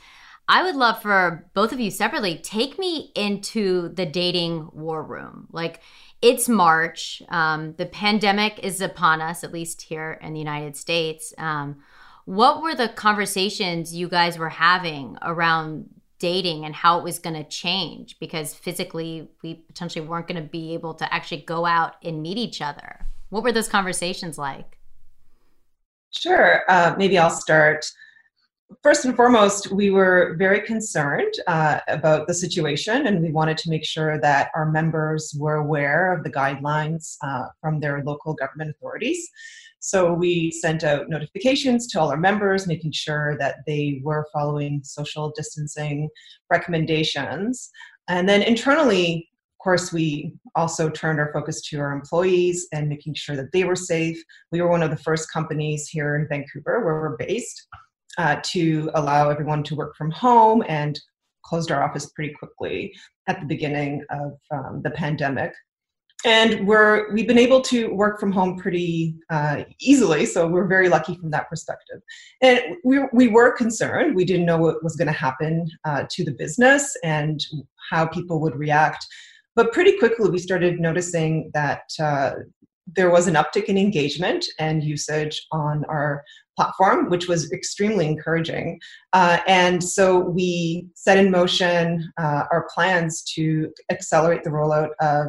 I 0.47 0.63
would 0.63 0.75
love 0.75 1.01
for 1.01 1.49
both 1.53 1.71
of 1.71 1.79
you 1.79 1.91
separately 1.91 2.37
take 2.37 2.77
me 2.77 3.11
into 3.15 3.89
the 3.89 4.05
dating 4.05 4.69
war 4.73 5.03
room. 5.03 5.47
Like, 5.51 5.81
it's 6.21 6.47
March. 6.49 7.21
Um, 7.29 7.73
the 7.77 7.85
pandemic 7.85 8.59
is 8.59 8.81
upon 8.81 9.21
us, 9.21 9.43
at 9.43 9.53
least 9.53 9.81
here 9.83 10.19
in 10.21 10.33
the 10.33 10.39
United 10.39 10.75
States. 10.75 11.33
Um, 11.37 11.77
what 12.25 12.61
were 12.61 12.75
the 12.75 12.89
conversations 12.89 13.95
you 13.95 14.07
guys 14.07 14.37
were 14.37 14.49
having 14.49 15.17
around 15.21 15.89
dating 16.19 16.65
and 16.65 16.75
how 16.75 16.99
it 16.99 17.03
was 17.03 17.19
going 17.19 17.35
to 17.35 17.43
change? 17.43 18.17
Because 18.19 18.53
physically, 18.53 19.29
we 19.43 19.55
potentially 19.55 20.05
weren't 20.05 20.27
going 20.27 20.41
to 20.41 20.49
be 20.49 20.73
able 20.73 20.93
to 20.95 21.13
actually 21.13 21.41
go 21.41 21.65
out 21.65 21.95
and 22.03 22.21
meet 22.21 22.37
each 22.37 22.61
other. 22.61 23.07
What 23.29 23.43
were 23.43 23.51
those 23.51 23.69
conversations 23.69 24.37
like? 24.37 24.77
Sure. 26.11 26.61
Uh, 26.67 26.93
maybe 26.97 27.17
I'll 27.17 27.29
start. 27.29 27.85
First 28.83 29.03
and 29.03 29.15
foremost, 29.15 29.71
we 29.71 29.89
were 29.89 30.35
very 30.37 30.61
concerned 30.61 31.33
uh, 31.47 31.79
about 31.87 32.27
the 32.27 32.33
situation, 32.33 33.07
and 33.07 33.21
we 33.21 33.31
wanted 33.31 33.57
to 33.59 33.69
make 33.69 33.83
sure 33.83 34.19
that 34.19 34.49
our 34.55 34.69
members 34.71 35.35
were 35.37 35.55
aware 35.55 36.13
of 36.13 36.23
the 36.23 36.29
guidelines 36.29 37.17
uh, 37.21 37.47
from 37.59 37.79
their 37.79 38.01
local 38.03 38.33
government 38.33 38.69
authorities. 38.69 39.29
So 39.83 40.13
we 40.13 40.51
sent 40.51 40.83
out 40.83 41.09
notifications 41.09 41.87
to 41.87 41.99
all 41.99 42.11
our 42.11 42.17
members, 42.17 42.67
making 42.67 42.91
sure 42.91 43.35
that 43.39 43.57
they 43.65 43.99
were 44.03 44.27
following 44.31 44.81
social 44.83 45.33
distancing 45.35 46.07
recommendations. 46.51 47.71
And 48.07 48.29
then 48.29 48.43
internally, 48.43 49.27
of 49.59 49.63
course, 49.63 49.91
we 49.91 50.35
also 50.55 50.87
turned 50.91 51.19
our 51.19 51.33
focus 51.33 51.61
to 51.69 51.79
our 51.79 51.93
employees 51.93 52.67
and 52.71 52.89
making 52.89 53.15
sure 53.15 53.35
that 53.35 53.51
they 53.53 53.63
were 53.63 53.75
safe. 53.75 54.21
We 54.51 54.61
were 54.61 54.69
one 54.69 54.83
of 54.83 54.91
the 54.91 54.97
first 54.97 55.31
companies 55.31 55.87
here 55.87 56.15
in 56.15 56.27
Vancouver, 56.27 56.85
where 56.85 57.01
we're 57.01 57.17
based, 57.17 57.67
uh, 58.19 58.39
to 58.43 58.91
allow 58.93 59.31
everyone 59.31 59.63
to 59.63 59.75
work 59.75 59.95
from 59.95 60.11
home 60.11 60.63
and 60.67 60.99
closed 61.43 61.71
our 61.71 61.83
office 61.83 62.11
pretty 62.11 62.33
quickly 62.33 62.93
at 63.27 63.39
the 63.39 63.47
beginning 63.47 64.05
of 64.11 64.37
um, 64.51 64.81
the 64.83 64.91
pandemic 64.91 65.53
and 66.25 66.67
we're 66.67 67.11
we've 67.13 67.27
been 67.27 67.37
able 67.37 67.61
to 67.61 67.93
work 67.93 68.19
from 68.19 68.31
home 68.31 68.57
pretty 68.57 69.15
uh, 69.29 69.63
easily 69.79 70.25
so 70.25 70.47
we're 70.47 70.67
very 70.67 70.89
lucky 70.89 71.15
from 71.15 71.31
that 71.31 71.49
perspective. 71.49 72.01
And 72.41 72.77
we, 72.83 72.99
we 73.13 73.27
were 73.27 73.51
concerned. 73.51 74.15
We 74.15 74.25
didn't 74.25 74.45
know 74.45 74.57
what 74.57 74.83
was 74.83 74.95
going 74.95 75.07
to 75.07 75.13
happen 75.13 75.69
uh, 75.85 76.05
to 76.09 76.23
the 76.23 76.31
business 76.31 76.95
and 77.03 77.43
how 77.89 78.05
people 78.05 78.39
would 78.41 78.55
react. 78.55 79.05
But 79.55 79.73
pretty 79.73 79.97
quickly 79.97 80.29
we 80.29 80.39
started 80.39 80.79
noticing 80.79 81.51
that 81.53 81.83
uh, 81.99 82.31
there 82.95 83.09
was 83.09 83.27
an 83.27 83.35
uptick 83.35 83.65
in 83.65 83.77
engagement 83.77 84.45
and 84.59 84.83
usage 84.83 85.45
on 85.51 85.85
our 85.85 86.23
platform, 86.55 87.09
which 87.09 87.27
was 87.27 87.51
extremely 87.51 88.05
encouraging. 88.05 88.79
Uh, 89.13 89.39
and 89.47 89.83
so 89.83 90.19
we 90.19 90.87
set 90.95 91.17
in 91.17 91.31
motion 91.31 92.11
uh, 92.17 92.43
our 92.51 92.67
plans 92.73 93.23
to 93.35 93.71
accelerate 93.89 94.43
the 94.43 94.49
rollout 94.49 94.89
of 94.99 95.27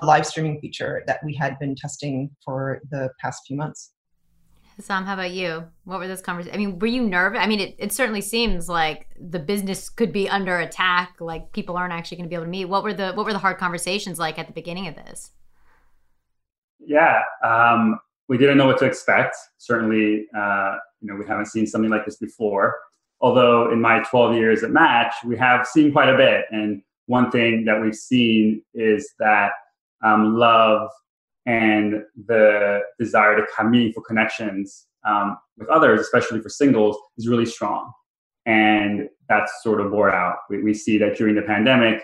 a 0.00 0.04
live 0.04 0.26
streaming 0.26 0.60
feature 0.60 1.02
that 1.06 1.20
we 1.24 1.34
had 1.34 1.58
been 1.58 1.74
testing 1.74 2.30
for 2.44 2.80
the 2.90 3.10
past 3.20 3.42
few 3.46 3.56
months. 3.56 3.92
Sam, 4.80 5.04
how 5.04 5.14
about 5.14 5.32
you? 5.32 5.64
What 5.84 5.98
were 5.98 6.08
those 6.08 6.22
conversations? 6.22 6.54
I 6.54 6.58
mean, 6.58 6.78
were 6.78 6.86
you 6.86 7.02
nervous? 7.02 7.38
I 7.40 7.46
mean, 7.46 7.60
it, 7.60 7.74
it 7.78 7.92
certainly 7.92 8.22
seems 8.22 8.68
like 8.68 9.06
the 9.20 9.38
business 9.38 9.90
could 9.90 10.12
be 10.12 10.28
under 10.28 10.58
attack. 10.58 11.16
Like 11.20 11.52
people 11.52 11.76
aren't 11.76 11.92
actually 11.92 12.16
going 12.16 12.24
to 12.24 12.30
be 12.30 12.34
able 12.34 12.46
to 12.46 12.50
meet. 12.50 12.64
What 12.64 12.82
were 12.82 12.94
the 12.94 13.12
what 13.12 13.26
were 13.26 13.32
the 13.32 13.38
hard 13.38 13.58
conversations 13.58 14.18
like 14.18 14.38
at 14.38 14.46
the 14.46 14.52
beginning 14.52 14.88
of 14.88 14.94
this? 14.94 15.30
Yeah, 16.80 17.20
um, 17.44 18.00
we 18.28 18.38
didn't 18.38 18.56
know 18.56 18.66
what 18.66 18.78
to 18.78 18.86
expect. 18.86 19.36
Certainly, 19.58 20.26
uh, 20.36 20.76
you 21.00 21.08
know, 21.08 21.16
we 21.16 21.26
haven't 21.26 21.46
seen 21.46 21.66
something 21.66 21.90
like 21.90 22.04
this 22.04 22.16
before. 22.16 22.76
Although 23.20 23.70
in 23.70 23.80
my 23.80 24.02
12 24.02 24.34
years 24.34 24.64
at 24.64 24.70
Match, 24.70 25.14
we 25.24 25.36
have 25.36 25.66
seen 25.66 25.92
quite 25.92 26.08
a 26.08 26.16
bit. 26.16 26.46
And 26.50 26.82
one 27.06 27.30
thing 27.30 27.64
that 27.66 27.80
we've 27.80 27.94
seen 27.94 28.62
is 28.74 29.12
that 29.20 29.52
um, 30.02 30.36
love 30.36 30.88
and 31.46 32.02
the 32.26 32.80
desire 32.98 33.36
to 33.36 33.46
have 33.56 33.68
meaningful 33.68 34.02
connections 34.02 34.86
um, 35.04 35.36
with 35.56 35.68
others, 35.68 36.00
especially 36.00 36.40
for 36.40 36.48
singles, 36.48 36.96
is 37.18 37.28
really 37.28 37.46
strong. 37.46 37.92
And 38.46 39.08
that's 39.28 39.52
sort 39.62 39.80
of 39.80 39.90
bore 39.90 40.12
out. 40.12 40.36
We, 40.50 40.62
we 40.62 40.74
see 40.74 40.98
that 40.98 41.16
during 41.16 41.34
the 41.34 41.42
pandemic, 41.42 42.02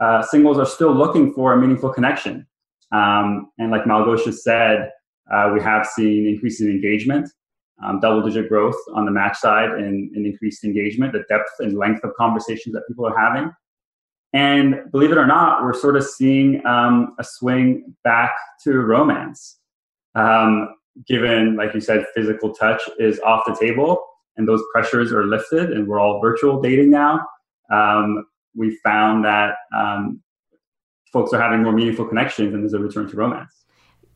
uh, 0.00 0.22
singles 0.22 0.58
are 0.58 0.66
still 0.66 0.92
looking 0.92 1.32
for 1.32 1.54
a 1.54 1.56
meaningful 1.56 1.90
connection. 1.90 2.46
Um, 2.92 3.50
and 3.58 3.70
like 3.70 3.84
Malgosia 3.84 4.32
said, 4.32 4.90
uh, 5.32 5.50
we 5.52 5.60
have 5.60 5.86
seen 5.86 6.26
increasing 6.26 6.68
engagement, 6.68 7.28
um, 7.84 8.00
double 8.00 8.22
digit 8.22 8.48
growth 8.48 8.76
on 8.94 9.04
the 9.04 9.10
match 9.10 9.38
side 9.38 9.70
and, 9.70 10.14
and 10.14 10.26
increased 10.26 10.64
engagement, 10.64 11.12
the 11.12 11.24
depth 11.28 11.50
and 11.60 11.76
length 11.76 12.04
of 12.04 12.12
conversations 12.16 12.74
that 12.74 12.82
people 12.86 13.06
are 13.06 13.18
having. 13.18 13.50
And 14.36 14.92
believe 14.92 15.12
it 15.12 15.16
or 15.16 15.26
not, 15.26 15.62
we're 15.62 15.72
sort 15.72 15.96
of 15.96 16.04
seeing 16.04 16.64
um, 16.66 17.14
a 17.18 17.24
swing 17.24 17.96
back 18.04 18.32
to 18.64 18.80
romance. 18.80 19.56
Um, 20.14 20.74
given, 21.06 21.56
like 21.56 21.72
you 21.72 21.80
said, 21.80 22.04
physical 22.14 22.52
touch 22.52 22.82
is 22.98 23.18
off 23.20 23.44
the 23.46 23.56
table 23.56 23.98
and 24.36 24.46
those 24.46 24.60
pressures 24.74 25.10
are 25.10 25.24
lifted, 25.24 25.72
and 25.72 25.88
we're 25.88 25.98
all 25.98 26.20
virtual 26.20 26.60
dating 26.60 26.90
now. 26.90 27.26
Um, 27.72 28.26
we 28.54 28.76
found 28.84 29.24
that 29.24 29.54
um, 29.74 30.22
folks 31.10 31.32
are 31.32 31.40
having 31.40 31.62
more 31.62 31.72
meaningful 31.72 32.04
connections, 32.04 32.52
and 32.52 32.62
there's 32.62 32.74
a 32.74 32.78
return 32.78 33.08
to 33.08 33.16
romance 33.16 33.65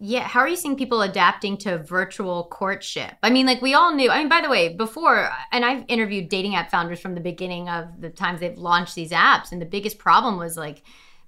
yeah 0.00 0.22
how 0.22 0.40
are 0.40 0.48
you 0.48 0.56
seeing 0.56 0.76
people 0.76 1.02
adapting 1.02 1.56
to 1.58 1.78
virtual 1.78 2.44
courtship? 2.44 3.12
I 3.22 3.30
mean 3.30 3.46
like 3.46 3.60
we 3.60 3.74
all 3.74 3.94
knew 3.94 4.10
i 4.10 4.18
mean 4.18 4.28
by 4.28 4.40
the 4.40 4.48
way 4.48 4.74
before 4.74 5.30
and 5.52 5.64
i've 5.64 5.84
interviewed 5.88 6.28
dating 6.28 6.54
app 6.54 6.70
founders 6.70 7.00
from 7.00 7.14
the 7.14 7.20
beginning 7.20 7.68
of 7.68 8.00
the 8.00 8.10
times 8.10 8.40
they've 8.40 8.56
launched 8.56 8.94
these 8.94 9.10
apps 9.10 9.52
and 9.52 9.60
the 9.60 9.66
biggest 9.66 9.98
problem 9.98 10.38
was 10.38 10.56
like 10.56 10.82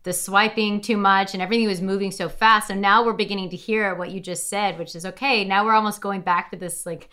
the 0.04 0.12
swiping 0.12 0.80
too 0.80 0.96
much 0.96 1.32
and 1.32 1.40
everything 1.40 1.68
was 1.68 1.80
moving 1.80 2.10
so 2.10 2.28
fast. 2.28 2.66
So 2.66 2.74
now 2.74 3.04
we're 3.04 3.12
beginning 3.12 3.50
to 3.50 3.56
hear 3.56 3.94
what 3.94 4.10
you 4.10 4.20
just 4.20 4.48
said 4.48 4.78
which 4.78 4.96
is 4.96 5.04
okay 5.06 5.44
now 5.44 5.64
we're 5.64 5.74
almost 5.74 6.00
going 6.00 6.22
back 6.22 6.50
to 6.50 6.56
this 6.56 6.86
like 6.86 7.10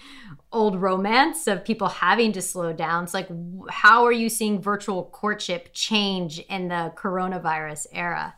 old 0.51 0.81
romance 0.81 1.45
of 1.45 1.65
people 1.65 1.87
having 1.87 2.31
to 2.33 2.41
slow 2.41 2.73
down. 2.73 3.03
It's 3.03 3.13
like 3.13 3.29
how 3.69 4.05
are 4.05 4.11
you 4.11 4.29
seeing 4.29 4.61
virtual 4.61 5.03
courtship 5.03 5.69
change 5.73 6.39
in 6.39 6.69
the 6.69 6.93
coronavirus 6.95 7.87
era 7.91 8.33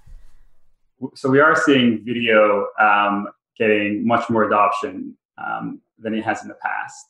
so 1.16 1.30
we 1.30 1.40
are 1.40 1.56
seeing 1.56 2.04
video 2.04 2.68
um, 2.80 3.28
getting 3.58 4.06
much 4.06 4.30
more 4.30 4.44
adoption 4.44 5.16
um, 5.38 5.82
than 5.98 6.14
it 6.14 6.24
has 6.24 6.42
in 6.42 6.48
the 6.48 6.56
past. 6.56 7.08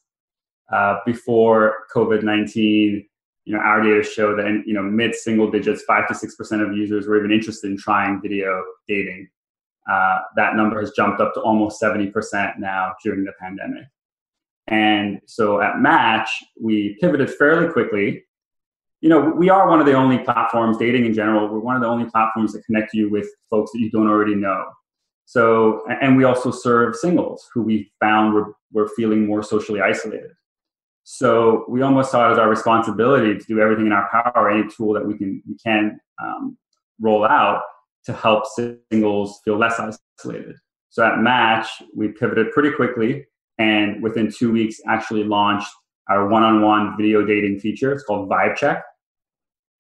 Uh, 0.72 0.98
before 1.06 1.86
COVID 1.94 2.24
19, 2.24 3.06
you 3.46 3.54
know, 3.54 3.60
our 3.60 3.82
data 3.82 4.04
show 4.04 4.36
that 4.36 4.64
you 4.66 4.74
know 4.74 4.84
mid 4.84 5.16
single 5.16 5.50
digits, 5.50 5.84
five 5.84 6.08
to 6.08 6.16
six 6.16 6.36
percent 6.36 6.62
of 6.62 6.76
users 6.76 7.08
were 7.08 7.18
even 7.18 7.32
interested 7.32 7.70
in 7.70 7.78
trying 7.78 8.22
video 8.22 8.64
dating. 8.88 9.28
Uh, 9.92 10.20
that 10.36 10.56
number 10.56 10.80
has 10.80 10.92
jumped 10.92 11.20
up 11.20 11.34
to 11.34 11.42
almost 11.42 11.80
seventy 11.80 12.08
percent 12.08 12.60
now 12.60 12.94
during 13.04 13.24
the 13.24 13.34
pandemic. 13.40 13.86
And 14.68 15.20
so 15.26 15.60
at 15.62 15.80
Match, 15.80 16.30
we 16.60 16.98
pivoted 17.02 17.30
fairly 17.32 17.72
quickly. 17.72 18.24
You 19.02 19.10
know, 19.10 19.34
we 19.36 19.50
are 19.50 19.68
one 19.68 19.80
of 19.80 19.86
the 19.86 19.94
only 19.94 20.20
platforms, 20.20 20.78
dating 20.78 21.06
in 21.06 21.14
general, 21.14 21.48
we're 21.48 21.60
one 21.60 21.76
of 21.76 21.82
the 21.82 21.88
only 21.88 22.10
platforms 22.10 22.54
that 22.54 22.64
connect 22.66 22.94
you 22.94 23.10
with 23.10 23.28
folks 23.50 23.72
that 23.72 23.80
you 23.80 23.90
don't 23.90 24.08
already 24.08 24.36
know. 24.36 24.66
So, 25.26 25.84
and 26.02 26.16
we 26.16 26.24
also 26.24 26.52
serve 26.52 26.96
singles 26.96 27.50
who 27.54 27.64
we 27.64 27.92
found 28.00 28.34
were, 28.34 28.54
were 28.72 28.90
feeling 28.96 29.26
more 29.26 29.42
socially 29.42 29.82
isolated. 29.82 30.32
So 31.04 31.66
we 31.68 31.82
almost 31.82 32.12
saw 32.12 32.30
it 32.30 32.34
as 32.34 32.38
our 32.38 32.50
responsibility 32.50 33.38
to 33.38 33.46
do 33.46 33.60
everything 33.60 33.88
in 33.88 33.92
our 33.92 34.08
power, 34.12 34.52
any 34.52 34.70
tool 34.70 34.94
that 34.94 35.06
we 35.06 35.18
can 35.18 35.42
we 35.48 35.58
can 35.58 36.00
um, 36.24 36.58
roll 37.00 37.26
out 37.26 37.64
to 38.06 38.14
help 38.14 38.44
singles 38.92 39.40
feel 39.44 39.58
less 39.58 39.80
isolated. 39.80 40.56
So 40.90 41.04
at 41.06 41.20
Match, 41.20 41.68
we 41.96 42.10
pivoted 42.10 42.52
pretty 42.52 42.72
quickly, 42.72 43.26
and 43.58 44.04
within 44.04 44.32
two 44.32 44.52
weeks, 44.52 44.80
actually 44.88 45.24
launched 45.24 45.72
our 46.10 46.28
one-on-one 46.28 46.98
video 46.98 47.26
dating 47.26 47.60
feature. 47.60 47.92
It's 47.94 48.04
called 48.04 48.30
Vibe 48.30 48.56
Check, 48.56 48.84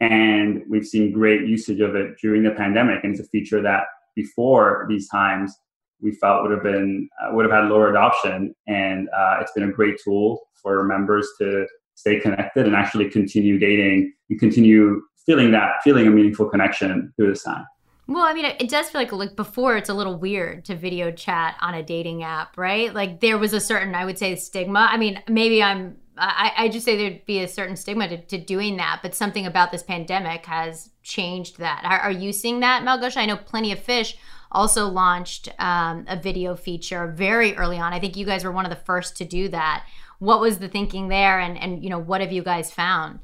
and 0.01 0.63
we've 0.67 0.85
seen 0.85 1.13
great 1.13 1.47
usage 1.47 1.79
of 1.79 1.95
it 1.95 2.17
during 2.21 2.43
the 2.43 2.51
pandemic. 2.51 3.03
And 3.03 3.13
it's 3.13 3.25
a 3.25 3.29
feature 3.29 3.61
that 3.61 3.83
before 4.15 4.87
these 4.89 5.07
times 5.07 5.55
we 6.01 6.11
felt 6.11 6.41
would 6.41 6.51
have 6.51 6.63
been 6.63 7.07
uh, 7.21 7.33
would 7.33 7.45
have 7.45 7.53
had 7.53 7.69
lower 7.69 7.89
adoption, 7.89 8.53
and 8.67 9.07
uh, 9.15 9.37
it's 9.39 9.51
been 9.53 9.69
a 9.69 9.71
great 9.71 9.97
tool 10.03 10.41
for 10.61 10.83
members 10.83 11.29
to 11.39 11.65
stay 11.93 12.19
connected 12.19 12.65
and 12.65 12.75
actually 12.75 13.09
continue 13.09 13.59
dating 13.59 14.11
and 14.29 14.39
continue 14.39 15.01
feeling 15.25 15.51
that 15.51 15.75
feeling 15.83 16.07
a 16.07 16.09
meaningful 16.09 16.49
connection 16.49 17.13
through 17.15 17.29
this 17.29 17.43
time. 17.43 17.65
Well, 18.07 18.23
I 18.23 18.33
mean, 18.33 18.45
it 18.45 18.67
does 18.67 18.89
feel 18.89 18.99
like 18.99 19.11
like 19.11 19.35
before 19.35 19.77
it's 19.77 19.89
a 19.89 19.93
little 19.93 20.17
weird 20.17 20.65
to 20.65 20.75
video 20.75 21.11
chat 21.11 21.55
on 21.61 21.75
a 21.75 21.83
dating 21.83 22.23
app, 22.23 22.57
right? 22.57 22.93
Like 22.93 23.19
there 23.19 23.37
was 23.37 23.53
a 23.53 23.59
certain, 23.59 23.93
I 23.93 24.03
would 24.05 24.17
say, 24.17 24.35
stigma. 24.35 24.89
I 24.91 24.97
mean, 24.97 25.21
maybe 25.29 25.61
I'm, 25.61 25.97
I, 26.17 26.51
I 26.57 26.69
just 26.69 26.85
say 26.85 26.97
there'd 26.97 27.25
be 27.25 27.39
a 27.39 27.47
certain 27.47 27.75
stigma 27.75 28.07
to, 28.09 28.17
to 28.17 28.37
doing 28.37 28.77
that, 28.77 28.99
but 29.01 29.15
something 29.15 29.45
about 29.45 29.71
this 29.71 29.83
pandemic 29.83 30.45
has 30.45 30.89
changed 31.03 31.57
that. 31.59 31.83
Are, 31.85 31.99
are 31.99 32.11
you 32.11 32.33
seeing 32.33 32.59
that, 32.59 32.83
Malgosia? 32.83 33.17
I 33.17 33.25
know 33.25 33.37
Plenty 33.37 33.71
of 33.71 33.79
Fish 33.79 34.17
also 34.51 34.87
launched 34.87 35.49
um, 35.59 36.05
a 36.07 36.19
video 36.19 36.55
feature 36.55 37.07
very 37.07 37.55
early 37.55 37.77
on. 37.77 37.93
I 37.93 37.99
think 37.99 38.17
you 38.17 38.25
guys 38.25 38.43
were 38.43 38.51
one 38.51 38.65
of 38.65 38.69
the 38.69 38.83
first 38.85 39.15
to 39.17 39.25
do 39.25 39.47
that. 39.49 39.85
What 40.19 40.41
was 40.41 40.59
the 40.59 40.67
thinking 40.67 41.07
there, 41.07 41.39
and 41.39 41.57
and 41.57 41.83
you 41.83 41.89
know 41.89 41.97
what 41.97 42.21
have 42.21 42.31
you 42.31 42.43
guys 42.43 42.71
found? 42.71 43.19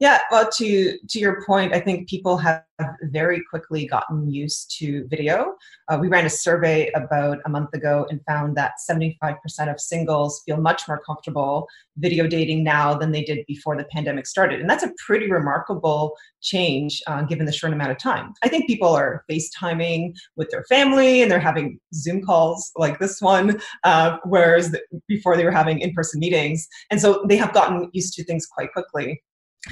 Yeah, 0.00 0.20
well, 0.30 0.48
to 0.58 0.96
to 1.08 1.18
your 1.18 1.44
point, 1.44 1.74
I 1.74 1.80
think 1.80 2.08
people 2.08 2.36
have 2.38 2.62
very 3.02 3.42
quickly 3.50 3.84
gotten 3.84 4.30
used 4.30 4.72
to 4.78 5.04
video. 5.08 5.56
Uh, 5.88 5.98
we 6.00 6.06
ran 6.06 6.24
a 6.24 6.30
survey 6.30 6.88
about 6.94 7.38
a 7.44 7.48
month 7.48 7.74
ago 7.74 8.06
and 8.08 8.20
found 8.24 8.56
that 8.56 8.74
75% 8.88 9.34
of 9.68 9.80
singles 9.80 10.40
feel 10.46 10.56
much 10.58 10.86
more 10.86 11.00
comfortable 11.04 11.66
video 11.96 12.28
dating 12.28 12.62
now 12.62 12.94
than 12.94 13.10
they 13.10 13.24
did 13.24 13.44
before 13.48 13.76
the 13.76 13.82
pandemic 13.90 14.26
started, 14.28 14.60
and 14.60 14.70
that's 14.70 14.84
a 14.84 14.92
pretty 15.04 15.28
remarkable 15.28 16.14
change 16.42 17.02
uh, 17.08 17.22
given 17.22 17.44
the 17.44 17.52
short 17.52 17.72
amount 17.72 17.90
of 17.90 17.98
time. 17.98 18.32
I 18.44 18.48
think 18.48 18.68
people 18.68 18.90
are 18.94 19.24
FaceTiming 19.28 20.14
with 20.36 20.48
their 20.50 20.62
family 20.68 21.22
and 21.22 21.30
they're 21.30 21.40
having 21.40 21.80
Zoom 21.92 22.22
calls 22.22 22.70
like 22.76 23.00
this 23.00 23.20
one, 23.20 23.60
uh, 23.82 24.18
whereas 24.24 24.70
the, 24.70 24.80
before 25.08 25.36
they 25.36 25.44
were 25.44 25.50
having 25.50 25.80
in-person 25.80 26.20
meetings, 26.20 26.68
and 26.92 27.00
so 27.00 27.24
they 27.28 27.36
have 27.36 27.52
gotten 27.52 27.90
used 27.92 28.14
to 28.14 28.22
things 28.22 28.46
quite 28.46 28.72
quickly. 28.72 29.20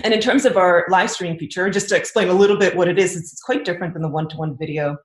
And 0.02 0.12
in 0.12 0.20
terms 0.20 0.44
of 0.44 0.56
our 0.56 0.86
live 0.90 1.10
streaming 1.10 1.38
feature, 1.38 1.70
just 1.70 1.88
to 1.90 1.96
explain 1.96 2.28
a 2.28 2.34
little 2.34 2.58
bit 2.58 2.76
what 2.76 2.88
it 2.88 2.98
is, 2.98 3.16
it's, 3.16 3.40
quite 3.42 3.64
different 3.64 3.94
than 3.94 4.02
the 4.02 4.08
one-to-one 4.08 4.56
video 4.58 4.96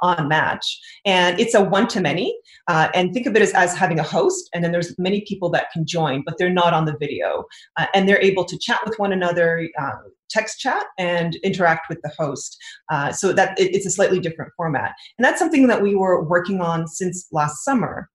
on 0.00 0.28
Match. 0.28 0.78
And 1.04 1.38
it's 1.40 1.54
a 1.54 1.62
one-to-many. 1.62 2.38
Uh, 2.68 2.88
and 2.94 3.12
think 3.12 3.26
of 3.26 3.34
it 3.34 3.42
as, 3.42 3.52
as 3.52 3.74
having 3.74 3.98
a 3.98 4.02
host, 4.02 4.48
and 4.54 4.62
then 4.62 4.72
there's 4.72 4.96
many 4.98 5.22
people 5.22 5.50
that 5.50 5.70
can 5.72 5.84
join, 5.86 6.22
but 6.24 6.38
they're 6.38 6.50
not 6.50 6.72
on 6.72 6.84
the 6.84 6.96
video. 6.98 7.44
Uh, 7.76 7.86
and 7.94 8.08
they're 8.08 8.20
able 8.20 8.44
to 8.44 8.58
chat 8.58 8.80
with 8.86 8.98
one 8.98 9.12
another, 9.12 9.68
uh, 9.80 9.92
text 10.30 10.60
chat, 10.60 10.84
and 10.98 11.34
interact 11.36 11.88
with 11.88 12.00
the 12.02 12.12
host. 12.16 12.56
Uh, 12.90 13.10
so 13.10 13.32
that 13.32 13.58
it, 13.58 13.74
it's 13.74 13.86
a 13.86 13.90
slightly 13.90 14.20
different 14.20 14.52
format. 14.56 14.94
And 15.18 15.24
that's 15.24 15.38
something 15.38 15.66
that 15.66 15.82
we 15.82 15.94
were 15.94 16.22
working 16.22 16.60
on 16.60 16.86
since 16.86 17.26
last 17.32 17.64
summer. 17.64 18.08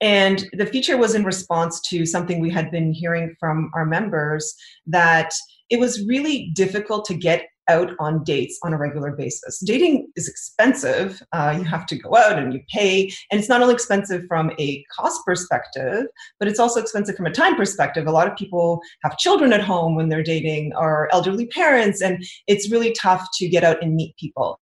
And 0.00 0.46
the 0.52 0.66
feature 0.66 0.98
was 0.98 1.14
in 1.14 1.24
response 1.24 1.80
to 1.88 2.04
something 2.04 2.38
we 2.38 2.50
had 2.50 2.70
been 2.70 2.92
hearing 2.92 3.34
from 3.40 3.70
our 3.74 3.86
members 3.86 4.54
that 4.86 5.32
it 5.70 5.80
was 5.80 6.06
really 6.06 6.50
difficult 6.54 7.04
to 7.06 7.14
get 7.14 7.46
out 7.68 7.90
on 7.98 8.22
dates 8.22 8.58
on 8.62 8.72
a 8.72 8.78
regular 8.78 9.10
basis. 9.12 9.58
Dating 9.60 10.08
is 10.16 10.28
expensive. 10.28 11.20
Uh, 11.32 11.54
you 11.58 11.64
have 11.64 11.86
to 11.86 11.96
go 11.96 12.16
out 12.16 12.38
and 12.38 12.52
you 12.52 12.60
pay. 12.72 13.10
And 13.30 13.40
it's 13.40 13.48
not 13.48 13.60
only 13.60 13.74
expensive 13.74 14.22
from 14.28 14.52
a 14.58 14.84
cost 14.96 15.20
perspective, 15.26 16.06
but 16.38 16.48
it's 16.48 16.60
also 16.60 16.80
expensive 16.80 17.16
from 17.16 17.26
a 17.26 17.32
time 17.32 17.56
perspective. 17.56 18.06
A 18.06 18.12
lot 18.12 18.28
of 18.28 18.36
people 18.36 18.80
have 19.02 19.18
children 19.18 19.52
at 19.52 19.62
home 19.62 19.96
when 19.96 20.08
they're 20.08 20.22
dating 20.22 20.72
or 20.76 21.08
elderly 21.12 21.46
parents, 21.46 22.00
and 22.00 22.24
it's 22.46 22.70
really 22.70 22.92
tough 22.92 23.26
to 23.38 23.48
get 23.48 23.64
out 23.64 23.82
and 23.82 23.94
meet 23.94 24.16
people. 24.16 24.60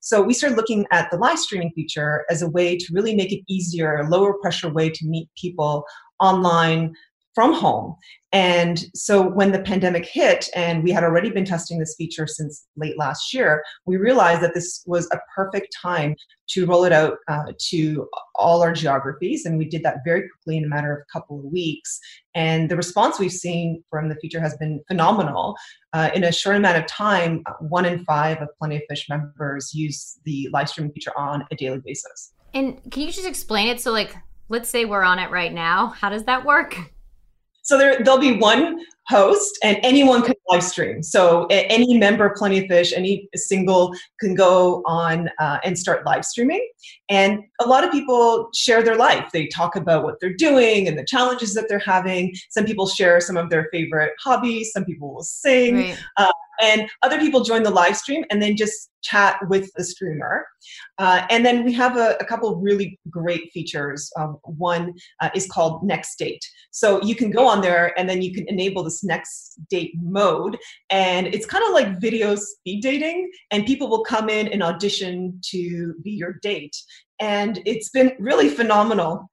So 0.00 0.22
we 0.22 0.34
started 0.34 0.56
looking 0.56 0.84
at 0.90 1.10
the 1.10 1.16
live 1.16 1.38
streaming 1.38 1.70
feature 1.72 2.24
as 2.28 2.42
a 2.42 2.48
way 2.48 2.76
to 2.76 2.86
really 2.92 3.14
make 3.14 3.32
it 3.32 3.42
easier, 3.48 3.96
a 3.96 4.08
lower 4.08 4.34
pressure 4.34 4.68
way 4.68 4.90
to 4.90 5.06
meet 5.06 5.28
people 5.36 5.84
online 6.20 6.94
from 7.36 7.52
home. 7.52 7.94
And 8.32 8.82
so 8.94 9.22
when 9.22 9.52
the 9.52 9.60
pandemic 9.60 10.06
hit, 10.06 10.48
and 10.54 10.82
we 10.82 10.90
had 10.90 11.04
already 11.04 11.28
been 11.28 11.44
testing 11.44 11.78
this 11.78 11.94
feature 11.96 12.26
since 12.26 12.66
late 12.76 12.98
last 12.98 13.34
year, 13.34 13.62
we 13.84 13.98
realized 13.98 14.40
that 14.40 14.54
this 14.54 14.82
was 14.86 15.06
a 15.12 15.18
perfect 15.34 15.68
time 15.80 16.16
to 16.48 16.64
roll 16.64 16.84
it 16.84 16.92
out 16.92 17.18
uh, 17.28 17.52
to 17.68 18.08
all 18.36 18.62
our 18.62 18.72
geographies. 18.72 19.44
And 19.44 19.58
we 19.58 19.66
did 19.66 19.82
that 19.82 19.98
very 20.02 20.28
quickly 20.30 20.56
in 20.56 20.64
a 20.64 20.68
matter 20.68 20.94
of 20.94 21.00
a 21.02 21.12
couple 21.12 21.38
of 21.38 21.44
weeks. 21.44 22.00
And 22.34 22.70
the 22.70 22.76
response 22.76 23.18
we've 23.18 23.30
seen 23.30 23.84
from 23.90 24.08
the 24.08 24.16
feature 24.16 24.40
has 24.40 24.56
been 24.56 24.82
phenomenal. 24.88 25.56
Uh, 25.92 26.08
in 26.14 26.24
a 26.24 26.32
short 26.32 26.56
amount 26.56 26.78
of 26.78 26.86
time, 26.86 27.44
one 27.60 27.84
in 27.84 28.02
five 28.06 28.38
of 28.40 28.48
Plenty 28.58 28.76
of 28.76 28.82
Fish 28.88 29.10
members 29.10 29.74
use 29.74 30.18
the 30.24 30.48
live 30.54 30.70
streaming 30.70 30.92
feature 30.92 31.12
on 31.18 31.44
a 31.50 31.54
daily 31.54 31.82
basis. 31.84 32.32
And 32.54 32.80
can 32.90 33.02
you 33.02 33.12
just 33.12 33.26
explain 33.26 33.68
it? 33.68 33.78
So, 33.78 33.92
like, 33.92 34.16
let's 34.48 34.70
say 34.70 34.86
we're 34.86 35.02
on 35.02 35.18
it 35.18 35.30
right 35.30 35.52
now. 35.52 35.88
How 35.88 36.08
does 36.08 36.24
that 36.24 36.46
work? 36.46 36.95
So 37.66 37.76
there, 37.76 37.98
there'll 38.04 38.20
be 38.20 38.38
one 38.38 38.78
host, 39.08 39.58
and 39.62 39.78
anyone 39.82 40.22
can 40.22 40.34
live 40.48 40.62
stream. 40.62 41.02
So 41.02 41.46
any 41.50 41.98
member 41.98 42.26
of 42.26 42.36
Plenty 42.36 42.58
of 42.58 42.66
Fish, 42.66 42.92
any 42.94 43.28
single 43.34 43.94
can 44.20 44.34
go 44.34 44.82
on 44.86 45.30
uh, 45.38 45.58
and 45.64 45.78
start 45.78 46.04
live 46.04 46.24
streaming. 46.24 46.66
And 47.08 47.40
a 47.60 47.66
lot 47.66 47.84
of 47.84 47.92
people 47.92 48.48
share 48.54 48.82
their 48.82 48.96
life. 48.96 49.30
They 49.32 49.46
talk 49.46 49.76
about 49.76 50.04
what 50.04 50.20
they're 50.20 50.34
doing 50.34 50.88
and 50.88 50.98
the 50.98 51.04
challenges 51.04 51.54
that 51.54 51.66
they're 51.68 51.78
having. 51.78 52.34
Some 52.50 52.64
people 52.64 52.86
share 52.86 53.20
some 53.20 53.36
of 53.36 53.50
their 53.50 53.68
favorite 53.72 54.12
hobbies. 54.20 54.72
Some 54.72 54.84
people 54.84 55.14
will 55.14 55.24
sing. 55.24 55.76
Right. 55.76 55.98
Uh, 56.16 56.32
and 56.60 56.88
other 57.02 57.18
people 57.18 57.42
join 57.42 57.62
the 57.62 57.70
live 57.70 57.96
stream 57.96 58.24
and 58.30 58.40
then 58.40 58.56
just 58.56 58.90
chat 59.02 59.38
with 59.48 59.70
the 59.76 59.84
streamer. 59.84 60.46
Uh, 60.98 61.26
and 61.30 61.44
then 61.44 61.64
we 61.64 61.72
have 61.72 61.96
a, 61.96 62.16
a 62.18 62.24
couple 62.24 62.56
really 62.56 62.98
great 63.10 63.52
features. 63.52 64.10
Um, 64.18 64.38
one 64.42 64.94
uh, 65.20 65.30
is 65.34 65.46
called 65.46 65.82
Next 65.84 66.16
Date. 66.16 66.44
So 66.70 67.02
you 67.02 67.14
can 67.14 67.30
go 67.30 67.46
on 67.46 67.60
there 67.60 67.98
and 67.98 68.08
then 68.08 68.22
you 68.22 68.32
can 68.32 68.46
enable 68.48 68.82
Next 69.04 69.58
Date 69.70 69.92
mode. 70.00 70.58
And 70.90 71.26
it's 71.28 71.46
kind 71.46 71.64
of 71.64 71.72
like 71.72 72.00
video 72.00 72.34
speed 72.34 72.82
dating, 72.82 73.30
and 73.50 73.66
people 73.66 73.88
will 73.88 74.04
come 74.04 74.28
in 74.28 74.48
and 74.48 74.62
audition 74.62 75.40
to 75.50 75.94
be 76.02 76.10
your 76.10 76.34
date. 76.42 76.76
And 77.20 77.60
it's 77.64 77.90
been 77.90 78.12
really 78.18 78.48
phenomenal 78.48 79.30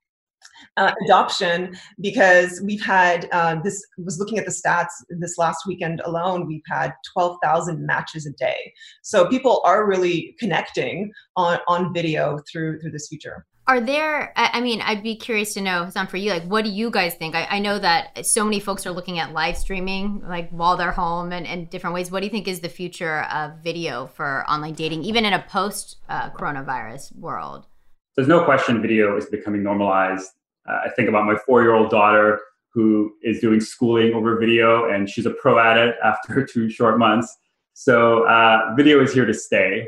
uh, 0.78 0.91
adoption 1.06 1.76
because 1.99 2.62
we've 2.65 2.84
had 2.84 3.28
uh, 3.32 3.58
this 3.63 3.84
was 3.97 4.19
looking 4.19 4.38
at 4.38 4.45
the 4.45 4.52
stats 4.52 4.91
this 5.19 5.38
last 5.38 5.65
weekend 5.67 6.02
alone 6.06 6.47
we've 6.47 6.62
had 6.67 6.93
12,000 7.13 7.86
matches 7.86 8.26
a 8.26 8.32
day 8.34 8.73
so 9.02 9.28
people 9.28 9.62
are 9.65 9.86
really 9.86 10.36
connecting 10.39 11.12
on 11.36 11.60
on 11.67 11.93
video 11.93 12.39
through 12.52 12.80
through 12.80 12.91
this 12.91 13.08
feature 13.08 13.45
are 13.67 13.80
there 13.80 14.34
i 14.36 14.60
mean 14.60 14.82
i'd 14.82 15.02
be 15.04 15.15
curious 15.15 15.54
to 15.54 15.62
know 15.62 15.86
Hesam, 15.86 16.10
for 16.10 16.17
you 16.17 16.32
like 16.32 16.43
what 16.43 16.65
do 16.65 16.69
you 16.69 16.89
guys 16.89 17.15
think 17.15 17.34
I, 17.36 17.45
I, 17.49 17.60
know 17.60 17.80
that 17.80 18.26
so 18.26 18.43
many 18.43 18.60
folks 18.60 18.86
are 18.86 18.91
looking 18.91 19.19
at 19.19 19.32
live 19.34 19.58
streaming 19.58 20.21
like 20.28 20.49
while 20.49 20.76
they're 20.76 20.91
home 20.91 21.32
and, 21.32 21.47
and 21.47 21.69
different 21.69 21.93
ways 21.93 22.12
what 22.12 22.19
do 22.19 22.26
you 22.26 22.32
think 22.32 22.47
is 22.47 22.60
the 22.60 22.69
future 22.69 23.21
of 23.23 23.60
video 23.63 24.08
for 24.08 24.49
online 24.49 24.73
dating 24.73 25.04
even 25.04 25.26
in 25.26 25.34
a 25.34 25.45
post 25.47 25.97
uh, 26.10 26.30
coronavirus 26.32 27.15
world 27.17 27.65
there's 28.15 28.28
no 28.28 28.43
question 28.43 28.82
video 28.82 29.15
is 29.17 29.28
becoming 29.28 29.63
normalized 29.63 30.30
uh, 30.69 30.80
I 30.86 30.89
think 30.89 31.10
about 31.10 31.26
my 31.26 31.36
four 31.45 31.62
year 31.62 31.73
old 31.73 31.89
daughter 31.89 32.39
who 32.73 33.13
is 33.21 33.39
doing 33.39 33.62
schooling 33.62 34.13
over 34.13 34.38
video, 34.38 34.89
and 34.89 35.10
she's 35.10 35.26
a 35.26 35.32
pro 35.32 35.60
at 35.60 35.78
it 35.78 35.95
after 36.04 36.45
two 36.54 36.69
short 36.69 36.97
months. 36.97 37.36
So 37.73 38.23
uh, 38.28 38.73
video 38.76 39.02
is 39.02 39.13
here 39.13 39.26
to 39.26 39.34
stay. 39.34 39.88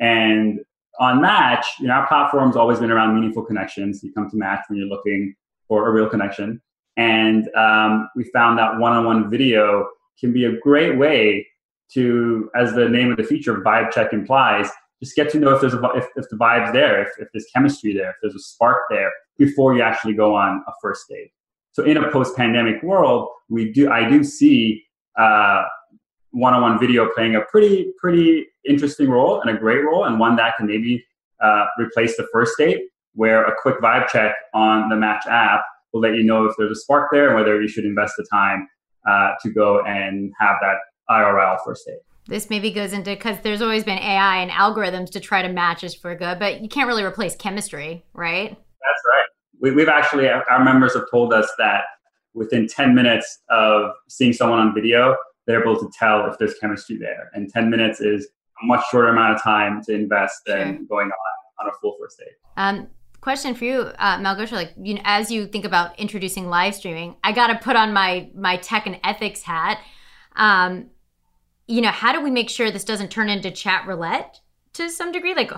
And 0.00 0.60
on 0.98 1.20
Match, 1.20 1.66
you 1.80 1.86
know, 1.86 1.94
our 1.94 2.06
platform's 2.06 2.56
always 2.56 2.78
been 2.80 2.90
around 2.90 3.14
meaningful 3.14 3.44
connections. 3.44 4.02
You 4.02 4.12
come 4.12 4.28
to 4.30 4.36
Match 4.36 4.64
when 4.68 4.78
you're 4.78 4.88
looking 4.88 5.34
for 5.66 5.88
a 5.88 5.92
real 5.92 6.08
connection. 6.08 6.60
And 6.96 7.48
um, 7.54 8.08
we 8.16 8.24
found 8.24 8.58
that 8.58 8.78
one-on-one 8.78 9.30
video 9.30 9.88
can 10.18 10.32
be 10.32 10.46
a 10.46 10.58
great 10.58 10.98
way 10.98 11.46
to, 11.94 12.50
as 12.56 12.72
the 12.74 12.88
name 12.88 13.10
of 13.10 13.16
the 13.16 13.24
feature, 13.24 13.60
vibe 13.60 13.92
check 13.92 14.12
implies, 14.12 14.68
just 15.00 15.14
get 15.14 15.30
to 15.30 15.38
know 15.38 15.54
if 15.54 15.60
there's 15.60 15.74
a 15.74 15.90
if, 15.94 16.06
if 16.16 16.28
the 16.28 16.36
vibe's 16.36 16.72
there, 16.72 17.02
if, 17.02 17.08
if 17.20 17.28
there's 17.32 17.46
chemistry 17.54 17.94
there, 17.94 18.10
if 18.10 18.16
there's 18.20 18.34
a 18.34 18.40
spark 18.40 18.82
there 18.90 19.12
before 19.38 19.74
you 19.74 19.82
actually 19.82 20.14
go 20.14 20.34
on 20.34 20.64
a 20.66 20.72
first 20.82 21.08
date. 21.08 21.30
So 21.70 21.84
in 21.84 21.96
a 21.96 22.10
post-pandemic 22.10 22.82
world, 22.82 23.28
we 23.48 23.72
do 23.72 23.90
I 23.90 24.08
do 24.08 24.24
see 24.24 24.84
uh, 25.16 25.62
one-on-one 26.32 26.78
video 26.78 27.08
playing 27.14 27.36
a 27.36 27.42
pretty 27.50 27.92
pretty 27.98 28.46
interesting 28.68 29.08
role 29.08 29.40
and 29.40 29.50
a 29.50 29.58
great 29.58 29.84
role, 29.84 30.04
and 30.04 30.18
one 30.18 30.36
that 30.36 30.56
can 30.56 30.66
maybe 30.66 31.04
uh, 31.42 31.66
replace 31.78 32.16
the 32.16 32.26
first 32.32 32.52
date, 32.58 32.80
where 33.14 33.44
a 33.44 33.52
quick 33.62 33.80
vibe 33.80 34.08
check 34.08 34.34
on 34.54 34.88
the 34.88 34.96
Match 34.96 35.24
app 35.28 35.62
will 35.92 36.00
let 36.00 36.14
you 36.14 36.22
know 36.22 36.44
if 36.44 36.54
there's 36.58 36.70
a 36.70 36.80
spark 36.80 37.08
there 37.10 37.28
and 37.28 37.36
whether 37.36 37.60
you 37.60 37.68
should 37.68 37.84
invest 37.84 38.14
the 38.16 38.26
time 38.30 38.68
uh, 39.08 39.30
to 39.42 39.50
go 39.50 39.82
and 39.84 40.32
have 40.38 40.56
that 40.60 40.76
IRL 41.10 41.58
first 41.64 41.86
date. 41.86 41.98
This 42.26 42.50
maybe 42.50 42.70
goes 42.70 42.92
into 42.92 43.10
because 43.10 43.38
there's 43.42 43.62
always 43.62 43.84
been 43.84 43.98
AI 43.98 44.38
and 44.38 44.50
algorithms 44.50 45.10
to 45.12 45.20
try 45.20 45.40
to 45.40 45.48
match 45.48 45.82
us 45.82 45.94
for 45.94 46.14
good, 46.14 46.38
but 46.38 46.60
you 46.60 46.68
can't 46.68 46.86
really 46.86 47.02
replace 47.02 47.34
chemistry, 47.34 48.04
right? 48.12 48.50
That's 48.50 49.02
right. 49.06 49.26
We, 49.60 49.70
we've 49.70 49.88
actually, 49.88 50.28
our 50.28 50.62
members 50.62 50.94
have 50.94 51.04
told 51.10 51.32
us 51.32 51.50
that 51.56 51.84
within 52.34 52.68
10 52.68 52.94
minutes 52.94 53.40
of 53.48 53.92
seeing 54.08 54.34
someone 54.34 54.58
on 54.58 54.74
video, 54.74 55.16
they're 55.48 55.62
able 55.62 55.80
to 55.80 55.90
tell 55.98 56.26
if 56.26 56.38
there's 56.38 56.54
chemistry 56.60 56.98
there. 56.98 57.30
And 57.32 57.50
10 57.50 57.70
minutes 57.70 58.00
is 58.00 58.28
a 58.62 58.66
much 58.66 58.84
shorter 58.90 59.08
amount 59.08 59.34
of 59.34 59.42
time 59.42 59.82
to 59.84 59.94
invest 59.94 60.42
than 60.46 60.76
sure. 60.76 60.86
going 60.88 61.06
on 61.08 61.66
on 61.66 61.68
a 61.68 61.72
full 61.80 61.96
first 61.98 62.18
date. 62.18 62.36
Um, 62.58 62.88
question 63.22 63.54
for 63.54 63.64
you, 63.64 63.80
uh, 63.98 64.18
Malgosia. 64.18 64.52
Like, 64.52 64.74
you 64.80 64.94
know, 64.94 65.00
as 65.04 65.30
you 65.30 65.46
think 65.46 65.64
about 65.64 65.98
introducing 65.98 66.48
live 66.48 66.74
streaming, 66.74 67.16
I 67.24 67.32
got 67.32 67.48
to 67.48 67.56
put 67.56 67.76
on 67.76 67.92
my 67.92 68.30
my 68.34 68.58
tech 68.58 68.86
and 68.86 69.00
ethics 69.02 69.42
hat. 69.42 69.80
Um, 70.36 70.90
you 71.66 71.80
know, 71.80 71.90
how 71.90 72.12
do 72.12 72.22
we 72.22 72.30
make 72.30 72.50
sure 72.50 72.70
this 72.70 72.84
doesn't 72.84 73.10
turn 73.10 73.28
into 73.28 73.50
Chatroulette 73.50 74.40
to 74.74 74.90
some 74.90 75.12
degree? 75.12 75.34
Like, 75.34 75.50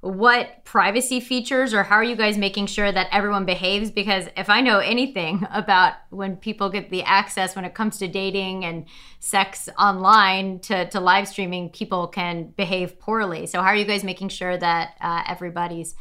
what 0.00 0.64
privacy 0.64 1.18
features 1.18 1.74
or 1.74 1.82
how 1.82 1.96
are 1.96 2.04
you 2.04 2.14
guys 2.14 2.38
making 2.38 2.66
sure 2.66 2.90
that 2.90 3.08
everyone 3.10 3.44
behaves? 3.44 3.90
Because 3.90 4.28
if 4.36 4.48
I 4.48 4.60
know 4.60 4.78
anything 4.78 5.46
about 5.52 5.94
when 6.10 6.36
people 6.36 6.70
get 6.70 6.90
the 6.90 7.02
access 7.02 7.56
when 7.56 7.64
it 7.64 7.74
comes 7.74 7.98
to 7.98 8.08
dating 8.08 8.64
and 8.64 8.86
sex 9.20 9.68
online 9.78 10.60
to, 10.60 10.88
to 10.90 11.00
live 11.00 11.26
streaming, 11.26 11.70
people 11.70 12.06
can 12.06 12.52
behave 12.56 12.98
poorly. 12.98 13.46
So, 13.46 13.60
how 13.60 13.68
are 13.68 13.76
you 13.76 13.84
guys 13.84 14.04
making 14.04 14.28
sure 14.28 14.56
that 14.56 14.94
uh, 15.00 15.22
everybody's 15.26 15.94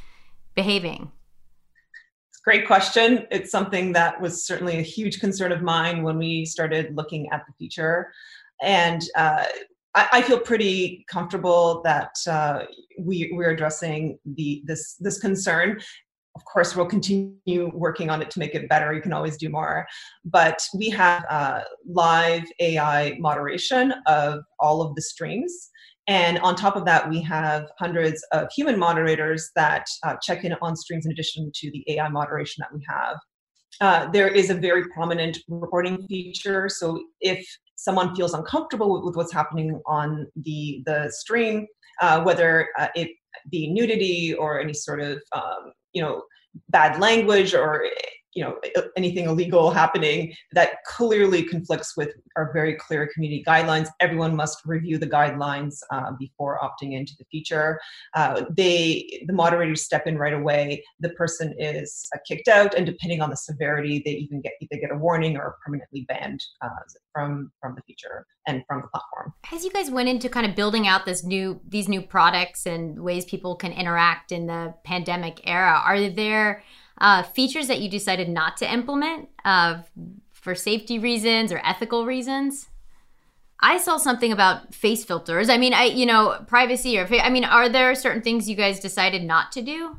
behaving? 0.55 1.11
Great 2.43 2.65
question. 2.65 3.27
It's 3.29 3.51
something 3.51 3.91
that 3.91 4.21
was 4.21 4.45
certainly 4.45 4.77
a 4.77 4.81
huge 4.81 5.19
concern 5.19 5.51
of 5.51 5.61
mine 5.61 6.01
when 6.01 6.17
we 6.17 6.45
started 6.45 6.95
looking 6.95 7.29
at 7.31 7.43
the 7.45 7.53
feature 7.59 8.13
and 8.61 9.01
uh, 9.15 9.43
I, 9.97 10.07
I, 10.11 10.21
feel 10.21 10.39
pretty 10.39 11.03
comfortable 11.09 11.81
that 11.83 12.11
uh, 12.27 12.65
we 12.99 13.31
we're 13.33 13.49
addressing 13.49 14.19
the 14.25 14.61
this 14.63 14.95
this 14.99 15.17
concern. 15.17 15.79
Of 16.35 16.45
course, 16.45 16.75
we'll 16.75 16.85
continue 16.85 17.71
working 17.73 18.11
on 18.11 18.21
it 18.21 18.29
to 18.29 18.39
make 18.39 18.53
it 18.53 18.69
better. 18.69 18.93
You 18.93 19.01
can 19.01 19.11
always 19.11 19.37
do 19.37 19.49
more, 19.49 19.87
but 20.23 20.61
we 20.75 20.91
have 20.91 21.25
uh, 21.31 21.61
live 21.87 22.43
AI 22.59 23.17
moderation 23.17 23.91
of 24.05 24.41
all 24.59 24.83
of 24.83 24.93
the 24.93 25.01
streams. 25.01 25.71
And 26.07 26.37
on 26.39 26.55
top 26.55 26.75
of 26.75 26.85
that, 26.85 27.09
we 27.09 27.19
have 27.23 27.67
hundreds 27.79 28.23
of 28.33 28.47
human 28.55 28.77
moderators 28.77 29.49
that 29.55 29.87
uh, 30.03 30.15
check 30.21 30.43
in 30.43 30.53
on 30.61 30.75
streams 30.75 31.07
in 31.07 31.11
addition 31.11 31.51
to 31.55 31.71
the 31.71 31.83
AI 31.87 32.07
moderation 32.07 32.61
that 32.61 32.77
we 32.77 32.85
have. 32.87 33.17
Uh, 33.81 34.11
there 34.11 34.27
is 34.27 34.51
a 34.51 34.53
very 34.53 34.87
prominent 34.89 35.39
reporting 35.47 36.05
feature. 36.07 36.69
So 36.69 37.03
if 37.19 37.45
someone 37.77 38.13
feels 38.15 38.33
uncomfortable 38.33 38.91
with, 38.91 39.05
with 39.05 39.15
what's 39.15 39.31
happening 39.31 39.79
on 39.85 40.27
the 40.35 40.83
the 40.85 41.09
stream, 41.15 41.65
uh, 42.01 42.21
whether 42.23 42.69
uh, 42.77 42.89
it 42.95 43.09
be 43.49 43.71
nudity 43.71 44.33
or 44.33 44.59
any 44.59 44.73
sort 44.73 44.99
of 44.99 45.21
um, 45.31 45.71
you 45.93 46.01
know 46.01 46.23
bad 46.69 46.99
language 46.99 47.53
or 47.53 47.85
you 48.37 48.43
know 48.43 48.55
anything 48.95 49.25
illegal 49.25 49.71
happening 49.71 50.31
that 50.51 50.83
clearly 50.85 51.41
conflicts 51.41 51.97
with 51.97 52.11
our 52.35 52.53
very 52.53 52.75
clear 52.75 53.09
community 53.11 53.43
guidelines. 53.45 53.87
Everyone 53.99 54.35
must 54.35 54.59
review 54.63 54.99
the 54.99 55.07
guidelines 55.07 55.77
uh, 55.91 56.11
before 56.19 56.59
opting 56.61 56.93
into 56.93 57.13
the 57.17 57.25
feature. 57.31 57.79
Uh, 58.15 58.43
they 58.55 59.23
the 59.25 59.33
moderators 59.33 59.81
step 59.81 60.05
in 60.05 60.19
right 60.19 60.33
away. 60.33 60.83
The 60.99 61.09
person 61.09 61.55
is 61.57 62.07
uh, 62.13 62.19
kicked 62.27 62.47
out 62.47 62.75
and 62.75 62.85
depending 62.85 63.21
on 63.21 63.31
the 63.31 63.37
severity 63.37 64.03
they 64.05 64.11
even 64.11 64.41
get 64.41 64.53
they 64.69 64.77
get 64.77 64.91
a 64.91 64.97
warning 64.97 65.35
or 65.35 65.57
permanently 65.65 66.05
banned 66.07 66.43
uh, 66.61 66.69
from 67.11 67.51
from 67.59 67.73
the 67.73 67.81
feature 67.87 68.27
and 68.45 68.63
from 68.67 68.81
the 68.81 68.87
platform. 68.89 69.33
As 69.51 69.65
you 69.65 69.71
guys 69.71 69.89
went 69.89 70.09
into 70.09 70.29
kind 70.29 70.45
of 70.45 70.55
building 70.55 70.87
out 70.87 71.07
this 71.07 71.23
new 71.23 71.59
these 71.67 71.89
new 71.89 72.03
products 72.03 72.67
and 72.67 72.99
ways 72.99 73.25
people 73.25 73.55
can 73.55 73.71
interact 73.71 74.31
in 74.31 74.45
the 74.45 74.75
pandemic 74.85 75.41
era 75.45 75.81
are 75.83 76.07
there 76.09 76.63
uh, 76.99 77.23
features 77.23 77.67
that 77.67 77.81
you 77.81 77.89
decided 77.89 78.29
not 78.29 78.57
to 78.57 78.71
implement 78.71 79.29
uh, 79.45 79.81
for 80.31 80.55
safety 80.55 80.99
reasons 80.99 81.51
or 81.51 81.61
ethical 81.63 82.05
reasons? 82.05 82.69
I 83.59 83.77
saw 83.77 83.97
something 83.97 84.31
about 84.31 84.73
face 84.73 85.03
filters. 85.03 85.49
I 85.49 85.57
mean, 85.57 85.73
I 85.73 85.85
you 85.85 86.05
know 86.05 86.43
privacy 86.47 86.97
or 86.99 87.07
I 87.11 87.29
mean, 87.29 87.43
are 87.43 87.69
there 87.69 87.93
certain 87.95 88.21
things 88.21 88.49
you 88.49 88.55
guys 88.55 88.79
decided 88.79 89.23
not 89.23 89.51
to 89.53 89.61
do? 89.61 89.97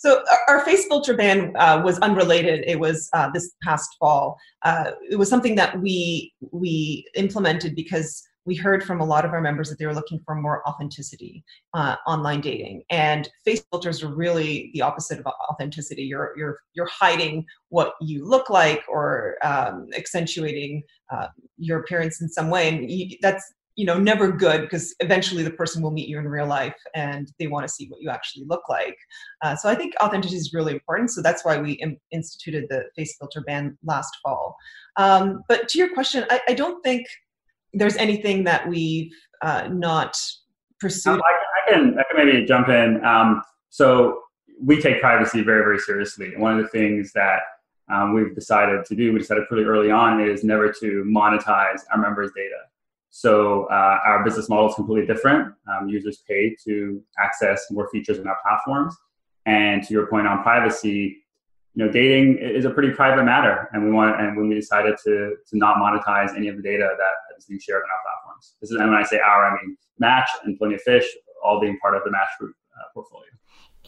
So 0.00 0.24
our 0.48 0.64
face 0.64 0.86
filter 0.86 1.14
ban 1.14 1.54
uh, 1.56 1.82
was 1.84 1.98
unrelated. 1.98 2.64
It 2.66 2.80
was 2.80 3.10
uh, 3.12 3.28
this 3.34 3.52
past 3.62 3.96
fall. 3.98 4.38
Uh, 4.62 4.92
it 5.10 5.16
was 5.16 5.28
something 5.28 5.56
that 5.56 5.78
we 5.78 6.32
we 6.52 7.04
implemented 7.14 7.74
because 7.76 8.22
we 8.46 8.54
heard 8.54 8.82
from 8.82 9.00
a 9.00 9.04
lot 9.04 9.24
of 9.24 9.32
our 9.32 9.40
members 9.40 9.68
that 9.68 9.78
they 9.78 9.86
were 9.86 9.94
looking 9.94 10.20
for 10.24 10.34
more 10.34 10.66
authenticity 10.68 11.44
uh, 11.74 11.96
online 12.06 12.40
dating. 12.40 12.82
And 12.90 13.28
face 13.44 13.62
filters 13.70 14.02
are 14.02 14.14
really 14.14 14.70
the 14.74 14.82
opposite 14.82 15.18
of 15.18 15.26
authenticity. 15.50 16.02
You're 16.02 16.32
you're 16.36 16.58
you're 16.74 16.88
hiding 16.88 17.44
what 17.68 17.94
you 18.00 18.26
look 18.26 18.50
like 18.50 18.82
or 18.88 19.36
um, 19.44 19.88
accentuating 19.96 20.82
uh, 21.12 21.28
your 21.58 21.80
appearance 21.80 22.20
in 22.20 22.28
some 22.28 22.50
way. 22.50 22.68
And 22.68 22.90
you, 22.90 23.16
that's 23.20 23.44
you 23.76 23.86
know 23.86 23.98
never 23.98 24.32
good 24.32 24.62
because 24.62 24.94
eventually 25.00 25.42
the 25.42 25.50
person 25.50 25.82
will 25.82 25.90
meet 25.90 26.08
you 26.08 26.18
in 26.18 26.26
real 26.26 26.46
life 26.46 26.76
and 26.94 27.32
they 27.38 27.46
want 27.46 27.66
to 27.66 27.72
see 27.72 27.86
what 27.88 28.00
you 28.00 28.10
actually 28.10 28.44
look 28.46 28.68
like. 28.68 28.96
Uh, 29.42 29.54
so 29.54 29.68
i 29.68 29.74
think 29.74 29.94
authenticity 30.02 30.38
is 30.38 30.52
really 30.52 30.72
important. 30.72 31.10
So 31.10 31.22
that's 31.22 31.44
why 31.44 31.58
we 31.58 31.72
Im- 31.74 32.00
instituted 32.10 32.66
the 32.68 32.84
face 32.96 33.16
filter 33.18 33.42
ban 33.42 33.78
last 33.84 34.14
fall. 34.22 34.56
Um, 34.96 35.42
but 35.48 35.68
to 35.68 35.78
your 35.78 35.94
question 35.94 36.24
I, 36.30 36.40
I 36.48 36.54
don't 36.54 36.82
think 36.82 37.06
there's 37.72 37.96
anything 37.96 38.44
that 38.44 38.68
we've 38.68 39.12
uh, 39.42 39.68
not 39.70 40.16
pursued. 40.78 41.14
Um, 41.14 41.22
I, 41.22 41.72
I, 41.72 41.72
can 41.72 41.98
I 41.98 42.02
can 42.10 42.26
maybe 42.26 42.44
jump 42.44 42.68
in. 42.68 43.04
Um, 43.04 43.42
so 43.68 44.22
we 44.62 44.80
take 44.80 45.00
privacy 45.00 45.42
very 45.42 45.62
very 45.62 45.78
seriously. 45.78 46.36
One 46.36 46.58
of 46.58 46.62
the 46.62 46.68
things 46.68 47.12
that 47.12 47.40
um, 47.90 48.14
we've 48.14 48.34
decided 48.34 48.84
to 48.84 48.94
do, 48.94 49.12
we 49.12 49.18
decided 49.18 49.48
pretty 49.48 49.64
early 49.64 49.90
on, 49.90 50.20
is 50.20 50.44
never 50.44 50.72
to 50.72 51.04
monetize 51.06 51.80
our 51.92 51.98
members' 51.98 52.30
data. 52.36 52.56
So 53.10 53.64
uh, 53.64 53.98
our 54.04 54.24
business 54.24 54.48
model 54.48 54.68
is 54.68 54.74
completely 54.76 55.06
different. 55.06 55.52
Um, 55.68 55.88
users 55.88 56.22
pay 56.28 56.56
to 56.64 57.02
access 57.18 57.66
more 57.70 57.88
features 57.90 58.18
in 58.18 58.26
our 58.28 58.36
platforms. 58.42 58.94
And 59.46 59.82
to 59.82 59.92
your 59.92 60.06
point 60.06 60.28
on 60.28 60.42
privacy, 60.42 61.24
you 61.74 61.84
know, 61.84 61.90
dating 61.90 62.38
is 62.38 62.64
a 62.64 62.70
pretty 62.70 62.90
private 62.90 63.24
matter, 63.24 63.68
and 63.72 63.84
we 63.84 63.90
want 63.90 64.20
and 64.20 64.36
when 64.36 64.48
we 64.48 64.54
decided 64.54 64.96
to 65.04 65.36
to 65.48 65.56
not 65.56 65.76
monetize 65.76 66.36
any 66.36 66.48
of 66.48 66.56
the 66.56 66.62
data 66.62 66.88
that 66.96 67.14
is 67.40 67.46
being 67.46 67.60
shared 67.60 67.82
on 67.82 67.88
our 67.90 68.02
platforms. 68.04 68.54
This 68.60 68.70
is 68.70 68.76
and 68.76 68.90
when 68.90 68.98
I 68.98 69.04
say 69.04 69.18
our, 69.18 69.46
I 69.46 69.50
mean 69.50 69.76
Match 69.98 70.28
and 70.44 70.56
Plenty 70.58 70.74
of 70.74 70.82
Fish, 70.82 71.06
all 71.44 71.60
being 71.60 71.78
part 71.80 71.96
of 71.96 72.02
the 72.04 72.10
Match 72.10 72.28
Group 72.38 72.54
uh, 72.78 72.84
portfolio. 72.94 73.30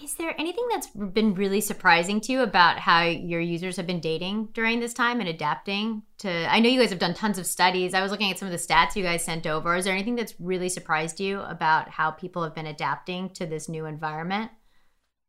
Is 0.02 0.14
there 0.14 0.34
anything 0.40 0.66
that's 0.70 0.88
been 0.88 1.34
really 1.34 1.60
surprising 1.60 2.20
to 2.22 2.32
you 2.32 2.40
about 2.40 2.78
how 2.78 3.02
your 3.04 3.40
users 3.40 3.76
have 3.76 3.86
been 3.86 4.00
dating 4.00 4.48
during 4.52 4.80
this 4.80 4.94
time 4.94 5.20
and 5.20 5.28
adapting 5.28 6.02
to? 6.18 6.30
I 6.50 6.60
know 6.60 6.70
you 6.70 6.80
guys 6.80 6.90
have 6.90 6.98
done 6.98 7.14
tons 7.14 7.38
of 7.38 7.46
studies. 7.46 7.92
I 7.92 8.00
was 8.00 8.10
looking 8.10 8.30
at 8.30 8.38
some 8.38 8.48
of 8.48 8.52
the 8.52 8.58
stats 8.58 8.96
you 8.96 9.02
guys 9.02 9.22
sent 9.22 9.46
over. 9.46 9.76
Is 9.76 9.84
there 9.84 9.94
anything 9.94 10.16
that's 10.16 10.34
really 10.40 10.70
surprised 10.70 11.20
you 11.20 11.40
about 11.42 11.90
how 11.90 12.10
people 12.10 12.42
have 12.42 12.54
been 12.54 12.66
adapting 12.66 13.30
to 13.34 13.46
this 13.46 13.68
new 13.68 13.84
environment? 13.84 14.50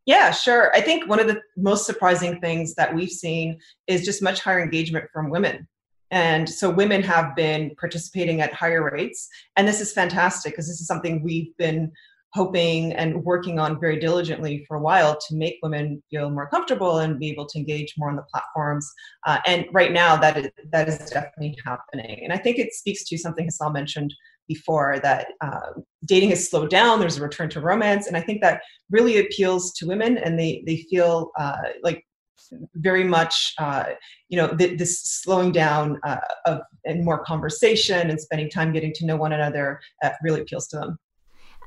Yeah, 0.06 0.32
sure. 0.32 0.74
I 0.74 0.82
think 0.82 1.08
one 1.08 1.20
of 1.20 1.28
the 1.28 1.41
most 1.56 1.86
surprising 1.86 2.39
things 2.39 2.74
that 2.76 2.93
we've 2.93 3.10
seen 3.10 3.60
is 3.88 4.06
just 4.06 4.24
much 4.24 4.41
higher 4.41 4.62
engagement 4.62 5.06
from 5.14 5.30
women. 5.30 5.68
And 6.14 6.47
so 6.47 6.70
women 6.70 7.01
have 7.01 7.36
been 7.36 7.72
participating 7.80 8.39
at 8.39 8.53
higher 8.53 8.84
rates. 8.84 9.28
And 9.55 9.68
this 9.68 9.82
is 9.82 9.91
fantastic 9.91 10.53
because 10.53 10.68
this 10.68 10.80
is 10.80 10.86
something 10.86 11.24
we've 11.24 11.57
been 11.57 11.91
hoping 12.34 12.93
and 12.93 13.24
working 13.24 13.57
on 13.57 13.80
very 13.80 13.99
diligently 13.99 14.64
for 14.68 14.78
a 14.78 14.82
while 14.82 15.18
to 15.28 15.36
make 15.36 15.57
women 15.64 16.03
feel 16.11 16.30
more 16.30 16.47
comfortable 16.49 16.99
and 16.99 17.20
be 17.20 17.32
able 17.32 17.47
to 17.47 17.57
engage 17.57 17.95
more 17.97 18.11
on 18.11 18.16
the 18.16 18.26
platforms. 18.32 18.88
Uh, 19.26 19.39
and 19.47 19.66
right 19.72 19.91
now, 19.91 20.16
that 20.16 20.38
is, 20.38 20.49
that 20.72 20.88
is 20.88 20.97
definitely 21.09 21.57
happening. 21.66 22.22
And 22.24 22.32
I 22.32 22.38
think 22.38 22.59
it 22.59 22.74
speaks 22.74 23.03
to 23.05 23.18
something 23.18 23.47
Hesam 23.47 23.74
mentioned 23.74 24.14
before 24.47 24.99
that 25.01 25.28
uh, 25.41 25.72
dating 26.05 26.30
has 26.30 26.49
slowed 26.49 26.70
down 26.70 26.99
there's 26.99 27.18
a 27.18 27.22
return 27.22 27.49
to 27.49 27.61
romance 27.61 28.07
and 28.07 28.18
i 28.18 28.20
think 28.20 28.41
that 28.41 28.59
really 28.91 29.20
appeals 29.20 29.72
to 29.72 29.88
women 29.88 30.18
and 30.18 30.38
they 30.38 30.61
they 30.68 30.86
feel 30.89 31.32
uh, 31.39 31.55
like 31.82 32.03
very 32.76 33.04
much, 33.04 33.54
uh, 33.60 33.86
you 34.30 34.38
know, 34.38 34.56
th- 34.56 34.78
this 34.78 35.01
slowing 35.01 35.51
down 35.51 35.99
uh, 36.04 36.18
of 36.45 36.62
and 36.86 37.04
more 37.06 37.24
conversation 37.24 38.10
and 38.10 38.20
spending 38.20 38.49
time 38.49 38.74
getting 38.74 38.93
to 38.93 39.06
know 39.06 39.16
one 39.16 39.34
another 39.34 39.80
really 40.24 40.41
appeals 40.41 40.68
to 40.68 40.78
them. 40.78 40.97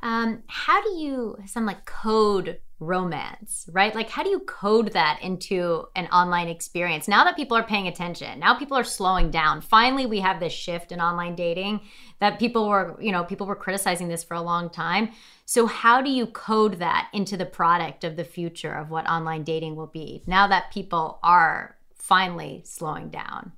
Um, 0.03 0.43
how 0.47 0.83
do 0.83 0.91
you 0.99 1.37
some 1.47 1.67
like 1.67 1.85
code 1.85 2.59
romance, 2.79 3.69
right? 3.73 3.95
Like 3.95 4.11
how 4.11 4.23
do 4.23 4.29
you 4.29 4.41
code 4.41 4.93
that 4.93 5.19
into 5.23 5.87
an 5.97 6.07
online 6.09 6.49
experience? 6.49 7.09
Now 7.09 7.25
that 7.25 7.37
people 7.37 7.57
are 7.57 7.63
paying 7.63 7.89
attention, 7.89 8.39
now 8.39 8.59
people 8.59 8.77
are 8.77 8.85
slowing 8.85 9.31
down. 9.31 9.63
Finally, 9.63 10.07
we 10.07 10.21
have 10.21 10.41
this 10.41 10.53
shift 10.53 10.93
in 10.93 11.01
online 11.01 11.35
dating 11.35 11.81
that 12.21 12.39
people 12.39 12.69
were, 12.69 12.97
you 13.01 13.13
know, 13.13 13.25
people 13.25 13.47
were 13.47 13.57
criticizing 13.57 14.09
this 14.09 14.25
for 14.25 14.35
a 14.35 14.43
long 14.43 14.69
time. 14.69 15.11
So 15.47 15.67
how 15.67 16.03
do 16.03 16.11
you 16.11 16.27
code 16.27 16.79
that 16.81 17.09
into 17.13 17.37
the 17.37 17.47
product 17.47 18.05
of 18.05 18.17
the 18.17 18.25
future 18.25 18.73
of 18.73 18.91
what 18.91 19.09
online 19.09 19.45
dating 19.45 19.77
will 19.77 19.87
be 19.87 20.23
now 20.27 20.47
that 20.49 20.71
people 20.71 21.19
are 21.23 21.77
finally 21.95 22.63
slowing 22.65 23.09
down? 23.09 23.53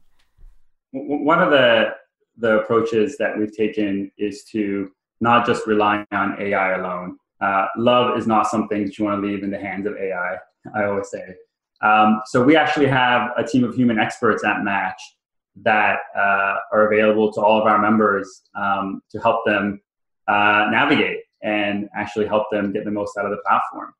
One 0.93 1.43
of 1.43 1.51
the 1.51 1.95
the 2.41 2.61
approaches 2.61 3.16
that 3.18 3.36
we've 3.36 3.55
taken 3.55 4.12
is 4.16 4.45
to 4.45 4.93
not 5.21 5.47
just 5.47 5.66
relying 5.66 6.07
on 6.12 6.41
AI 6.41 6.75
alone. 6.75 7.16
Uh, 7.41 7.66
love 7.77 8.19
is 8.19 8.27
not 8.27 8.47
something 8.47 8.85
that 8.85 8.99
you 8.99 9.05
want 9.05 9.21
to 9.21 9.27
leave 9.27 9.43
in 9.43 9.51
the 9.51 9.59
hands 9.59 9.87
of 9.87 9.97
AI, 9.97 10.37
I 10.75 10.85
always 10.85 11.09
say. 11.11 11.35
Um, 11.83 12.21
so 12.27 12.43
we 12.43 12.57
actually 12.57 12.87
have 12.87 13.31
a 13.37 13.45
team 13.45 13.64
of 13.64 13.75
human 13.75 13.99
experts 13.99 14.45
at 14.45 14.64
Match 14.64 15.01
that 15.62 15.99
uh, 16.16 16.57
are 16.73 16.93
available 16.93 17.33
to 17.33 17.41
all 17.41 17.61
of 17.61 17.66
our 17.66 17.79
members 17.79 18.43
um, 18.55 19.03
to 19.11 19.19
help 19.21 19.45
them 19.45 19.81
uh, 20.27 20.69
navigate 20.71 21.21
and 21.43 21.89
actually 21.95 22.27
help 22.27 22.47
them 22.51 22.73
get 22.73 22.85
the 22.85 22.91
most 22.91 23.16
out 23.16 23.25
of 23.25 23.31
the 23.31 23.43
platform. 23.47 23.93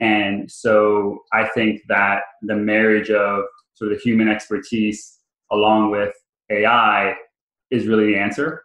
And 0.00 0.50
so 0.50 1.20
I 1.32 1.48
think 1.48 1.82
that 1.88 2.22
the 2.42 2.56
marriage 2.56 3.10
of 3.10 3.44
sort 3.74 3.92
of 3.92 3.98
the 3.98 4.02
human 4.02 4.28
expertise 4.28 5.18
along 5.50 5.90
with 5.90 6.14
AI 6.50 7.14
is 7.70 7.86
really 7.86 8.06
the 8.06 8.18
answer. 8.18 8.64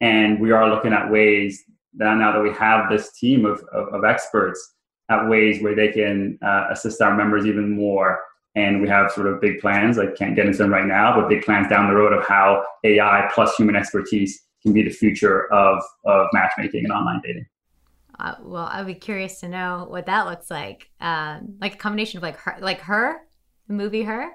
And 0.00 0.40
we 0.40 0.50
are 0.50 0.68
looking 0.68 0.92
at 0.92 1.10
ways 1.10 1.62
that 1.94 2.16
now 2.16 2.32
that 2.32 2.42
we 2.42 2.52
have 2.52 2.88
this 2.88 3.12
team 3.12 3.44
of, 3.44 3.62
of, 3.72 3.88
of 3.94 4.04
experts, 4.04 4.74
at 5.10 5.28
ways 5.28 5.60
where 5.60 5.74
they 5.74 5.88
can 5.88 6.38
uh, 6.40 6.68
assist 6.70 7.02
our 7.02 7.14
members 7.14 7.44
even 7.44 7.68
more. 7.68 8.20
And 8.54 8.80
we 8.80 8.88
have 8.88 9.12
sort 9.12 9.26
of 9.26 9.40
big 9.40 9.60
plans. 9.60 9.98
I 9.98 10.06
can't 10.06 10.34
get 10.34 10.46
into 10.46 10.58
them 10.58 10.72
right 10.72 10.86
now, 10.86 11.14
but 11.14 11.28
big 11.28 11.44
plans 11.44 11.68
down 11.68 11.88
the 11.88 11.94
road 11.94 12.12
of 12.12 12.26
how 12.26 12.64
AI 12.84 13.28
plus 13.34 13.54
human 13.56 13.76
expertise 13.76 14.40
can 14.62 14.72
be 14.72 14.82
the 14.82 14.90
future 14.90 15.52
of, 15.52 15.82
of 16.04 16.26
matchmaking 16.32 16.84
and 16.84 16.92
online 16.92 17.20
dating. 17.24 17.46
Uh, 18.18 18.34
well, 18.42 18.68
I'd 18.70 18.86
be 18.86 18.94
curious 18.94 19.40
to 19.40 19.48
know 19.48 19.86
what 19.88 20.06
that 20.06 20.26
looks 20.26 20.50
like. 20.50 20.90
Um, 21.00 21.56
like 21.60 21.74
a 21.74 21.78
combination 21.78 22.18
of 22.18 22.22
like 22.22 22.36
her, 22.36 22.56
like 22.60 22.80
her, 22.80 23.22
the 23.66 23.74
movie 23.74 24.02
Her. 24.02 24.32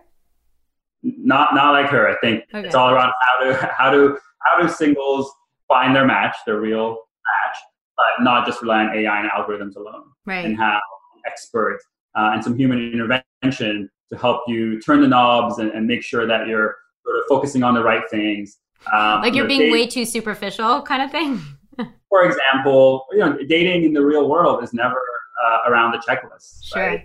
Not 1.03 1.53
not 1.53 1.73
like 1.73 1.87
her. 1.91 2.09
I 2.09 2.15
think 2.19 2.45
okay. 2.51 2.65
it's 2.65 2.73
all 2.73 2.89
around 2.89 3.13
how 3.21 3.45
to 3.45 3.71
how 3.77 3.91
to 3.91 4.17
how 4.39 4.59
do 4.59 4.67
singles 4.67 5.31
find 5.67 5.95
their 5.95 6.05
match, 6.05 6.35
their 6.45 6.59
real 6.59 6.89
match, 6.89 7.57
but 7.97 8.23
not 8.23 8.45
just 8.45 8.61
rely 8.61 8.83
on 8.83 8.95
AI 8.95 9.19
and 9.19 9.29
algorithms 9.29 9.75
alone. 9.75 10.03
Right. 10.25 10.45
And 10.45 10.57
have 10.57 10.81
experts 11.25 11.85
uh, 12.15 12.31
and 12.33 12.43
some 12.43 12.57
human 12.57 12.79
intervention 12.79 13.89
to 14.11 14.17
help 14.17 14.41
you 14.47 14.79
turn 14.81 15.01
the 15.01 15.07
knobs 15.07 15.59
and, 15.59 15.71
and, 15.71 15.87
make 15.87 16.03
sure 16.03 16.27
that 16.27 16.47
you're 16.47 16.75
sort 17.03 17.17
of 17.17 17.23
focusing 17.27 17.63
on 17.63 17.73
the 17.73 17.83
right 17.83 18.03
things. 18.11 18.59
Um, 18.93 19.21
like 19.21 19.33
you're 19.33 19.47
being 19.47 19.71
way 19.71 19.87
too 19.87 20.05
superficial, 20.05 20.81
kind 20.83 21.01
of 21.01 21.11
thing. 21.11 21.41
for 22.09 22.23
example, 22.23 23.05
you 23.11 23.19
know, 23.19 23.37
dating 23.47 23.83
in 23.83 23.93
the 23.93 24.05
real 24.05 24.29
world 24.29 24.63
is 24.63 24.73
never 24.73 24.99
uh, 25.45 25.69
around 25.69 25.91
the 25.91 25.97
checklist. 25.97 26.63
Sure. 26.63 26.81
Right? 26.81 26.99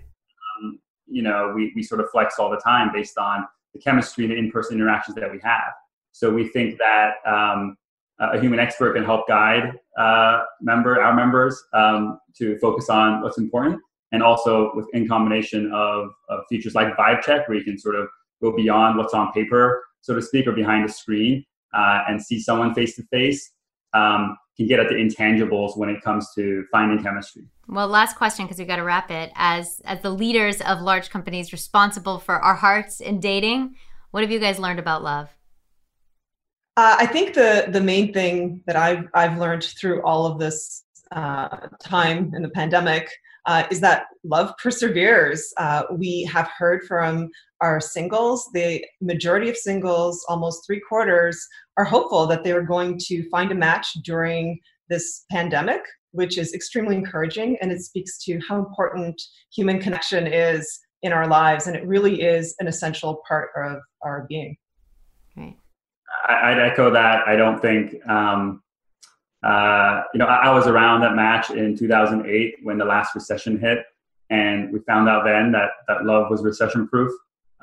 Um, 0.63 0.79
you 1.07 1.23
know, 1.23 1.53
we, 1.55 1.73
we 1.75 1.83
sort 1.83 2.01
of 2.01 2.11
flex 2.11 2.39
all 2.39 2.51
the 2.51 2.59
time 2.59 2.91
based 2.93 3.17
on 3.19 3.47
the 3.73 3.81
chemistry 3.81 4.25
and 4.25 4.33
the 4.33 4.37
in-person 4.37 4.77
interactions 4.77 5.17
that 5.17 5.31
we 5.31 5.41
have. 5.43 5.73
So 6.13 6.31
we 6.31 6.49
think 6.49 6.79
that 6.79 7.15
um, 7.27 7.77
a 8.21 8.41
human 8.41 8.59
expert 8.59 8.95
can 8.95 9.05
help 9.05 9.27
guide 9.27 9.73
uh, 9.99 10.43
member 10.61 11.01
our 11.01 11.15
members 11.15 11.61
um, 11.73 12.19
to 12.37 12.59
focus 12.59 12.89
on 12.89 13.23
what's 13.23 13.39
important, 13.39 13.81
and 14.13 14.23
also 14.23 14.71
with 14.75 14.87
in 14.93 15.09
combination 15.09 15.71
of, 15.73 16.11
of 16.29 16.41
features 16.49 16.75
like 16.75 16.97
Vibe 16.97 17.23
Check, 17.23 17.49
where 17.49 17.57
you 17.59 17.65
can 17.65 17.79
sort 17.79 17.95
of 17.95 18.09
go 18.43 18.55
beyond 18.55 18.99
what's 18.99 19.15
on 19.15 19.33
paper, 19.33 19.83
so 20.01 20.15
to 20.15 20.23
speak, 20.23 20.47
or 20.47 20.53
behind 20.53 20.89
the 20.89 20.93
screen, 20.93 21.45
uh, 21.75 22.01
and 22.09 22.23
see 22.23 22.41
someone 22.41 22.75
face 22.75 22.97
to 22.97 23.03
face. 23.11 23.53
Can 24.61 24.67
get 24.67 24.79
at 24.79 24.89
the 24.89 24.95
intangibles 24.95 25.79
when 25.79 25.89
it 25.89 26.03
comes 26.03 26.35
to 26.35 26.67
finding 26.71 27.03
chemistry. 27.03 27.45
Well, 27.67 27.89
last 27.89 28.17
question 28.17 28.45
because 28.45 28.59
we've 28.59 28.69
got 28.69 28.77
to 28.77 28.85
wrap 28.85 29.11
it. 29.11 29.33
As 29.35 29.81
as 29.87 30.03
the 30.03 30.11
leaders 30.11 30.61
of 30.61 30.83
large 30.83 31.09
companies 31.09 31.51
responsible 31.51 32.19
for 32.19 32.35
our 32.35 32.57
hearts 32.57 33.01
in 33.01 33.21
dating, 33.21 33.77
what 34.11 34.23
have 34.23 34.31
you 34.31 34.39
guys 34.39 34.59
learned 34.59 34.79
about 34.79 35.03
love? 35.03 35.31
Uh, 36.77 36.97
I 36.99 37.07
think 37.07 37.35
the 37.35 37.67
the 37.69 37.81
main 37.81 38.13
thing 38.13 38.63
that 38.67 38.77
I've 38.77 39.07
I've 39.15 39.39
learned 39.39 39.65
through 39.65 40.03
all 40.03 40.27
of 40.27 40.39
this 40.39 40.85
uh, 41.11 41.69
time 41.83 42.33
in 42.35 42.43
the 42.43 42.51
pandemic 42.51 43.11
uh, 43.47 43.65
is 43.71 43.81
that 43.81 44.05
love 44.25 44.53
perseveres. 44.63 45.53
Uh, 45.57 45.83
we 45.93 46.23
have 46.25 46.49
heard 46.57 46.85
from 46.85 47.29
our 47.61 47.81
singles. 47.81 48.49
The 48.55 48.85
majority 49.01 49.51
of 49.51 49.57
singles, 49.57 50.25
almost 50.29 50.65
three 50.67 50.81
quarters, 50.89 51.45
are 51.77 51.85
hopeful 51.85 52.27
that 52.29 52.45
they 52.45 52.53
are 52.53 52.63
going 52.63 52.99
to 53.07 53.29
find 53.31 53.51
a 53.51 53.55
match 53.55 53.89
during 54.05 54.59
this 54.89 55.25
pandemic, 55.31 55.83
which 56.13 56.39
is 56.39 56.55
extremely 56.55 56.97
encouraging, 56.97 57.57
and 57.61 57.73
it 57.73 57.81
speaks 57.81 58.23
to 58.25 58.41
how 58.49 58.59
important 58.59 59.21
human 59.55 59.81
connection 59.81 60.27
is 60.27 60.81
in 61.03 61.13
our 61.13 61.27
lives, 61.27 61.67
and 61.67 61.77
it 61.77 61.87
really 61.87 62.23
is 62.23 62.55
an 62.61 62.69
essential 62.69 63.23
part 63.27 63.51
of 63.57 63.79
our 64.03 64.27
being. 64.29 64.57
I, 66.29 66.51
would 66.51 66.63
echo 66.63 66.91
that. 66.91 67.27
I 67.27 67.37
don't 67.37 67.61
think, 67.61 67.95
um, 68.09 68.63
uh, 69.43 70.03
you 70.13 70.19
know, 70.19 70.27
I, 70.27 70.49
I, 70.49 70.55
was 70.55 70.67
around 70.67 71.01
that 71.01 71.15
match 71.15 71.51
in 71.51 71.77
2008 71.77 72.57
when 72.63 72.79
the 72.79 72.85
last 72.85 73.15
recession 73.15 73.59
hit, 73.59 73.85
and 74.29 74.73
we 74.73 74.81
found 74.81 75.09
out 75.09 75.25
then 75.25 75.53
that 75.53 75.71
that 75.89 76.05
love 76.05 76.31
was 76.31 76.43
recession 76.43 76.87
proof. 76.89 77.13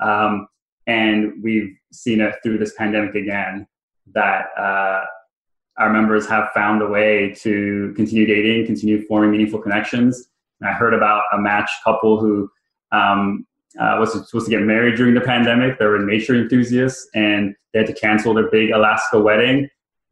Um, 0.00 0.48
and 0.86 1.42
we've 1.42 1.76
seen 1.92 2.20
it 2.20 2.34
through 2.42 2.58
this 2.58 2.74
pandemic 2.74 3.14
again 3.14 3.66
that 4.14 4.46
uh, 4.58 5.04
our 5.76 5.92
members 5.92 6.26
have 6.28 6.50
found 6.54 6.82
a 6.82 6.86
way 6.86 7.34
to 7.40 7.92
continue 7.94 8.26
dating, 8.26 8.66
continue 8.66 9.06
forming 9.06 9.30
meaningful 9.30 9.60
connections. 9.60 10.28
And 10.60 10.68
I 10.68 10.72
heard 10.72 10.94
about 10.94 11.22
a 11.32 11.38
match 11.38 11.70
couple 11.84 12.20
who 12.20 12.50
um, 12.90 13.46
uh, 13.78 13.96
was 13.98 14.12
supposed 14.12 14.46
to 14.46 14.50
get 14.50 14.62
married 14.62 14.96
during 14.96 15.14
the 15.14 15.20
pandemic. 15.20 15.78
They 15.78 15.86
were 15.86 15.98
nature 15.98 16.34
enthusiasts 16.34 17.08
and 17.14 17.54
they 17.72 17.80
had 17.80 17.88
to 17.88 17.94
cancel 17.94 18.34
their 18.34 18.50
big 18.50 18.70
Alaska 18.70 19.20
wedding. 19.20 19.68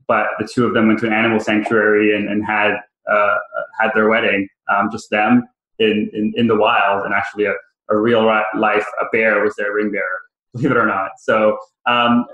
But 0.09 0.29
the 0.39 0.49
two 0.53 0.67
of 0.67 0.75
them 0.75 0.89
went 0.89 1.01
to 1.01 1.07
an 1.07 1.13
animal 1.13 1.41
sanctuary 1.41 2.15
and, 2.15 2.29
and 2.29 2.45
had 2.45 2.77
uh, 3.11 3.37
had 3.81 3.91
their 3.95 4.09
wedding, 4.09 4.49
um, 4.69 4.89
just 4.91 5.11
them 5.11 5.45
in, 5.79 6.11
in, 6.13 6.33
in, 6.37 6.47
the 6.47 6.57
wild. 6.57 7.05
And 7.05 7.15
actually, 7.15 7.45
a, 7.45 7.55
a 7.89 7.97
real 7.97 8.25
life, 8.25 8.87
a 9.01 9.05
bear 9.13 9.43
was 9.43 9.55
their 9.57 9.73
ring 9.73 9.91
bearer, 9.91 10.21
believe 10.53 10.71
it 10.71 10.77
or 10.77 10.87
not. 10.87 11.11
So, 11.19 11.57
um, 11.87 12.25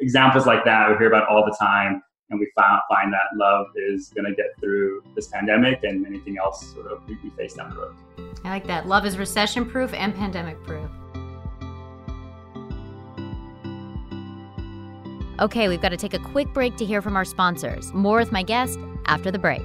examples 0.00 0.46
like 0.46 0.64
that 0.64 0.90
we 0.90 0.96
hear 0.96 1.08
about 1.08 1.28
all 1.28 1.44
the 1.44 1.56
time. 1.58 2.02
And 2.30 2.38
we 2.38 2.50
found, 2.56 2.82
find 2.88 3.12
that 3.12 3.36
love 3.36 3.68
is 3.74 4.10
going 4.14 4.26
to 4.26 4.34
get 4.34 4.58
through 4.60 5.02
this 5.14 5.28
pandemic 5.28 5.82
and 5.82 6.06
anything 6.06 6.36
else 6.38 6.72
sort 6.74 6.86
of 6.86 7.06
we, 7.08 7.18
we 7.22 7.30
face 7.30 7.54
down 7.54 7.70
the 7.70 7.76
road. 7.76 7.94
I 8.44 8.50
like 8.50 8.66
that. 8.66 8.86
Love 8.86 9.06
is 9.06 9.16
recession 9.16 9.64
proof 9.64 9.94
and 9.94 10.14
pandemic 10.14 10.62
proof. 10.62 10.90
Okay, 15.40 15.68
we've 15.68 15.80
got 15.80 15.90
to 15.90 15.96
take 15.96 16.14
a 16.14 16.18
quick 16.18 16.52
break 16.52 16.76
to 16.76 16.84
hear 16.84 17.00
from 17.00 17.16
our 17.16 17.24
sponsors. 17.24 17.92
More 17.94 18.18
with 18.18 18.32
my 18.32 18.42
guest 18.42 18.78
after 19.06 19.30
the 19.30 19.38
break. 19.38 19.62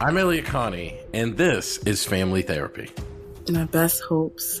I'm 0.00 0.16
Elliott 0.18 0.46
Connie, 0.46 0.98
and 1.12 1.36
this 1.36 1.78
is 1.78 2.04
Family 2.04 2.42
Therapy. 2.42 2.90
My 3.48 3.64
best 3.64 4.02
hopes. 4.02 4.60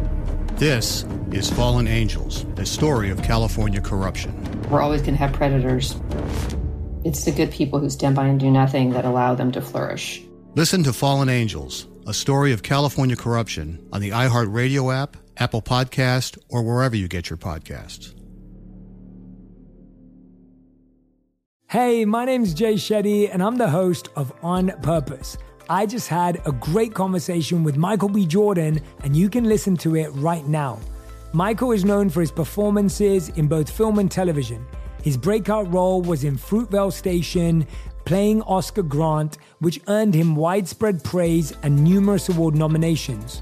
This 0.61 1.05
is 1.31 1.49
Fallen 1.49 1.87
Angels, 1.87 2.45
a 2.57 2.67
story 2.67 3.09
of 3.09 3.23
California 3.23 3.81
corruption. 3.81 4.31
We're 4.69 4.83
always 4.83 5.01
going 5.01 5.15
to 5.15 5.17
have 5.17 5.33
predators. 5.33 5.99
It's 7.03 7.25
the 7.25 7.31
good 7.31 7.49
people 7.49 7.79
who 7.79 7.89
stand 7.89 8.15
by 8.15 8.27
and 8.27 8.39
do 8.39 8.51
nothing 8.51 8.91
that 8.91 9.03
allow 9.03 9.33
them 9.33 9.51
to 9.53 9.61
flourish. 9.63 10.21
Listen 10.53 10.83
to 10.83 10.93
Fallen 10.93 11.29
Angels, 11.29 11.87
a 12.05 12.13
story 12.13 12.53
of 12.53 12.61
California 12.61 13.15
corruption 13.15 13.83
on 13.91 14.01
the 14.01 14.11
iHeartRadio 14.11 14.95
app, 14.95 15.17
Apple 15.37 15.63
Podcast, 15.63 16.37
or 16.47 16.61
wherever 16.61 16.95
you 16.95 17.07
get 17.07 17.31
your 17.31 17.37
podcasts. 17.37 18.13
Hey, 21.69 22.05
my 22.05 22.23
name's 22.23 22.53
Jay 22.53 22.75
Shetty, 22.75 23.33
and 23.33 23.41
I'm 23.41 23.55
the 23.55 23.71
host 23.71 24.09
of 24.15 24.31
On 24.43 24.69
Purpose. 24.83 25.39
I 25.71 25.85
just 25.85 26.09
had 26.09 26.45
a 26.45 26.51
great 26.51 26.93
conversation 26.93 27.63
with 27.63 27.77
Michael 27.77 28.09
B. 28.09 28.25
Jordan, 28.25 28.81
and 29.05 29.15
you 29.15 29.29
can 29.29 29.45
listen 29.45 29.77
to 29.77 29.95
it 29.95 30.09
right 30.09 30.45
now. 30.45 30.77
Michael 31.31 31.71
is 31.71 31.85
known 31.85 32.09
for 32.09 32.19
his 32.19 32.29
performances 32.29 33.29
in 33.29 33.47
both 33.47 33.69
film 33.69 33.97
and 33.97 34.11
television. 34.11 34.67
His 35.01 35.15
breakout 35.15 35.73
role 35.73 36.01
was 36.01 36.25
in 36.25 36.37
Fruitvale 36.37 36.91
Station, 36.91 37.65
playing 38.03 38.41
Oscar 38.41 38.83
Grant, 38.83 39.37
which 39.59 39.79
earned 39.87 40.13
him 40.13 40.35
widespread 40.35 41.05
praise 41.05 41.53
and 41.63 41.81
numerous 41.81 42.27
award 42.27 42.53
nominations. 42.53 43.41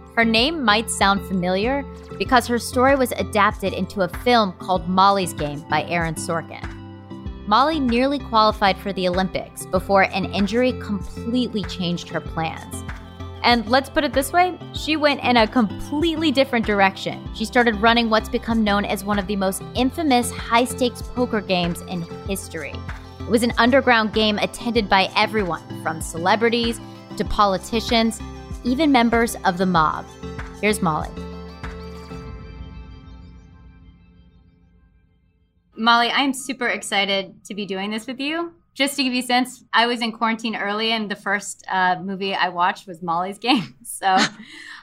her 0.21 0.25
name 0.25 0.63
might 0.63 0.87
sound 0.87 1.19
familiar 1.27 1.83
because 2.19 2.45
her 2.45 2.59
story 2.59 2.95
was 2.95 3.11
adapted 3.13 3.73
into 3.73 4.01
a 4.01 4.07
film 4.07 4.53
called 4.59 4.87
Molly's 4.87 5.33
Game 5.33 5.61
by 5.61 5.81
Aaron 5.85 6.13
Sorkin. 6.13 6.63
Molly 7.47 7.79
nearly 7.79 8.19
qualified 8.19 8.77
for 8.77 8.93
the 8.93 9.07
Olympics 9.07 9.65
before 9.65 10.03
an 10.03 10.25
injury 10.25 10.73
completely 10.73 11.63
changed 11.63 12.07
her 12.07 12.21
plans. 12.21 12.83
And 13.41 13.67
let's 13.67 13.89
put 13.89 14.03
it 14.03 14.13
this 14.13 14.31
way 14.31 14.59
she 14.73 14.95
went 14.95 15.23
in 15.23 15.37
a 15.37 15.47
completely 15.47 16.31
different 16.31 16.67
direction. 16.67 17.27
She 17.33 17.43
started 17.43 17.73
running 17.77 18.11
what's 18.11 18.29
become 18.29 18.63
known 18.63 18.85
as 18.85 19.03
one 19.03 19.17
of 19.17 19.25
the 19.25 19.35
most 19.35 19.63
infamous 19.73 20.29
high 20.29 20.65
stakes 20.65 21.01
poker 21.01 21.41
games 21.41 21.81
in 21.87 22.03
history. 22.27 22.75
It 23.21 23.27
was 23.27 23.41
an 23.41 23.53
underground 23.57 24.13
game 24.13 24.37
attended 24.37 24.87
by 24.87 25.09
everyone, 25.17 25.81
from 25.81 25.99
celebrities 25.99 26.79
to 27.17 27.25
politicians, 27.25 28.21
even 28.63 28.91
members 28.91 29.35
of 29.45 29.57
the 29.57 29.65
mob. 29.65 30.05
Here's 30.61 30.81
Molly. 30.81 31.09
Molly, 35.75 36.09
I'm 36.09 36.33
super 36.33 36.67
excited 36.67 37.43
to 37.45 37.55
be 37.55 37.65
doing 37.65 37.89
this 37.89 38.05
with 38.05 38.19
you. 38.19 38.53
Just 38.73 38.95
to 38.95 39.03
give 39.03 39.13
you 39.13 39.21
a 39.21 39.25
sense, 39.25 39.63
I 39.73 39.85
was 39.87 40.01
in 40.01 40.11
quarantine 40.11 40.55
early, 40.55 40.91
and 40.91 41.11
the 41.11 41.15
first 41.15 41.65
uh, 41.69 41.97
movie 42.01 42.33
I 42.33 42.49
watched 42.49 42.87
was 42.87 43.01
Molly's 43.01 43.37
Game. 43.37 43.75
So 43.83 44.17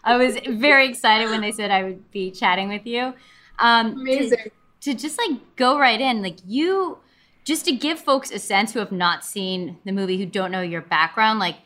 I 0.04 0.16
was 0.16 0.36
very 0.48 0.88
excited 0.88 1.28
when 1.28 1.40
they 1.40 1.50
said 1.50 1.72
I 1.72 1.82
would 1.82 2.08
be 2.12 2.30
chatting 2.30 2.68
with 2.68 2.86
you. 2.86 3.14
Um, 3.58 3.94
Amazing. 3.94 4.38
To, 4.82 4.92
to 4.92 4.94
just 4.94 5.18
like 5.18 5.40
go 5.56 5.76
right 5.76 6.00
in, 6.00 6.22
like 6.22 6.38
you, 6.46 6.98
just 7.44 7.64
to 7.64 7.72
give 7.72 7.98
folks 7.98 8.30
a 8.30 8.38
sense 8.38 8.72
who 8.72 8.78
have 8.78 8.92
not 8.92 9.24
seen 9.24 9.78
the 9.84 9.90
movie, 9.90 10.16
who 10.18 10.26
don't 10.26 10.52
know 10.52 10.60
your 10.60 10.82
background, 10.82 11.40
like 11.40 11.56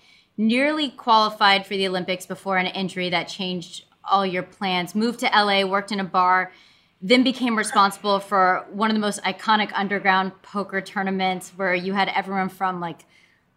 nearly 0.46 0.90
qualified 0.90 1.66
for 1.66 1.76
the 1.76 1.86
Olympics 1.86 2.26
before 2.26 2.56
an 2.56 2.66
injury 2.66 3.10
that 3.10 3.28
changed 3.28 3.84
all 4.04 4.26
your 4.26 4.42
plans, 4.42 4.94
moved 4.94 5.20
to 5.20 5.26
LA, 5.26 5.64
worked 5.64 5.92
in 5.92 6.00
a 6.00 6.04
bar, 6.04 6.52
then 7.00 7.22
became 7.22 7.56
responsible 7.56 8.18
for 8.18 8.66
one 8.72 8.90
of 8.90 8.94
the 8.94 9.00
most 9.00 9.22
iconic 9.22 9.70
underground 9.74 10.32
poker 10.42 10.80
tournaments 10.80 11.50
where 11.56 11.74
you 11.74 11.92
had 11.92 12.08
everyone 12.08 12.48
from 12.48 12.80
like 12.80 13.04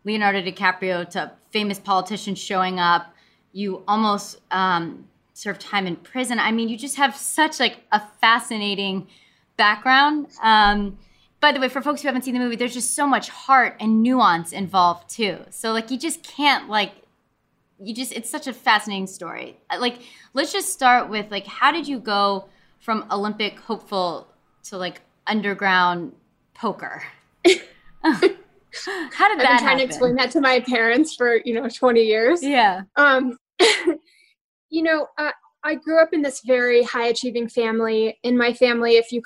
Leonardo 0.04 0.42
DiCaprio 0.42 1.10
to 1.10 1.32
famous 1.52 1.80
politicians 1.80 2.38
showing 2.40 2.80
up. 2.80 3.14
You 3.52 3.84
almost 3.88 4.40
um, 4.52 5.08
served 5.34 5.62
time 5.62 5.88
in 5.88 5.96
prison. 5.96 6.40
I 6.40 6.52
mean, 6.52 6.70
you 6.70 6.78
just 6.78 6.98
have 6.98 7.16
such 7.16 7.60
like 7.60 7.78
a 7.92 8.02
fascinating 8.22 9.08
background. 9.58 10.28
Um, 10.44 11.00
by 11.46 11.52
the 11.52 11.60
way, 11.60 11.70
for 11.70 11.80
folks 11.80 12.02
who 12.02 12.08
haven't 12.08 12.24
seen 12.24 12.34
the 12.34 12.40
movie, 12.40 12.56
there's 12.56 12.74
just 12.74 12.96
so 12.96 13.06
much 13.06 13.30
heart 13.30 13.76
and 13.80 14.02
nuance 14.02 14.52
involved 14.52 15.08
too. 15.12 15.38
So 15.52 15.74
like 15.74 15.92
you 15.92 16.00
just 16.00 16.24
can't 16.24 16.70
like 16.70 16.92
you 17.80 17.94
just 17.94 18.14
it's 18.14 18.32
such 18.32 18.48
a 18.48 18.54
fascinating 18.54 19.06
story. 19.06 19.56
Like 19.80 20.00
let's 20.34 20.52
just 20.52 20.74
start 20.74 21.08
with 21.08 21.30
like 21.30 21.46
how 21.46 21.72
did 21.72 21.88
you 21.88 22.00
go 22.00 22.50
from 22.80 23.06
Olympic 23.12 23.60
hopeful 23.60 24.28
to 24.64 24.78
like 24.80 25.02
underground 25.28 26.14
poker? 26.56 27.04
how 27.46 28.20
did 28.20 28.32
that 28.32 28.34
be? 29.12 29.22
I've 29.22 29.38
been 29.38 29.38
trying 29.38 29.60
happen? 29.60 29.78
to 29.78 29.84
explain 29.84 30.16
that 30.16 30.32
to 30.32 30.42
my 30.42 30.62
parents 30.62 31.14
for 31.14 31.42
you 31.46 31.54
know 31.54 31.70
20 31.70 32.02
years. 32.02 32.42
Yeah. 32.42 32.82
Um, 32.96 33.38
you 34.72 34.82
know, 34.82 35.10
uh, 35.20 35.30
I 35.64 35.76
grew 35.76 36.02
up 36.02 36.10
in 36.12 36.24
this 36.24 36.42
very 36.44 36.82
high 36.82 37.06
achieving 37.06 37.50
family. 37.50 38.18
In 38.24 38.36
my 38.36 38.52
family, 38.52 38.98
if 38.98 39.12
you 39.12 39.22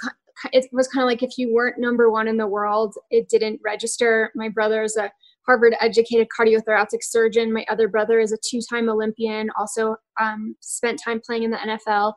it 0.52 0.66
was 0.72 0.88
kind 0.88 1.04
of 1.04 1.08
like 1.08 1.24
if 1.24 1.38
you 1.38 1.54
weren't 1.54 1.80
number 1.80 2.10
one 2.10 2.28
in 2.28 2.38
the 2.38 2.48
world, 2.48 2.96
it 3.10 3.30
didn't 3.30 3.60
register. 3.64 4.32
My 4.36 4.50
brother 4.50 4.84
is 4.84 4.98
a 4.98 5.12
Harvard 5.46 5.76
educated 5.82 6.28
cardiothoracic 6.38 7.00
surgeon. 7.02 7.52
My 7.52 7.66
other 7.70 7.88
brother 7.88 8.20
is 8.20 8.32
a 8.32 8.38
two 8.48 8.60
time 8.70 8.88
Olympian, 8.88 9.50
also 9.58 9.96
um, 10.22 10.56
spent 10.60 11.02
time 11.04 11.22
playing 11.26 11.44
in 11.44 11.52
the 11.52 11.58
NFL. 11.58 12.14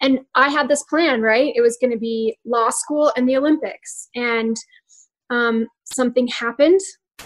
And 0.00 0.20
I 0.34 0.48
had 0.48 0.68
this 0.68 0.82
plan, 0.84 1.20
right? 1.20 1.52
It 1.54 1.60
was 1.60 1.76
going 1.80 1.92
to 1.92 1.98
be 1.98 2.38
law 2.46 2.70
school 2.70 3.12
and 3.16 3.28
the 3.28 3.36
Olympics. 3.36 4.08
And 4.14 4.56
um, 5.30 5.66
something 5.84 6.26
happened. 6.28 6.80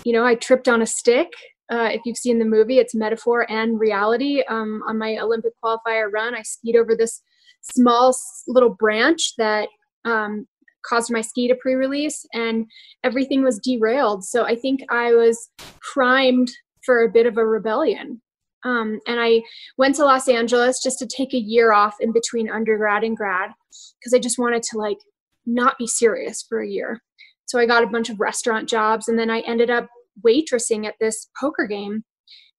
You 0.05 0.13
know, 0.13 0.25
I 0.25 0.35
tripped 0.35 0.69
on 0.69 0.83
a 0.83 0.87
stick. 0.87 1.29
Uh, 1.71 1.91
if 1.93 2.01
you've 2.05 2.17
seen 2.17 2.39
the 2.39 2.45
movie, 2.45 2.79
it's 2.79 2.95
metaphor 2.95 3.51
and 3.51 3.81
reality. 3.81 4.43
Um, 4.49 4.83
on 4.87 4.99
my 4.99 5.17
Olympic 5.19 5.53
qualifier 5.65 6.13
run, 6.13 6.35
I 6.35 6.43
skied 6.43 6.77
over 6.77 6.97
this 6.97 7.23
small 7.63 8.17
little 8.47 8.71
branch 8.71 9.35
that 9.39 9.69
um, 10.07 10.47
caused 10.85 11.13
my 11.13 11.21
ski 11.21 11.49
to 11.49 11.55
pre-release 11.57 12.25
and 12.33 12.65
everything 13.05 13.43
was 13.43 13.59
derailed. 13.59 14.25
So 14.25 14.45
i 14.45 14.55
think 14.55 14.81
i 14.91 15.13
was 15.13 15.51
primed 15.81 16.51
for 16.85 17.03
a 17.03 17.11
bit 17.11 17.27
of 17.27 17.37
a 17.37 17.47
rebellion. 17.47 18.23
Um, 18.65 19.01
and 19.07 19.21
i 19.21 19.43
went 19.77 19.97
to 19.97 20.05
los 20.05 20.29
angeles 20.29 20.81
just 20.83 20.99
to 21.01 21.07
take 21.07 21.35
a 21.35 21.39
year 21.39 21.73
off 21.73 21.97
in 22.01 22.13
between 22.13 22.51
undergrad 22.51 23.05
and 23.05 23.17
grad 23.17 23.51
because 23.99 24.15
i 24.15 24.19
just 24.19 24.39
wanted 24.39 24.63
to 24.65 24.79
like 24.79 24.99
not 25.45 25.79
be 25.79 25.87
serious 25.87 26.45
for 26.49 26.61
a 26.61 26.69
year. 26.69 27.03
So 27.47 27.59
i 27.59 27.67
got 27.67 27.85
a 27.85 27.89
bunch 27.89 28.09
of 28.09 28.21
restaurant 28.21 28.69
jobs 28.69 29.09
and 29.09 29.19
then 29.19 29.31
i 29.31 29.41
ended 29.41 29.71
up 29.71 29.89
waitressing 30.25 30.87
at 30.87 30.95
this 31.01 31.29
poker 31.39 31.67
game 31.67 32.05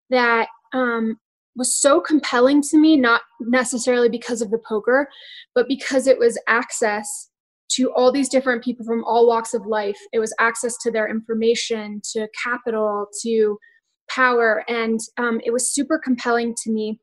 that 0.10 0.48
um, 0.74 1.18
was 1.56 1.76
so 1.76 2.00
compelling 2.00 2.62
to 2.62 2.78
me, 2.78 2.96
not 2.96 3.22
necessarily 3.42 4.10
because 4.10 4.42
of 4.42 4.52
the 4.52 4.60
poker, 4.60 5.10
but 5.56 5.68
because 5.68 6.08
it 6.08 6.20
was 6.20 6.40
access 6.48 7.30
to 7.74 7.92
all 7.94 8.12
these 8.12 8.30
different 8.30 8.64
people 8.64 8.86
from 8.86 9.04
all 9.04 9.28
walks 9.28 9.54
of 9.54 9.66
life. 9.66 9.98
It 10.14 10.20
was 10.20 10.34
access 10.40 10.76
to 10.82 10.92
their 10.92 11.10
information, 11.10 12.02
to 12.14 12.28
capital, 12.44 13.08
to 13.24 13.58
power. 14.10 14.64
And 14.68 15.00
um, 15.18 15.42
it 15.44 15.52
was 15.52 15.74
super 15.74 16.00
compelling 16.04 16.56
to 16.64 16.72
me. 16.72 17.00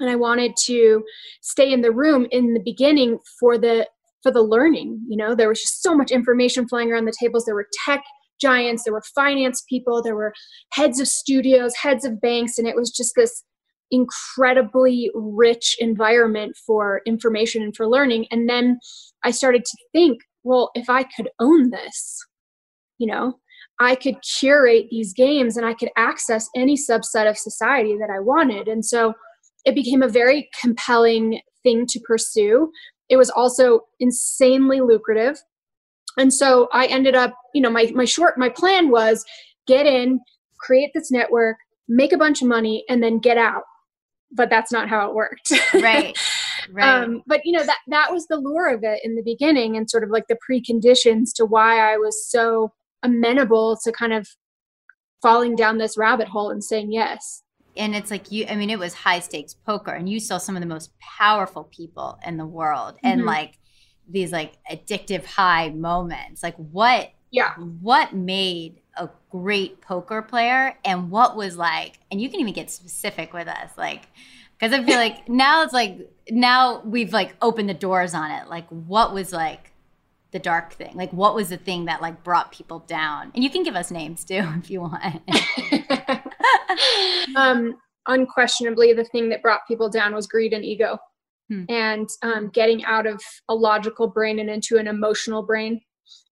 And 0.00 0.08
I 0.08 0.16
wanted 0.16 0.52
to 0.66 1.02
stay 1.42 1.72
in 1.72 1.80
the 1.80 1.90
room 1.90 2.26
in 2.30 2.54
the 2.54 2.62
beginning 2.64 3.18
for 3.40 3.58
the 3.58 3.88
for 4.22 4.32
the 4.32 4.42
learning. 4.42 5.00
You 5.08 5.16
know, 5.16 5.34
there 5.34 5.48
was 5.48 5.60
just 5.60 5.82
so 5.82 5.94
much 5.94 6.10
information 6.10 6.68
flying 6.68 6.92
around 6.92 7.06
the 7.06 7.14
tables. 7.18 7.44
There 7.44 7.54
were 7.54 7.68
tech 7.84 8.02
giants, 8.40 8.84
there 8.84 8.92
were 8.92 9.02
finance 9.14 9.64
people, 9.68 10.02
there 10.02 10.14
were 10.14 10.32
heads 10.72 11.00
of 11.00 11.08
studios, 11.08 11.74
heads 11.74 12.04
of 12.04 12.20
banks, 12.20 12.58
and 12.58 12.68
it 12.68 12.76
was 12.76 12.90
just 12.90 13.12
this 13.16 13.44
incredibly 13.90 15.10
rich 15.14 15.76
environment 15.78 16.56
for 16.66 17.00
information 17.06 17.62
and 17.62 17.74
for 17.74 17.86
learning. 17.86 18.26
And 18.30 18.48
then 18.48 18.78
I 19.24 19.30
started 19.30 19.64
to 19.64 19.76
think, 19.92 20.20
well, 20.44 20.70
if 20.74 20.88
I 20.88 21.04
could 21.04 21.28
own 21.40 21.70
this, 21.70 22.18
you 22.98 23.06
know, 23.06 23.34
I 23.80 23.94
could 23.94 24.16
curate 24.22 24.86
these 24.90 25.12
games 25.12 25.56
and 25.56 25.64
I 25.64 25.74
could 25.74 25.90
access 25.96 26.48
any 26.56 26.76
subset 26.76 27.28
of 27.28 27.38
society 27.38 27.96
that 27.98 28.10
I 28.10 28.20
wanted. 28.20 28.66
And 28.68 28.84
so 28.84 29.14
it 29.64 29.74
became 29.74 30.02
a 30.02 30.08
very 30.08 30.48
compelling 30.60 31.40
thing 31.62 31.86
to 31.86 32.00
pursue. 32.00 32.70
It 33.08 33.16
was 33.16 33.30
also 33.30 33.80
insanely 34.00 34.80
lucrative. 34.80 35.38
And 36.16 36.34
so 36.34 36.68
I 36.72 36.86
ended 36.86 37.14
up, 37.14 37.34
you 37.54 37.62
know, 37.62 37.70
my, 37.70 37.90
my 37.94 38.04
short, 38.04 38.38
my 38.38 38.48
plan 38.48 38.90
was 38.90 39.24
get 39.66 39.86
in, 39.86 40.20
create 40.58 40.90
this 40.94 41.10
network, 41.10 41.56
make 41.88 42.12
a 42.12 42.18
bunch 42.18 42.42
of 42.42 42.48
money, 42.48 42.84
and 42.88 43.02
then 43.02 43.18
get 43.18 43.38
out 43.38 43.62
but 44.30 44.50
that's 44.50 44.72
not 44.72 44.88
how 44.88 45.08
it 45.08 45.14
worked. 45.14 45.52
right. 45.74 46.16
Right. 46.70 47.02
Um, 47.02 47.22
but 47.26 47.40
you 47.44 47.52
know 47.52 47.64
that 47.64 47.78
that 47.86 48.12
was 48.12 48.26
the 48.26 48.36
lure 48.36 48.68
of 48.68 48.84
it 48.84 49.00
in 49.02 49.14
the 49.14 49.22
beginning, 49.22 49.76
and 49.76 49.88
sort 49.88 50.04
of 50.04 50.10
like 50.10 50.26
the 50.28 50.36
preconditions 50.36 51.32
to 51.36 51.46
why 51.46 51.78
I 51.78 51.96
was 51.96 52.28
so 52.28 52.72
amenable 53.02 53.78
to 53.84 53.92
kind 53.92 54.12
of 54.12 54.28
falling 55.22 55.56
down 55.56 55.78
this 55.78 55.96
rabbit 55.96 56.28
hole 56.28 56.50
and 56.50 56.62
saying 56.62 56.92
yes. 56.92 57.42
And 57.76 57.94
it's 57.94 58.10
like 58.10 58.30
you, 58.30 58.44
I 58.48 58.56
mean, 58.56 58.70
it 58.70 58.78
was 58.78 58.92
high 58.92 59.20
stakes 59.20 59.54
poker, 59.54 59.92
and 59.92 60.08
you 60.08 60.20
saw 60.20 60.36
some 60.36 60.56
of 60.56 60.60
the 60.60 60.68
most 60.68 60.90
powerful 60.98 61.64
people 61.64 62.18
in 62.26 62.36
the 62.36 62.44
world, 62.44 62.96
mm-hmm. 62.96 63.06
and 63.06 63.24
like 63.24 63.58
these 64.08 64.32
like 64.32 64.58
addictive 64.70 65.24
high 65.24 65.70
moments. 65.70 66.42
Like 66.42 66.56
what? 66.56 67.10
Yeah. 67.30 67.54
What 67.54 68.14
made 68.14 68.80
a 68.98 69.10
great 69.30 69.80
poker 69.80 70.22
player 70.22 70.76
and 70.84 71.10
what 71.10 71.36
was 71.36 71.56
like 71.56 71.98
and 72.10 72.20
you 72.20 72.28
can 72.28 72.40
even 72.40 72.52
get 72.52 72.70
specific 72.70 73.32
with 73.32 73.48
us 73.48 73.70
like 73.76 74.08
because 74.58 74.72
i 74.72 74.84
feel 74.84 74.96
like 74.96 75.28
now 75.28 75.62
it's 75.62 75.72
like 75.72 76.10
now 76.30 76.82
we've 76.84 77.12
like 77.12 77.34
opened 77.42 77.68
the 77.68 77.74
doors 77.74 78.14
on 78.14 78.30
it. 78.30 78.48
Like 78.48 78.68
what 78.68 79.12
was 79.12 79.32
like 79.32 79.72
the 80.30 80.38
dark 80.38 80.72
thing? 80.74 80.94
Like 80.94 81.12
what 81.12 81.34
was 81.34 81.48
the 81.48 81.56
thing 81.56 81.86
that 81.86 82.02
like 82.02 82.22
brought 82.22 82.52
people 82.52 82.80
down? 82.80 83.32
And 83.34 83.42
you 83.42 83.50
can 83.50 83.62
give 83.62 83.76
us 83.76 83.90
names 83.90 84.24
too 84.24 84.46
if 84.58 84.70
you 84.70 84.80
want. 84.80 85.22
Um 87.36 87.76
unquestionably 88.06 88.92
the 88.92 89.04
thing 89.04 89.28
that 89.28 89.42
brought 89.42 89.66
people 89.66 89.88
down 89.88 90.14
was 90.14 90.26
greed 90.26 90.52
and 90.52 90.64
ego. 90.64 90.98
Hmm. 91.50 91.64
and 91.70 92.08
um, 92.22 92.50
getting 92.50 92.84
out 92.84 93.06
of 93.06 93.22
a 93.48 93.54
logical 93.54 94.06
brain 94.06 94.38
and 94.38 94.50
into 94.50 94.76
an 94.76 94.86
emotional 94.86 95.42
brain 95.42 95.80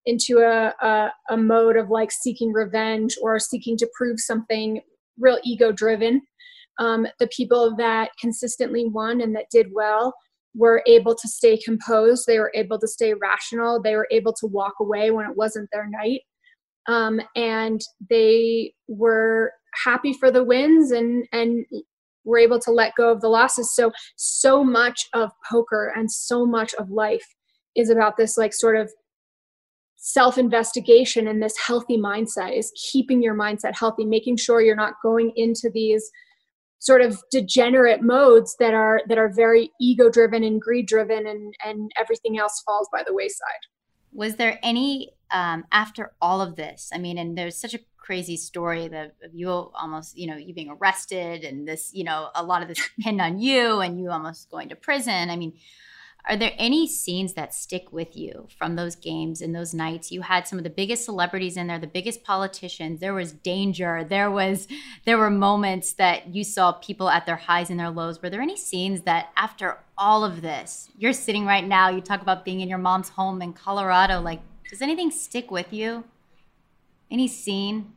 into 0.07 0.39
a, 0.39 0.73
a, 0.85 1.13
a 1.31 1.37
mode 1.37 1.77
of 1.77 1.91
like 1.91 2.13
seeking 2.13 2.53
revenge 2.53 3.17
or 3.21 3.39
seeking 3.39 3.77
to 3.79 3.91
prove 3.97 4.19
something 4.21 4.81
real 5.19 5.39
ego 5.45 5.73
driven. 5.73 6.23
Um, 6.79 7.07
the 7.19 7.29
people 7.29 7.75
that 7.77 8.11
consistently 8.21 8.87
won 8.87 9.21
and 9.21 9.35
that 9.35 9.47
did 9.51 9.69
well 9.73 10.15
were 10.55 10.83
able 10.87 11.15
to 11.15 11.29
stay 11.29 11.59
composed. 11.59 12.25
They 12.27 12.39
were 12.39 12.53
able 12.55 12.79
to 12.79 12.89
stay 12.89 13.15
rational. 13.15 13.81
They 13.83 13.97
were 13.97 14.09
able 14.11 14.33
to 14.35 14.47
walk 14.47 14.75
away 14.81 15.11
when 15.11 15.29
it 15.29 15.37
wasn't 15.37 15.69
their 15.73 15.89
night. 15.89 16.21
Um, 16.89 17.21
and 17.35 17.81
they 18.09 18.73
were 18.89 19.53
happy 19.85 20.15
for 20.15 20.31
the 20.31 20.45
wins 20.45 20.91
and 20.93 21.27
and 21.33 21.67
were 22.25 22.39
able 22.39 22.59
to 22.61 22.71
let 22.71 22.95
go 22.97 23.11
of 23.11 23.21
the 23.21 23.29
losses. 23.29 23.75
So 23.75 23.93
so 24.17 24.65
much 24.65 25.07
of 25.15 25.31
poker 25.51 25.93
and 25.95 26.11
so 26.11 26.47
much 26.47 26.75
of 26.75 26.91
life 26.91 27.27
is 27.75 27.91
about 27.91 28.17
this 28.17 28.39
like 28.39 28.55
sort 28.55 28.77
of 28.77 28.91
self 29.97 30.38
investigation 30.38 31.26
and 31.26 31.42
this 31.42 31.57
healthy 31.59 31.99
mindset 31.99 32.57
is 32.57 32.72
keeping 32.90 33.22
your 33.22 33.34
mindset 33.34 33.76
healthy, 33.76 34.05
making 34.05 34.36
sure 34.36 34.61
you're 34.61 34.76
not 34.76 34.94
going 35.03 35.32
into 35.36 35.70
these 35.72 36.11
sort 36.78 37.01
of 37.01 37.20
degenerate 37.30 38.03
modes 38.03 38.55
that 38.61 38.74
are 38.74 39.01
that 39.09 39.18
are 39.18 39.32
very 39.34 39.70
ego 39.80 40.11
driven 40.11 40.44
and 40.44 40.61
greed 40.61 40.86
driven 40.86 41.26
and 41.26 41.55
and 41.64 41.90
everything 41.97 42.38
else 42.38 42.62
falls 42.64 42.88
by 42.92 43.03
the 43.05 43.14
wayside. 43.14 43.66
Was 44.12 44.36
there 44.36 44.59
any 44.62 45.12
um, 45.30 45.64
after 45.72 46.12
all 46.20 46.40
of 46.40 46.57
this? 46.57 46.90
I 46.94 46.99
mean 46.99 47.18
and 47.18 47.36
there's 47.36 47.57
such 47.57 47.74
a 47.74 47.80
crazy 47.97 48.36
story 48.36 48.86
that 48.86 49.16
you 49.32 49.51
almost 49.51 50.16
you 50.16 50.28
know 50.28 50.36
you 50.36 50.55
being 50.55 50.70
arrested 50.70 51.42
and 51.42 51.66
this 51.66 51.90
you 51.92 52.05
know 52.05 52.28
a 52.36 52.42
lot 52.44 52.62
of 52.62 52.68
this 52.68 52.88
pinned 53.01 53.20
on 53.20 53.40
you 53.40 53.80
and 53.80 53.99
you 53.99 54.11
almost 54.11 54.51
going 54.51 54.68
to 54.68 54.76
prison. 54.76 55.30
I 55.30 55.36
mean 55.36 55.55
are 56.29 56.37
there 56.37 56.53
any 56.59 56.89
scenes 56.89 57.35
that 57.35 57.55
stick 57.55 57.93
with 57.93 58.16
you 58.16 58.49
from 58.59 58.74
those 58.74 58.97
games 58.97 59.41
and 59.41 59.55
those 59.55 59.72
nights? 59.72 60.11
You 60.11 60.22
had 60.22 60.49
some 60.49 60.59
of 60.59 60.64
the 60.64 60.70
biggest 60.70 61.05
celebrities 61.05 61.57
in 61.57 61.68
there, 61.68 61.79
the 61.79 61.87
biggest 61.87 62.24
politicians. 62.24 62.99
There 62.99 63.14
was 63.14 63.31
danger. 63.33 64.03
There 64.03 64.31
was 64.31 64.66
there 65.05 65.18
were 65.18 65.31
moments 65.31 65.93
that 65.95 66.35
you 66.35 66.43
saw 66.43 66.72
people 66.72 67.09
at 67.09 67.27
their 67.27 67.37
highs 67.37 67.70
and 67.70 67.79
their 67.79 67.91
lows. 67.91 68.20
Were 68.20 68.31
there 68.31 68.43
any 68.43 68.57
scenes 68.57 69.03
that 69.03 69.31
after 69.37 69.79
all 69.97 70.24
of 70.24 70.43
this, 70.43 70.89
you're 70.99 71.12
sitting 71.12 71.47
right 71.47 71.66
now, 71.66 71.91
you 71.91 72.01
talk 72.01 72.22
about 72.22 72.45
being 72.45 72.61
in 72.61 72.68
your 72.68 72.79
mom's 72.79 73.11
home 73.11 73.41
in 73.41 73.53
Colorado, 73.53 74.20
like 74.20 74.41
does 74.68 74.83
anything 74.83 75.12
stick 75.12 75.53
with 75.53 75.72
you? 75.72 76.03
Any 77.09 77.29
scene? 77.29 77.93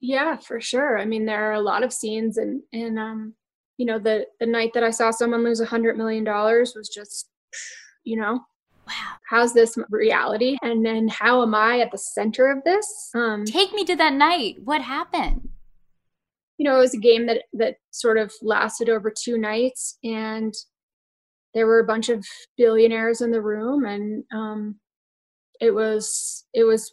Yeah, 0.00 0.38
for 0.38 0.62
sure. 0.62 0.98
I 0.98 1.04
mean, 1.04 1.26
there 1.26 1.50
are 1.50 1.54
a 1.54 1.60
lot 1.60 1.82
of 1.82 1.92
scenes 1.92 2.38
and 2.38 2.62
and 2.72 2.98
um 2.98 3.34
you 3.76 3.84
know 3.84 3.98
the 3.98 4.26
the 4.40 4.46
night 4.46 4.70
that 4.72 4.82
I 4.82 4.90
saw 4.90 5.10
someone 5.10 5.44
lose 5.44 5.60
a 5.60 5.66
hundred 5.66 5.98
million 5.98 6.24
dollars 6.24 6.74
was 6.74 6.88
just 6.88 7.28
you 8.04 8.20
know? 8.20 8.40
Wow. 8.86 9.14
How's 9.28 9.54
this 9.54 9.76
reality? 9.90 10.58
And 10.62 10.84
then 10.84 11.08
how 11.08 11.42
am 11.42 11.54
i 11.54 11.80
at 11.80 11.90
the 11.90 11.98
center 11.98 12.50
of 12.50 12.62
this? 12.64 13.10
Um 13.14 13.44
take 13.44 13.72
me 13.72 13.84
to 13.84 13.96
that 13.96 14.12
night. 14.12 14.56
What 14.64 14.82
happened? 14.82 15.48
you 16.58 16.68
know 16.68 16.76
it 16.76 16.80
was 16.80 16.94
a 16.94 16.98
game 16.98 17.26
that 17.26 17.42
that 17.52 17.76
sort 17.90 18.18
of 18.18 18.32
lasted 18.42 18.88
over 18.88 19.12
two 19.12 19.38
nights 19.38 19.98
and 20.04 20.54
there 21.52 21.66
were 21.66 21.80
a 21.80 21.86
bunch 21.86 22.08
of 22.08 22.24
billionaires 22.56 23.20
in 23.20 23.30
the 23.30 23.42
room 23.42 23.84
and 23.84 24.24
um 24.32 24.76
it 25.60 25.72
was 25.72 26.44
it 26.52 26.64
was 26.64 26.92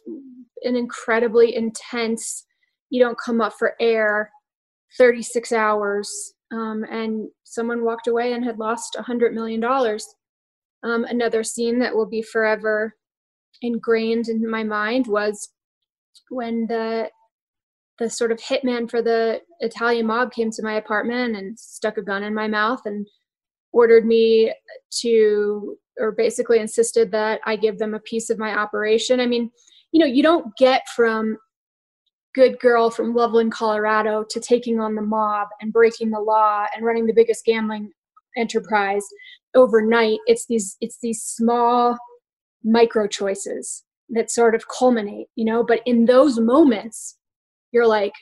an 0.62 0.76
incredibly 0.76 1.54
intense 1.54 2.44
you 2.90 3.02
don't 3.02 3.18
come 3.18 3.40
up 3.40 3.52
for 3.58 3.74
air 3.80 4.30
36 4.98 5.52
hours 5.52 6.34
um, 6.52 6.84
and 6.90 7.28
someone 7.44 7.82
walked 7.82 8.08
away 8.08 8.34
and 8.34 8.44
had 8.44 8.58
lost 8.58 8.94
a 8.98 9.02
hundred 9.02 9.34
million 9.34 9.58
dollars 9.60 10.06
um, 10.82 11.04
another 11.04 11.44
scene 11.44 11.78
that 11.78 11.94
will 11.94 12.06
be 12.06 12.22
forever 12.22 12.94
ingrained 13.60 14.28
in 14.28 14.48
my 14.48 14.64
mind 14.64 15.06
was 15.06 15.50
when 16.30 16.66
the 16.66 17.08
the 17.98 18.10
sort 18.10 18.32
of 18.32 18.38
hitman 18.38 18.90
for 18.90 19.02
the 19.02 19.40
Italian 19.60 20.06
mob 20.06 20.32
came 20.32 20.50
to 20.50 20.62
my 20.62 20.74
apartment 20.74 21.36
and 21.36 21.58
stuck 21.58 21.98
a 21.98 22.02
gun 22.02 22.22
in 22.22 22.34
my 22.34 22.48
mouth 22.48 22.80
and 22.84 23.06
ordered 23.72 24.04
me 24.04 24.52
to 24.90 25.76
or 26.00 26.10
basically 26.10 26.58
insisted 26.58 27.12
that 27.12 27.40
I 27.44 27.54
give 27.56 27.78
them 27.78 27.94
a 27.94 28.00
piece 28.00 28.30
of 28.30 28.38
my 28.38 28.56
operation. 28.56 29.20
I 29.20 29.26
mean, 29.26 29.50
you 29.92 30.00
know, 30.00 30.06
you 30.06 30.22
don't 30.22 30.56
get 30.56 30.82
from 30.96 31.36
good 32.34 32.58
girl 32.58 32.90
from 32.90 33.14
Loveland, 33.14 33.52
Colorado 33.52 34.24
to 34.30 34.40
taking 34.40 34.80
on 34.80 34.94
the 34.94 35.02
mob 35.02 35.48
and 35.60 35.72
breaking 35.72 36.10
the 36.10 36.20
law 36.20 36.64
and 36.74 36.84
running 36.84 37.06
the 37.06 37.12
biggest 37.12 37.44
gambling 37.44 37.92
enterprise 38.36 39.04
overnight 39.54 40.18
it's 40.26 40.46
these 40.46 40.76
it's 40.80 40.98
these 41.02 41.22
small 41.22 41.96
micro 42.64 43.06
choices 43.06 43.84
that 44.10 44.30
sort 44.30 44.54
of 44.54 44.68
culminate 44.68 45.28
you 45.36 45.44
know? 45.44 45.64
But 45.64 45.80
in 45.86 46.06
those 46.06 46.38
moments 46.38 47.16
you're 47.72 47.86
like 47.86 48.12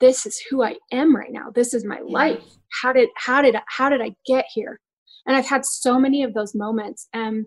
this 0.00 0.26
is 0.26 0.40
who 0.48 0.62
i 0.62 0.76
am 0.92 1.14
right 1.14 1.32
now. 1.32 1.50
This 1.52 1.74
is 1.74 1.84
my 1.84 1.98
life. 2.06 2.44
How 2.82 2.92
did 2.92 3.08
how 3.16 3.42
did 3.42 3.56
how 3.68 3.88
did 3.88 4.00
i 4.00 4.14
get 4.26 4.44
here? 4.52 4.80
And 5.26 5.36
i've 5.36 5.48
had 5.48 5.64
so 5.64 5.98
many 5.98 6.22
of 6.22 6.34
those 6.34 6.54
moments. 6.54 7.08
And 7.12 7.46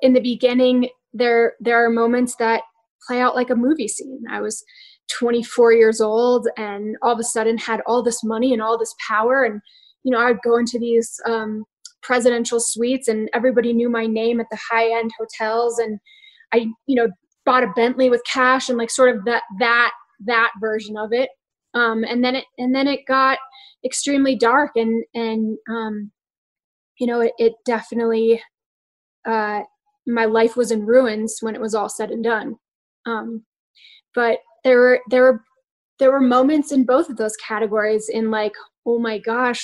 in 0.00 0.12
the 0.12 0.20
beginning 0.20 0.88
there 1.12 1.54
there 1.60 1.84
are 1.84 1.90
moments 1.90 2.36
that 2.36 2.62
play 3.06 3.20
out 3.20 3.34
like 3.34 3.50
a 3.50 3.56
movie 3.56 3.88
scene. 3.88 4.22
I 4.30 4.40
was 4.40 4.64
24 5.10 5.72
years 5.72 6.00
old 6.00 6.48
and 6.56 6.96
all 7.02 7.12
of 7.12 7.18
a 7.18 7.24
sudden 7.24 7.58
had 7.58 7.80
all 7.86 8.02
this 8.02 8.22
money 8.24 8.52
and 8.52 8.62
all 8.62 8.78
this 8.78 8.94
power 9.08 9.42
and 9.42 9.60
you 10.04 10.10
know 10.10 10.18
i'd 10.18 10.40
go 10.42 10.56
into 10.56 10.78
these 10.78 11.20
um, 11.26 11.64
presidential 12.02 12.58
suites 12.60 13.08
and 13.08 13.28
everybody 13.34 13.72
knew 13.72 13.88
my 13.88 14.06
name 14.06 14.40
at 14.40 14.46
the 14.50 14.58
high 14.70 14.98
end 14.98 15.10
hotels. 15.18 15.78
And 15.78 15.98
i 16.52 16.66
you 16.86 16.96
know 16.96 17.08
bought 17.44 17.64
a 17.64 17.72
bentley 17.74 18.08
with 18.08 18.22
cash 18.30 18.68
and 18.68 18.78
like 18.78 18.90
sort 18.90 19.14
of 19.14 19.24
that 19.24 19.42
that 19.58 19.92
that 20.24 20.52
version 20.60 20.96
of 20.96 21.12
it. 21.12 21.30
Um, 21.74 22.04
and 22.04 22.22
then 22.22 22.36
it 22.36 22.44
and 22.58 22.74
then 22.74 22.86
it 22.86 23.00
got 23.06 23.38
extremely 23.84 24.36
dark 24.36 24.72
and 24.76 25.04
and 25.14 25.56
um, 25.68 26.10
you 26.98 27.06
know 27.06 27.20
it, 27.20 27.32
it 27.38 27.54
definitely 27.64 28.40
uh, 29.26 29.60
my 30.06 30.24
life 30.24 30.56
was 30.56 30.70
in 30.70 30.84
ruins 30.84 31.38
when 31.40 31.54
it 31.54 31.60
was 31.60 31.74
all 31.74 31.88
said 31.88 32.10
and 32.10 32.24
done. 32.24 32.56
Um, 33.06 33.44
but 34.14 34.38
there 34.64 34.78
were 34.78 35.00
there 35.10 35.22
were 35.22 35.42
there 35.98 36.12
were 36.12 36.20
moments 36.20 36.72
in 36.72 36.84
both 36.84 37.08
of 37.08 37.16
those 37.16 37.36
categories 37.36 38.08
in 38.08 38.30
like 38.30 38.52
oh 38.86 38.98
my 38.98 39.18
gosh 39.18 39.60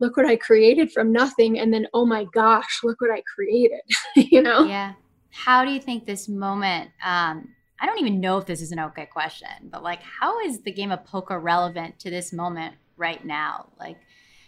look 0.00 0.16
what 0.16 0.26
i 0.26 0.36
created 0.36 0.90
from 0.90 1.12
nothing 1.12 1.58
and 1.58 1.72
then 1.72 1.86
oh 1.94 2.04
my 2.04 2.24
gosh 2.32 2.80
look 2.82 3.00
what 3.00 3.10
i 3.10 3.22
created 3.34 3.80
you 4.16 4.42
know? 4.42 4.64
Yeah. 4.64 4.94
How 5.32 5.64
do 5.64 5.70
you 5.70 5.80
think 5.80 6.06
this 6.06 6.28
moment 6.28 6.90
um 7.04 7.48
i 7.80 7.86
don't 7.86 8.00
even 8.00 8.20
know 8.20 8.38
if 8.38 8.46
this 8.46 8.60
is 8.60 8.72
an 8.72 8.80
okay 8.80 9.06
question 9.06 9.48
but 9.70 9.82
like 9.82 10.00
how 10.02 10.40
is 10.40 10.60
the 10.62 10.72
game 10.72 10.90
of 10.90 11.04
poker 11.04 11.38
relevant 11.38 11.98
to 12.00 12.10
this 12.10 12.32
moment 12.32 12.74
right 13.00 13.24
now? 13.24 13.66
Like 13.80 13.96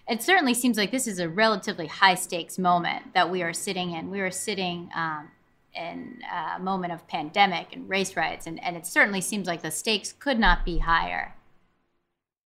it 0.09 0.23
certainly 0.23 0.55
seems 0.55 0.77
like 0.77 0.93
this 0.93 1.09
is 1.09 1.19
a 1.19 1.29
relatively 1.29 1.87
high 1.87 2.15
stakes 2.15 2.59
moment 2.59 3.15
that 3.15 3.31
we 3.31 3.43
are 3.43 3.53
sitting 3.53 3.93
in. 3.93 4.11
We 4.11 4.21
are 4.21 4.31
sitting 4.31 4.91
um, 4.95 5.31
in 5.75 6.21
a 6.31 6.61
moment 6.61 6.93
of 6.93 7.09
pandemic 7.09 7.69
and 7.73 7.89
race 7.89 8.15
riots, 8.15 8.47
and, 8.47 8.63
and 8.63 8.77
it 8.77 8.87
certainly 8.87 9.21
seems 9.21 9.49
like 9.49 9.63
the 9.63 9.71
stakes 9.71 10.13
could 10.13 10.39
not 10.39 10.65
be 10.65 10.79
higher. 10.79 11.35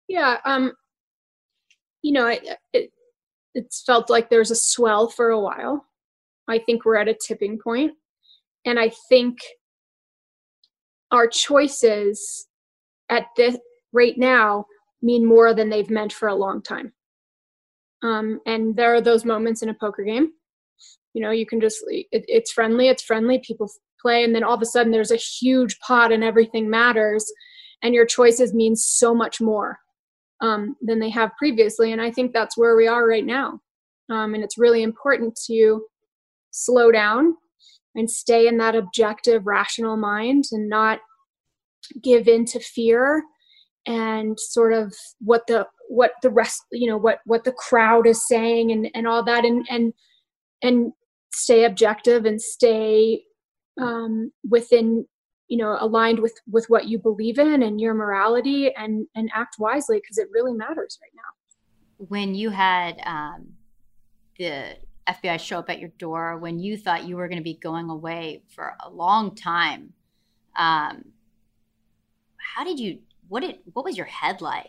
Yeah, 0.08 0.38
um, 0.44 0.72
you 2.04 2.12
know, 2.12 2.26
it, 2.26 2.42
it 2.72 2.92
it's 3.54 3.82
felt 3.82 4.10
like 4.10 4.28
there's 4.28 4.50
a 4.50 4.56
swell 4.56 5.08
for 5.08 5.30
a 5.30 5.40
while. 5.40 5.86
I 6.48 6.58
think 6.58 6.84
we're 6.84 6.96
at 6.96 7.08
a 7.08 7.14
tipping 7.26 7.58
point, 7.58 7.92
and 8.66 8.78
I 8.78 8.92
think 9.08 9.38
our 11.10 11.26
choices 11.26 12.46
at 13.08 13.26
this 13.36 13.56
right 13.92 14.18
now 14.18 14.66
mean 15.02 15.24
more 15.24 15.54
than 15.54 15.70
they've 15.70 15.90
meant 15.90 16.12
for 16.12 16.28
a 16.28 16.34
long 16.34 16.60
time. 16.62 16.92
Um, 18.02 18.40
and 18.46 18.76
there 18.76 18.94
are 18.94 19.00
those 19.00 19.24
moments 19.24 19.62
in 19.62 19.70
a 19.70 19.74
poker 19.74 20.04
game 20.04 20.32
you 21.14 21.22
know 21.22 21.30
you 21.30 21.46
can 21.46 21.60
just 21.60 21.78
it, 21.88 22.06
it's 22.10 22.52
friendly 22.52 22.88
it's 22.88 23.02
friendly 23.02 23.38
people 23.38 23.70
play 24.02 24.22
and 24.22 24.34
then 24.34 24.44
all 24.44 24.54
of 24.54 24.60
a 24.60 24.66
sudden 24.66 24.92
there's 24.92 25.12
a 25.12 25.16
huge 25.16 25.78
pot 25.78 26.12
and 26.12 26.22
everything 26.22 26.68
matters 26.68 27.24
and 27.82 27.94
your 27.94 28.04
choices 28.04 28.52
mean 28.52 28.76
so 28.76 29.14
much 29.14 29.40
more 29.40 29.78
um, 30.40 30.76
than 30.82 30.98
they 30.98 31.10
have 31.10 31.30
previously 31.38 31.92
and 31.92 32.00
i 32.00 32.10
think 32.10 32.32
that's 32.32 32.56
where 32.56 32.76
we 32.76 32.86
are 32.86 33.06
right 33.06 33.26
now. 33.26 33.60
Um, 34.10 34.34
and 34.34 34.44
it's 34.44 34.58
really 34.58 34.82
important 34.82 35.38
to 35.46 35.84
slow 36.50 36.92
down 36.92 37.36
and 37.94 38.10
stay 38.10 38.46
in 38.46 38.58
that 38.58 38.76
objective 38.76 39.46
rational 39.46 39.96
mind 39.96 40.44
and 40.52 40.68
not 40.68 41.00
give 42.02 42.28
in 42.28 42.44
to 42.46 42.60
fear 42.60 43.22
and 43.86 44.38
sort 44.38 44.72
of 44.72 44.94
what 45.20 45.46
the 45.46 45.66
what 45.88 46.12
the 46.22 46.30
rest 46.30 46.62
you 46.72 46.88
know 46.88 46.96
what 46.96 47.18
what 47.26 47.44
the 47.44 47.52
crowd 47.52 48.06
is 48.06 48.26
saying 48.26 48.72
and 48.72 48.88
and 48.94 49.06
all 49.06 49.22
that 49.22 49.44
and 49.44 49.66
and 49.68 49.92
and 50.62 50.92
stay 51.34 51.64
objective 51.64 52.24
and 52.24 52.40
stay 52.40 53.22
um, 53.80 54.30
within 54.48 55.06
you 55.48 55.58
know 55.58 55.76
aligned 55.80 56.18
with 56.18 56.38
with 56.50 56.68
what 56.68 56.86
you 56.86 56.98
believe 56.98 57.38
in 57.38 57.62
and 57.62 57.80
your 57.80 57.94
morality 57.94 58.72
and 58.74 59.06
and 59.14 59.30
act 59.34 59.56
wisely 59.58 59.98
because 59.98 60.18
it 60.18 60.28
really 60.32 60.54
matters 60.54 60.98
right 61.02 61.12
now 61.14 62.06
when 62.08 62.34
you 62.34 62.50
had 62.50 63.00
um, 63.04 63.46
the 64.38 64.76
fbi 65.08 65.38
show 65.38 65.58
up 65.58 65.68
at 65.68 65.78
your 65.78 65.90
door 65.98 66.38
when 66.38 66.58
you 66.58 66.76
thought 66.76 67.04
you 67.04 67.16
were 67.16 67.28
going 67.28 67.38
to 67.38 67.44
be 67.44 67.54
going 67.54 67.90
away 67.90 68.42
for 68.54 68.74
a 68.80 68.90
long 68.90 69.34
time 69.34 69.92
um, 70.56 71.04
how 72.38 72.64
did 72.64 72.78
you 72.78 72.98
what 73.28 73.40
did 73.40 73.58
what 73.72 73.84
was 73.84 73.96
your 73.96 74.06
head 74.06 74.40
like 74.40 74.68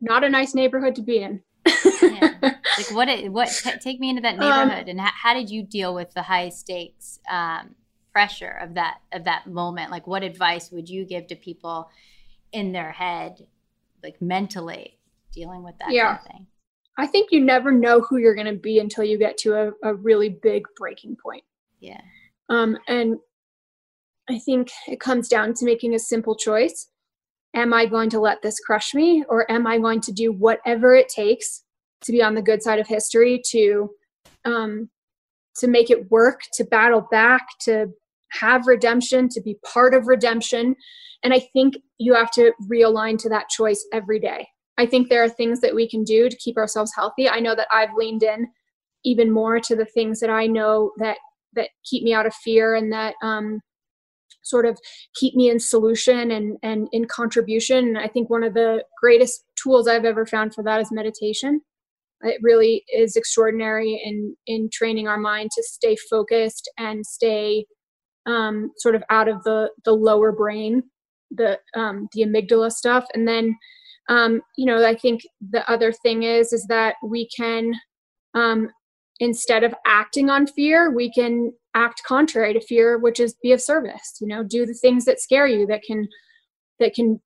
not 0.00 0.24
a 0.24 0.28
nice 0.28 0.54
neighborhood 0.54 0.94
to 0.94 1.02
be 1.02 1.18
in 1.18 1.42
yeah. 2.02 2.34
Like 2.76 2.90
what? 2.92 3.08
It, 3.08 3.32
what? 3.32 3.48
T- 3.48 3.70
take 3.80 4.00
me 4.00 4.10
into 4.10 4.22
that 4.22 4.34
um, 4.34 4.40
neighborhood, 4.40 4.84
um, 4.84 4.88
and 4.88 5.00
how, 5.00 5.10
how, 5.14 5.34
did 5.34 5.48
you 5.48 5.62
deal 5.62 5.94
with 5.94 6.12
the 6.12 6.22
high 6.22 6.48
stakes 6.48 7.20
um, 7.30 7.74
pressure 8.14 8.56
of 8.62 8.74
that 8.74 8.98
of 9.12 9.24
that 9.24 9.46
moment? 9.46 9.90
Like, 9.90 10.06
what 10.06 10.22
advice 10.22 10.70
would 10.70 10.88
you 10.88 11.04
give 11.04 11.26
to 11.26 11.36
people 11.36 11.90
in 12.52 12.72
their 12.72 12.92
head, 12.92 13.46
like 14.02 14.22
mentally 14.22 14.98
dealing 15.32 15.64
with 15.64 15.76
that 15.80 15.92
yeah. 15.92 16.06
kind 16.06 16.18
of 16.18 16.32
thing? 16.32 16.46
I 16.96 17.06
think 17.08 17.32
you 17.32 17.40
never 17.40 17.72
know 17.72 18.00
who 18.00 18.18
you're 18.18 18.36
going 18.36 18.46
to 18.46 18.60
be 18.60 18.78
until 18.78 19.02
you 19.04 19.18
get 19.18 19.36
to 19.38 19.54
a, 19.54 19.72
a 19.82 19.94
really 19.94 20.28
big 20.28 20.64
breaking 20.76 21.16
point. 21.20 21.42
Yeah. 21.80 22.00
Um, 22.48 22.78
and 22.86 23.16
I 24.30 24.38
think 24.38 24.70
it 24.86 25.00
comes 25.00 25.28
down 25.28 25.54
to 25.54 25.64
making 25.64 25.94
a 25.94 25.98
simple 25.98 26.36
choice. 26.36 26.88
Am 27.52 27.74
I 27.74 27.86
going 27.86 28.10
to 28.10 28.20
let 28.20 28.42
this 28.42 28.60
crush 28.60 28.94
me, 28.94 29.24
or 29.28 29.50
am 29.50 29.66
I 29.66 29.78
going 29.78 30.00
to 30.02 30.12
do 30.12 30.32
whatever 30.32 30.94
it 30.94 31.08
takes 31.08 31.64
to 32.02 32.12
be 32.12 32.22
on 32.22 32.34
the 32.34 32.42
good 32.42 32.62
side 32.62 32.78
of 32.78 32.86
history, 32.86 33.42
to 33.50 33.90
um, 34.44 34.88
to 35.56 35.68
make 35.68 35.90
it 35.90 36.10
work, 36.10 36.42
to 36.54 36.64
battle 36.64 37.06
back, 37.10 37.46
to 37.60 37.92
have 38.40 38.66
redemption, 38.66 39.28
to 39.30 39.40
be 39.40 39.56
part 39.64 39.94
of 39.94 40.06
redemption. 40.06 40.74
And 41.22 41.32
I 41.32 41.40
think 41.52 41.74
you 41.98 42.14
have 42.14 42.30
to 42.32 42.52
realign 42.70 43.18
to 43.18 43.28
that 43.30 43.48
choice 43.48 43.84
every 43.92 44.20
day. 44.20 44.46
I 44.76 44.86
think 44.86 45.08
there 45.08 45.22
are 45.22 45.28
things 45.28 45.60
that 45.60 45.74
we 45.74 45.88
can 45.88 46.04
do 46.04 46.28
to 46.28 46.36
keep 46.36 46.56
ourselves 46.56 46.92
healthy. 46.94 47.28
I 47.28 47.40
know 47.40 47.54
that 47.54 47.68
I've 47.70 47.94
leaned 47.96 48.22
in 48.22 48.48
even 49.04 49.32
more 49.32 49.60
to 49.60 49.76
the 49.76 49.84
things 49.84 50.20
that 50.20 50.30
I 50.30 50.46
know 50.46 50.92
that 50.98 51.18
that 51.54 51.68
keep 51.88 52.02
me 52.02 52.12
out 52.12 52.26
of 52.26 52.34
fear 52.34 52.74
and 52.74 52.92
that 52.92 53.14
um, 53.22 53.60
sort 54.42 54.66
of 54.66 54.76
keep 55.14 55.34
me 55.34 55.48
in 55.48 55.60
solution 55.60 56.32
and 56.32 56.56
and 56.62 56.88
in 56.90 57.06
contribution. 57.06 57.86
And 57.86 57.98
I 57.98 58.08
think 58.08 58.28
one 58.28 58.42
of 58.42 58.54
the 58.54 58.82
greatest 59.00 59.44
tools 59.62 59.86
I've 59.86 60.04
ever 60.04 60.26
found 60.26 60.54
for 60.54 60.64
that 60.64 60.80
is 60.80 60.88
meditation 60.90 61.60
it 62.24 62.40
really 62.42 62.84
is 62.92 63.16
extraordinary 63.16 64.00
in 64.04 64.34
in 64.46 64.68
training 64.72 65.08
our 65.08 65.18
mind 65.18 65.50
to 65.52 65.62
stay 65.62 65.96
focused 66.10 66.70
and 66.78 67.04
stay 67.04 67.66
um, 68.26 68.70
sort 68.76 68.94
of 68.94 69.02
out 69.10 69.28
of 69.28 69.42
the 69.44 69.70
the 69.84 69.92
lower 69.92 70.32
brain 70.32 70.82
the 71.30 71.58
um, 71.74 72.08
the 72.12 72.22
amygdala 72.22 72.70
stuff 72.70 73.06
and 73.14 73.26
then 73.26 73.56
um, 74.08 74.40
you 74.56 74.66
know 74.66 74.84
i 74.86 74.94
think 74.94 75.22
the 75.50 75.68
other 75.70 75.92
thing 75.92 76.22
is 76.22 76.52
is 76.52 76.66
that 76.66 76.96
we 77.02 77.28
can 77.36 77.74
um, 78.34 78.68
instead 79.20 79.64
of 79.64 79.74
acting 79.86 80.30
on 80.30 80.46
fear 80.46 80.90
we 80.90 81.12
can 81.12 81.52
act 81.74 82.02
contrary 82.06 82.52
to 82.52 82.60
fear 82.60 82.98
which 82.98 83.20
is 83.20 83.34
be 83.42 83.52
of 83.52 83.60
service 83.60 84.16
you 84.20 84.26
know 84.26 84.42
do 84.42 84.66
the 84.66 84.74
things 84.74 85.04
that 85.04 85.20
scare 85.20 85.46
you 85.46 85.66
that 85.66 85.82
can 85.86 86.06
that 86.78 86.94
can 86.94 87.20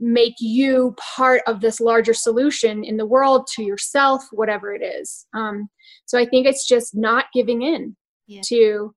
make 0.00 0.34
you 0.40 0.94
part 1.16 1.42
of 1.46 1.60
this 1.60 1.80
larger 1.80 2.14
solution 2.14 2.82
in 2.82 2.96
the 2.96 3.04
world 3.04 3.46
to 3.46 3.62
yourself 3.62 4.22
whatever 4.32 4.74
it 4.74 4.82
is 4.82 5.26
um, 5.34 5.68
so 6.06 6.18
i 6.18 6.24
think 6.24 6.46
it's 6.46 6.66
just 6.66 6.94
not 6.94 7.26
giving 7.34 7.62
in 7.62 7.94
yeah. 8.26 8.40
to 8.44 8.94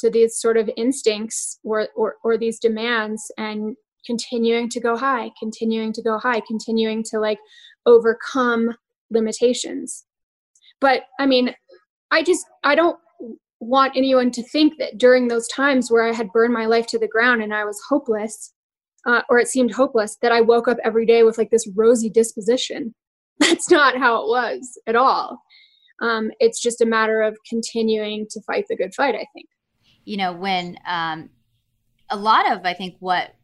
to 0.00 0.10
these 0.10 0.38
sort 0.38 0.56
of 0.56 0.70
instincts 0.76 1.58
or, 1.64 1.88
or 1.96 2.16
or 2.24 2.38
these 2.38 2.58
demands 2.58 3.30
and 3.36 3.76
continuing 4.06 4.68
to 4.68 4.80
go 4.80 4.96
high 4.96 5.30
continuing 5.38 5.92
to 5.92 6.02
go 6.02 6.18
high 6.18 6.40
continuing 6.46 7.02
to 7.02 7.18
like 7.18 7.38
overcome 7.86 8.74
limitations 9.10 10.04
but 10.80 11.02
i 11.18 11.26
mean 11.26 11.54
i 12.10 12.22
just 12.22 12.44
i 12.64 12.74
don't 12.74 12.98
want 13.60 13.96
anyone 13.96 14.30
to 14.30 14.42
think 14.42 14.74
that 14.78 14.96
during 14.98 15.28
those 15.28 15.48
times 15.48 15.90
where 15.90 16.08
i 16.08 16.12
had 16.12 16.32
burned 16.32 16.54
my 16.54 16.66
life 16.66 16.86
to 16.86 16.98
the 16.98 17.08
ground 17.08 17.42
and 17.42 17.52
i 17.52 17.64
was 17.64 17.80
hopeless 17.88 18.52
uh, 19.06 19.22
or 19.28 19.38
it 19.38 19.48
seemed 19.48 19.72
hopeless 19.72 20.18
that 20.22 20.32
I 20.32 20.40
woke 20.40 20.68
up 20.68 20.78
every 20.84 21.06
day 21.06 21.22
with 21.22 21.38
like 21.38 21.50
this 21.50 21.68
rosy 21.74 22.10
disposition. 22.10 22.94
That's 23.40 23.70
not 23.70 23.96
how 23.96 24.22
it 24.22 24.28
was 24.28 24.78
at 24.86 24.96
all. 24.96 25.40
Um, 26.02 26.30
it's 26.38 26.60
just 26.60 26.80
a 26.80 26.86
matter 26.86 27.22
of 27.22 27.36
continuing 27.48 28.26
to 28.30 28.40
fight 28.42 28.66
the 28.68 28.76
good 28.76 28.94
fight, 28.94 29.14
I 29.14 29.26
think. 29.34 29.48
You 30.08 30.16
know, 30.16 30.32
when 30.32 30.78
um, 30.86 31.30
a 32.08 32.16
lot 32.16 32.50
of, 32.50 32.64
I 32.64 32.74
think, 32.74 32.96
what 33.00 33.34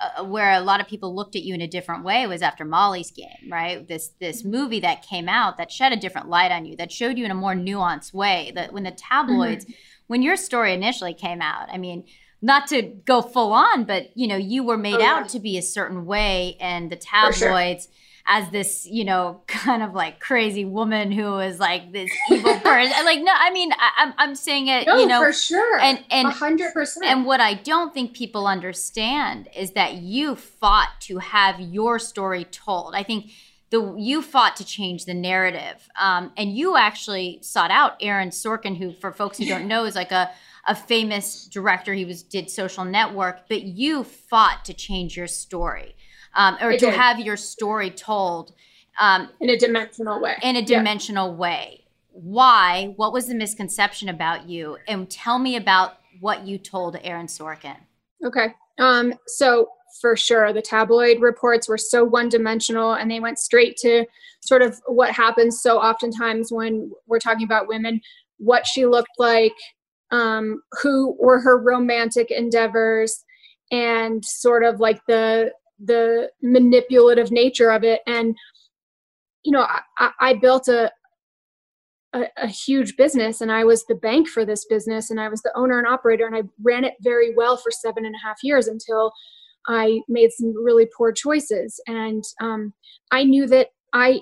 uh, 0.00 0.24
where 0.24 0.52
a 0.52 0.60
lot 0.60 0.80
of 0.80 0.88
people 0.88 1.14
looked 1.14 1.36
at 1.36 1.42
you 1.42 1.54
in 1.54 1.60
a 1.60 1.68
different 1.68 2.04
way 2.04 2.26
was 2.26 2.42
after 2.42 2.64
Molly's 2.64 3.12
game, 3.12 3.48
right? 3.48 3.86
This 3.86 4.08
this 4.20 4.44
movie 4.44 4.80
that 4.80 5.06
came 5.06 5.28
out 5.28 5.56
that 5.56 5.70
shed 5.70 5.92
a 5.92 5.96
different 5.96 6.28
light 6.28 6.50
on 6.50 6.64
you, 6.64 6.76
that 6.76 6.90
showed 6.90 7.16
you 7.16 7.24
in 7.24 7.30
a 7.30 7.34
more 7.34 7.54
nuanced 7.54 8.12
way. 8.12 8.50
That 8.54 8.72
when 8.72 8.82
the 8.82 8.90
tabloids, 8.90 9.64
mm-hmm. 9.64 9.74
when 10.08 10.22
your 10.22 10.36
story 10.36 10.74
initially 10.74 11.14
came 11.14 11.40
out, 11.40 11.68
I 11.70 11.78
mean, 11.78 12.04
not 12.42 12.66
to 12.68 12.82
go 12.82 13.22
full 13.22 13.52
on, 13.52 13.84
but 13.84 14.16
you 14.16 14.26
know, 14.26 14.36
you 14.36 14.64
were 14.64 14.76
made 14.76 15.00
oh, 15.00 15.04
out 15.04 15.28
to 15.30 15.38
be 15.38 15.56
a 15.56 15.62
certain 15.62 16.04
way, 16.06 16.56
and 16.60 16.90
the 16.90 16.96
tabloids 16.96 17.38
sure. 17.84 17.94
As 18.26 18.50
this, 18.50 18.86
you 18.86 19.04
know, 19.04 19.42
kind 19.46 19.82
of 19.82 19.94
like 19.94 20.20
crazy 20.20 20.64
woman 20.64 21.12
who 21.12 21.38
is 21.38 21.58
like 21.58 21.92
this 21.92 22.10
evil 22.30 22.58
person. 22.60 22.92
like, 23.04 23.20
no, 23.20 23.32
I 23.34 23.50
mean, 23.50 23.72
I, 23.72 24.02
am 24.02 24.08
I'm, 24.08 24.14
I'm 24.18 24.34
saying 24.34 24.68
it, 24.68 24.86
no, 24.86 24.98
you 24.98 25.06
know, 25.06 25.20
for 25.20 25.32
sure, 25.32 25.78
and 25.78 26.02
and 26.10 26.28
hundred 26.28 26.72
percent. 26.72 27.06
And 27.06 27.26
what 27.26 27.40
I 27.40 27.54
don't 27.54 27.92
think 27.92 28.14
people 28.14 28.46
understand 28.46 29.48
is 29.56 29.72
that 29.72 29.94
you 29.94 30.36
fought 30.36 30.90
to 31.00 31.18
have 31.18 31.60
your 31.60 31.98
story 31.98 32.44
told. 32.44 32.94
I 32.94 33.02
think 33.02 33.30
the 33.70 33.94
you 33.98 34.22
fought 34.22 34.56
to 34.56 34.64
change 34.64 35.04
the 35.04 35.14
narrative, 35.14 35.88
um, 36.00 36.32
and 36.36 36.56
you 36.56 36.76
actually 36.76 37.40
sought 37.42 37.70
out 37.70 37.96
Aaron 38.00 38.30
Sorkin, 38.30 38.76
who, 38.76 38.92
for 38.92 39.12
folks 39.12 39.38
who 39.38 39.46
don't 39.46 39.68
know, 39.68 39.84
is 39.84 39.94
like 39.94 40.12
a 40.12 40.30
a 40.66 40.74
famous 40.74 41.44
director. 41.46 41.92
He 41.92 42.04
was 42.04 42.22
did 42.22 42.50
Social 42.50 42.84
Network, 42.84 43.48
but 43.48 43.62
you 43.62 44.04
fought 44.04 44.64
to 44.64 44.72
change 44.72 45.16
your 45.16 45.26
story, 45.26 45.94
um, 46.34 46.56
or 46.60 46.70
I 46.70 46.76
to 46.76 46.86
did. 46.86 46.94
have 46.94 47.18
your 47.20 47.36
story 47.36 47.90
told 47.90 48.52
um, 48.98 49.28
in 49.40 49.50
a 49.50 49.56
dimensional 49.56 50.20
way. 50.20 50.36
In 50.42 50.56
a 50.56 50.60
Yeah. 50.60 50.78
dimensional 50.78 51.34
way. 51.34 51.84
Why? 52.12 52.92
What 52.96 53.12
was 53.12 53.26
the 53.26 53.34
misconception 53.34 54.08
about 54.08 54.48
you? 54.48 54.78
And 54.86 55.10
tell 55.10 55.38
me 55.38 55.56
about 55.56 55.94
what 56.20 56.46
you 56.46 56.58
told 56.58 56.96
Aaron 57.02 57.26
Sorkin. 57.26 57.76
Okay. 58.24 58.54
Um, 58.78 59.14
so 59.26 59.68
for 60.00 60.16
sure, 60.16 60.52
the 60.52 60.62
tabloid 60.62 61.20
reports 61.20 61.68
were 61.68 61.78
so 61.78 62.04
one 62.04 62.28
dimensional 62.28 62.94
and 62.94 63.10
they 63.10 63.20
went 63.20 63.38
straight 63.38 63.76
to 63.78 64.04
sort 64.40 64.62
of 64.62 64.80
what 64.86 65.10
happens 65.12 65.60
so 65.62 65.78
oftentimes 65.78 66.52
when 66.52 66.90
we're 67.06 67.18
talking 67.18 67.44
about 67.44 67.66
women, 67.68 68.00
what 68.38 68.66
she 68.66 68.86
looked 68.86 69.18
like, 69.18 69.54
um, 70.10 70.60
who 70.82 71.16
were 71.18 71.40
her 71.40 71.58
romantic 71.58 72.30
endeavors, 72.30 73.24
and 73.72 74.24
sort 74.24 74.62
of 74.62 74.78
like 74.80 75.00
the 75.08 75.50
the 75.82 76.30
manipulative 76.42 77.30
nature 77.30 77.70
of 77.70 77.84
it. 77.84 78.00
And 78.06 78.36
you 79.44 79.52
know, 79.52 79.66
I, 79.98 80.10
I- 80.20 80.34
built 80.34 80.68
a, 80.68 80.90
a 82.14 82.24
a 82.38 82.46
huge 82.46 82.96
business 82.96 83.40
and 83.40 83.50
I 83.52 83.64
was 83.64 83.84
the 83.86 83.94
bank 83.96 84.28
for 84.28 84.44
this 84.44 84.64
business 84.66 85.10
and 85.10 85.20
I 85.20 85.28
was 85.28 85.42
the 85.42 85.52
owner 85.56 85.78
and 85.78 85.86
operator 85.86 86.26
and 86.26 86.36
I 86.36 86.42
ran 86.62 86.84
it 86.84 86.94
very 87.02 87.34
well 87.34 87.56
for 87.56 87.70
seven 87.70 88.06
and 88.06 88.14
a 88.14 88.26
half 88.26 88.36
years 88.42 88.68
until 88.68 89.12
I 89.68 90.00
made 90.08 90.30
some 90.32 90.54
really 90.62 90.86
poor 90.96 91.12
choices. 91.12 91.80
And 91.86 92.22
um, 92.40 92.72
I 93.10 93.24
knew 93.24 93.46
that 93.48 93.68
I 93.92 94.20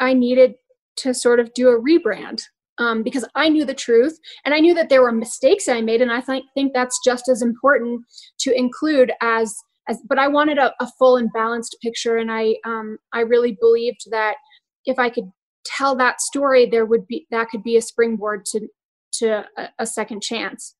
I 0.00 0.12
needed 0.14 0.54
to 0.98 1.14
sort 1.14 1.40
of 1.40 1.52
do 1.54 1.68
a 1.68 1.80
rebrand 1.80 2.42
um, 2.78 3.02
because 3.02 3.26
I 3.34 3.48
knew 3.48 3.64
the 3.64 3.74
truth 3.74 4.18
and 4.44 4.54
I 4.54 4.60
knew 4.60 4.74
that 4.74 4.88
there 4.88 5.02
were 5.02 5.12
mistakes 5.12 5.68
I 5.68 5.80
made, 5.80 6.02
and 6.02 6.12
I 6.12 6.20
think 6.20 6.44
think 6.54 6.72
that's 6.74 6.98
just 7.04 7.28
as 7.28 7.42
important 7.42 8.02
to 8.40 8.52
include 8.56 9.12
as 9.22 9.54
as. 9.88 10.00
But 10.08 10.18
I 10.18 10.28
wanted 10.28 10.58
a, 10.58 10.72
a 10.80 10.88
full 10.98 11.16
and 11.16 11.32
balanced 11.32 11.76
picture, 11.82 12.16
and 12.16 12.30
I 12.30 12.56
um, 12.64 12.98
I 13.12 13.20
really 13.20 13.56
believed 13.60 14.10
that 14.10 14.36
if 14.84 14.98
I 14.98 15.10
could 15.10 15.30
tell 15.64 15.96
that 15.96 16.20
story, 16.20 16.66
there 16.66 16.86
would 16.86 17.06
be 17.06 17.26
that 17.30 17.48
could 17.50 17.62
be 17.62 17.76
a 17.76 17.82
springboard 17.82 18.44
to 18.46 18.68
to 19.14 19.44
a, 19.56 19.68
a 19.80 19.86
second 19.86 20.22
chance. 20.22 20.74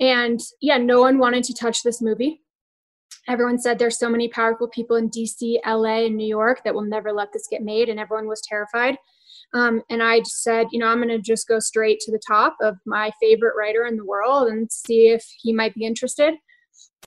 And 0.00 0.40
yeah, 0.60 0.78
no 0.78 1.00
one 1.00 1.18
wanted 1.18 1.44
to 1.44 1.54
touch 1.54 1.82
this 1.82 2.02
movie 2.02 2.40
everyone 3.28 3.58
said 3.58 3.78
there's 3.78 3.98
so 3.98 4.08
many 4.08 4.28
powerful 4.28 4.68
people 4.68 4.96
in 4.96 5.10
DC, 5.10 5.58
LA, 5.66 6.06
and 6.06 6.16
New 6.16 6.26
York 6.26 6.62
that 6.64 6.74
will 6.74 6.82
never 6.82 7.12
let 7.12 7.32
this 7.32 7.46
get 7.50 7.62
made, 7.62 7.88
and 7.88 7.98
everyone 7.98 8.28
was 8.28 8.42
terrified. 8.42 8.96
Um, 9.52 9.82
and 9.88 10.02
I 10.02 10.20
just 10.20 10.42
said, 10.42 10.66
you 10.72 10.80
know, 10.80 10.88
I'm 10.88 10.98
going 10.98 11.08
to 11.08 11.18
just 11.18 11.46
go 11.46 11.58
straight 11.60 12.00
to 12.00 12.12
the 12.12 12.20
top 12.26 12.56
of 12.60 12.76
my 12.86 13.10
favorite 13.20 13.54
writer 13.56 13.84
in 13.86 13.96
the 13.96 14.04
world 14.04 14.48
and 14.48 14.70
see 14.70 15.08
if 15.08 15.24
he 15.40 15.52
might 15.52 15.74
be 15.74 15.84
interested. 15.84 16.34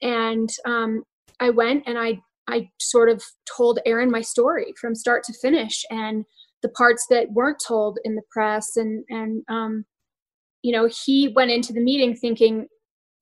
And 0.01 0.49
um, 0.65 1.03
I 1.39 1.49
went 1.49 1.83
and 1.87 1.97
I 1.97 2.19
I 2.49 2.69
sort 2.79 3.09
of 3.09 3.21
told 3.57 3.79
Aaron 3.85 4.09
my 4.09 4.21
story 4.21 4.73
from 4.79 4.95
start 4.95 5.23
to 5.25 5.33
finish 5.33 5.83
and 5.89 6.23
the 6.63 6.69
parts 6.69 7.05
that 7.09 7.31
weren't 7.31 7.61
told 7.65 7.99
in 8.03 8.15
the 8.15 8.21
press 8.31 8.77
and 8.77 9.03
and 9.09 9.43
um, 9.49 9.85
you 10.61 10.71
know 10.71 10.89
he 11.05 11.29
went 11.29 11.51
into 11.51 11.73
the 11.73 11.81
meeting 11.81 12.15
thinking 12.15 12.67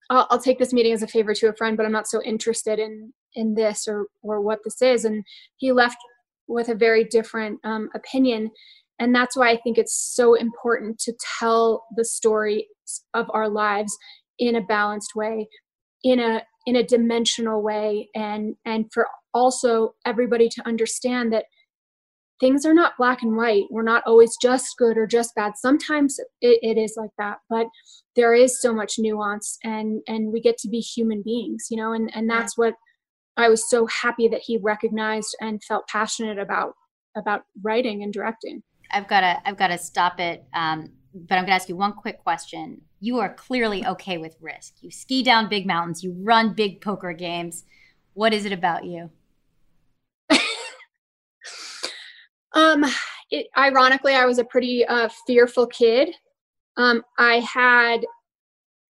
I'll, 0.10 0.28
I'll 0.30 0.42
take 0.42 0.60
this 0.60 0.74
meeting 0.74 0.94
as 0.94 1.04
a 1.04 1.08
favor 1.08 1.34
to 1.34 1.50
a 1.50 1.56
friend, 1.56 1.76
but 1.76 1.86
I'm 1.86 1.92
not 1.92 2.08
so 2.08 2.22
interested 2.24 2.80
in 2.80 3.14
in 3.34 3.56
this 3.56 3.88
or 3.88 4.08
or 4.22 4.42
what 4.42 4.60
this 4.64 4.82
is. 4.82 5.06
And 5.06 5.24
he 5.58 5.72
left 5.72 5.98
with 6.48 6.70
a 6.70 6.76
very 6.76 7.04
different 7.04 7.60
um, 7.64 7.90
opinion, 7.96 8.52
and 9.00 9.14
that's 9.14 9.36
why 9.36 9.50
I 9.50 9.58
think 9.58 9.78
it's 9.78 10.14
so 10.16 10.36
important 10.36 11.00
to 11.00 11.14
tell 11.40 11.86
the 11.96 12.06
story 12.06 12.68
of 13.14 13.28
our 13.34 13.50
lives 13.50 13.96
in 14.38 14.56
a 14.56 14.62
balanced 14.62 15.16
way, 15.16 15.48
in 16.06 16.20
a 16.20 16.44
in 16.66 16.78
a 16.78 16.84
dimensional 16.84 17.62
way, 17.62 18.10
and 18.16 18.56
and 18.64 18.86
for 18.94 19.08
also 19.34 19.96
everybody 20.06 20.48
to 20.48 20.66
understand 20.66 21.34
that 21.34 21.46
things 22.40 22.66
are 22.66 22.74
not 22.74 22.94
black 22.98 23.22
and 23.22 23.36
white. 23.36 23.66
We're 23.70 23.84
not 23.84 24.04
always 24.06 24.38
just 24.42 24.78
good 24.78 24.98
or 24.98 25.08
just 25.08 25.34
bad. 25.36 25.54
Sometimes 25.58 26.20
it, 26.42 26.60
it 26.62 26.78
is 26.78 26.96
like 26.96 27.12
that, 27.18 27.38
but 27.50 27.68
there 28.16 28.34
is 28.34 28.62
so 28.62 28.74
much 28.74 28.96
nuance 28.98 29.58
and 29.64 30.02
and 30.08 30.32
we 30.32 30.40
get 30.40 30.58
to 30.60 30.70
be 30.70 30.80
human 30.80 31.22
beings, 31.24 31.68
you 31.70 31.78
know, 31.78 31.92
and, 31.92 32.10
and 32.16 32.30
that's 32.30 32.58
what 32.58 32.76
I 33.36 33.50
was 33.50 33.70
so 33.70 33.86
happy 33.88 34.28
that 34.30 34.42
he 34.42 34.58
recognized 34.58 35.36
and 35.42 35.64
felt 35.64 35.88
passionate 35.88 36.40
about 36.40 36.74
about 37.18 37.42
writing 37.64 38.04
and 38.04 38.14
directing. 38.14 38.62
I've 38.92 39.08
got 39.08 39.22
to 39.22 39.42
I've 39.48 39.58
got 39.58 39.68
to 39.68 39.78
stop 39.78 40.20
it. 40.20 40.46
Um, 40.54 40.92
but 41.16 41.36
I'm 41.36 41.44
going 41.44 41.48
to 41.48 41.54
ask 41.54 41.70
you 41.70 41.78
one 41.78 41.94
quick 41.94 42.22
question. 42.22 42.82
You 43.00 43.20
are 43.20 43.34
clearly 43.34 43.86
okay 43.86 44.18
with 44.18 44.36
risk. 44.42 44.74
You 44.82 44.92
ski 44.92 45.24
down 45.24 45.48
big 45.48 45.66
mountains. 45.66 46.04
You 46.04 46.14
run 46.20 46.54
big 46.54 46.82
poker 46.82 47.14
games. 47.14 47.64
What 48.14 48.34
is 48.34 48.46
it 48.46 48.52
about 48.52 48.84
you? 48.86 49.10
Um, 52.56 52.86
it, 53.32 53.48
ironically, 53.58 54.14
I 54.14 54.26
was 54.26 54.40
a 54.40 54.46
pretty 54.46 54.86
uh, 54.86 55.10
fearful 55.28 55.68
kid. 55.68 56.16
Um, 56.78 57.04
I 57.18 57.42
had 57.42 58.06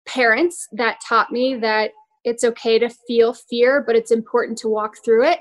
parents 0.07 0.67
that 0.73 0.99
taught 1.07 1.31
me 1.31 1.57
that 1.57 1.91
it's 2.25 2.43
okay 2.43 2.79
to 2.79 2.89
feel 3.07 3.35
fear, 3.35 3.85
but 3.87 3.97
it's 3.97 4.11
important 4.11 4.57
to 4.59 4.69
walk 4.69 4.97
through 5.05 5.27
it 5.27 5.41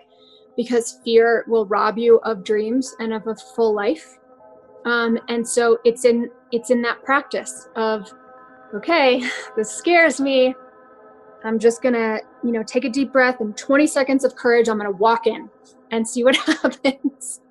because 0.57 0.99
fear 1.05 1.45
will 1.47 1.65
rob 1.67 1.97
you 1.97 2.19
of 2.25 2.43
dreams 2.43 2.93
and 2.99 3.13
of 3.13 3.25
a 3.27 3.35
full 3.55 3.73
life. 3.73 4.17
Um, 4.85 5.17
and 5.29 5.47
so 5.47 5.79
it's 5.85 6.03
in 6.03 6.29
it's 6.51 6.69
in 6.69 6.81
that 6.81 7.03
practice 7.03 7.67
of, 7.75 8.11
okay, 8.73 9.23
this 9.55 9.71
scares 9.71 10.19
me. 10.19 10.55
I'm 11.43 11.59
just 11.59 11.81
gonna, 11.81 12.19
you 12.43 12.51
know, 12.51 12.63
take 12.63 12.83
a 12.85 12.89
deep 12.89 13.13
breath 13.13 13.39
and 13.39 13.55
20 13.55 13.87
seconds 13.87 14.23
of 14.25 14.35
courage. 14.35 14.67
I'm 14.67 14.77
gonna 14.77 14.91
walk 14.91 15.27
in 15.27 15.49
and 15.91 16.07
see 16.07 16.23
what 16.23 16.35
happens. 16.45 17.41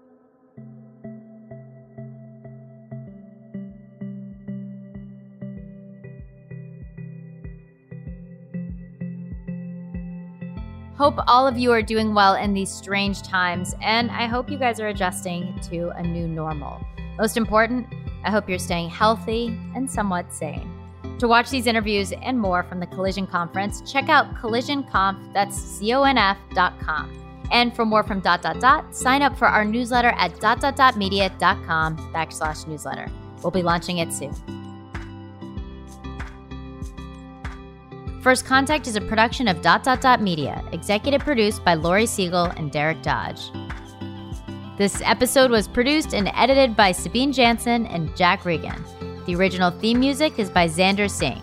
Hope 10.98 11.20
all 11.28 11.46
of 11.46 11.56
you 11.56 11.70
are 11.70 11.80
doing 11.80 12.12
well 12.12 12.34
in 12.34 12.52
these 12.52 12.72
strange 12.72 13.22
times, 13.22 13.72
and 13.80 14.10
I 14.10 14.26
hope 14.26 14.50
you 14.50 14.58
guys 14.58 14.80
are 14.80 14.88
adjusting 14.88 15.56
to 15.70 15.90
a 15.90 16.02
new 16.02 16.26
normal. 16.26 16.84
Most 17.18 17.36
important, 17.36 17.86
I 18.24 18.30
hope 18.30 18.48
you're 18.48 18.58
staying 18.58 18.90
healthy 18.90 19.58
and 19.74 19.90
somewhat 19.90 20.32
sane. 20.32 20.70
To 21.18 21.28
watch 21.28 21.50
these 21.50 21.66
interviews 21.66 22.12
and 22.12 22.38
more 22.38 22.62
from 22.62 22.80
the 22.80 22.86
Collision 22.86 23.26
Conference, 23.26 23.80
check 23.90 24.08
out 24.08 24.34
collisionconf, 24.36 25.32
that's 25.32 25.56
C-O-N-F 25.56 26.38
dot 26.54 26.78
com. 26.80 27.12
And 27.50 27.74
for 27.74 27.84
more 27.84 28.02
from 28.02 28.20
dot 28.20 28.42
dot 28.42 28.60
dot, 28.60 28.94
sign 28.94 29.22
up 29.22 29.36
for 29.36 29.48
our 29.48 29.64
newsletter 29.64 30.10
at 30.16 30.38
dot 30.38 30.60
dot 30.60 30.76
dot 30.76 30.96
media 30.96 31.32
dot 31.38 31.56
com 31.66 31.96
backslash 32.12 32.66
newsletter. 32.66 33.10
We'll 33.42 33.50
be 33.50 33.62
launching 33.62 33.98
it 33.98 34.12
soon. 34.12 34.34
First 38.20 38.44
Contact 38.44 38.86
is 38.86 38.96
a 38.96 39.00
production 39.00 39.48
of 39.48 39.62
Dot 39.62 39.84
Dot 39.84 40.00
Dot 40.00 40.20
Media, 40.20 40.62
executive 40.72 41.22
produced 41.22 41.64
by 41.64 41.74
Lori 41.74 42.04
Siegel 42.04 42.44
and 42.56 42.70
Derek 42.70 43.00
Dodge. 43.00 43.50
This 44.78 45.02
episode 45.04 45.50
was 45.50 45.66
produced 45.66 46.14
and 46.14 46.30
edited 46.36 46.76
by 46.76 46.92
Sabine 46.92 47.32
Jansen 47.32 47.84
and 47.86 48.16
Jack 48.16 48.44
Regan. 48.44 48.84
The 49.26 49.34
original 49.34 49.72
theme 49.72 49.98
music 49.98 50.38
is 50.38 50.50
by 50.50 50.68
Xander 50.68 51.10
Singh. 51.10 51.42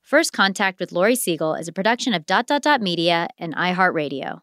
First 0.00 0.32
Contact 0.32 0.78
with 0.78 0.92
Lori 0.92 1.16
Siegel 1.16 1.56
is 1.56 1.66
a 1.66 1.72
production 1.72 2.14
of 2.14 2.24
Dot 2.26 2.46
Dot 2.46 2.62
Dot 2.62 2.80
Media 2.80 3.26
and 3.40 3.56
iHeartRadio. 3.56 4.42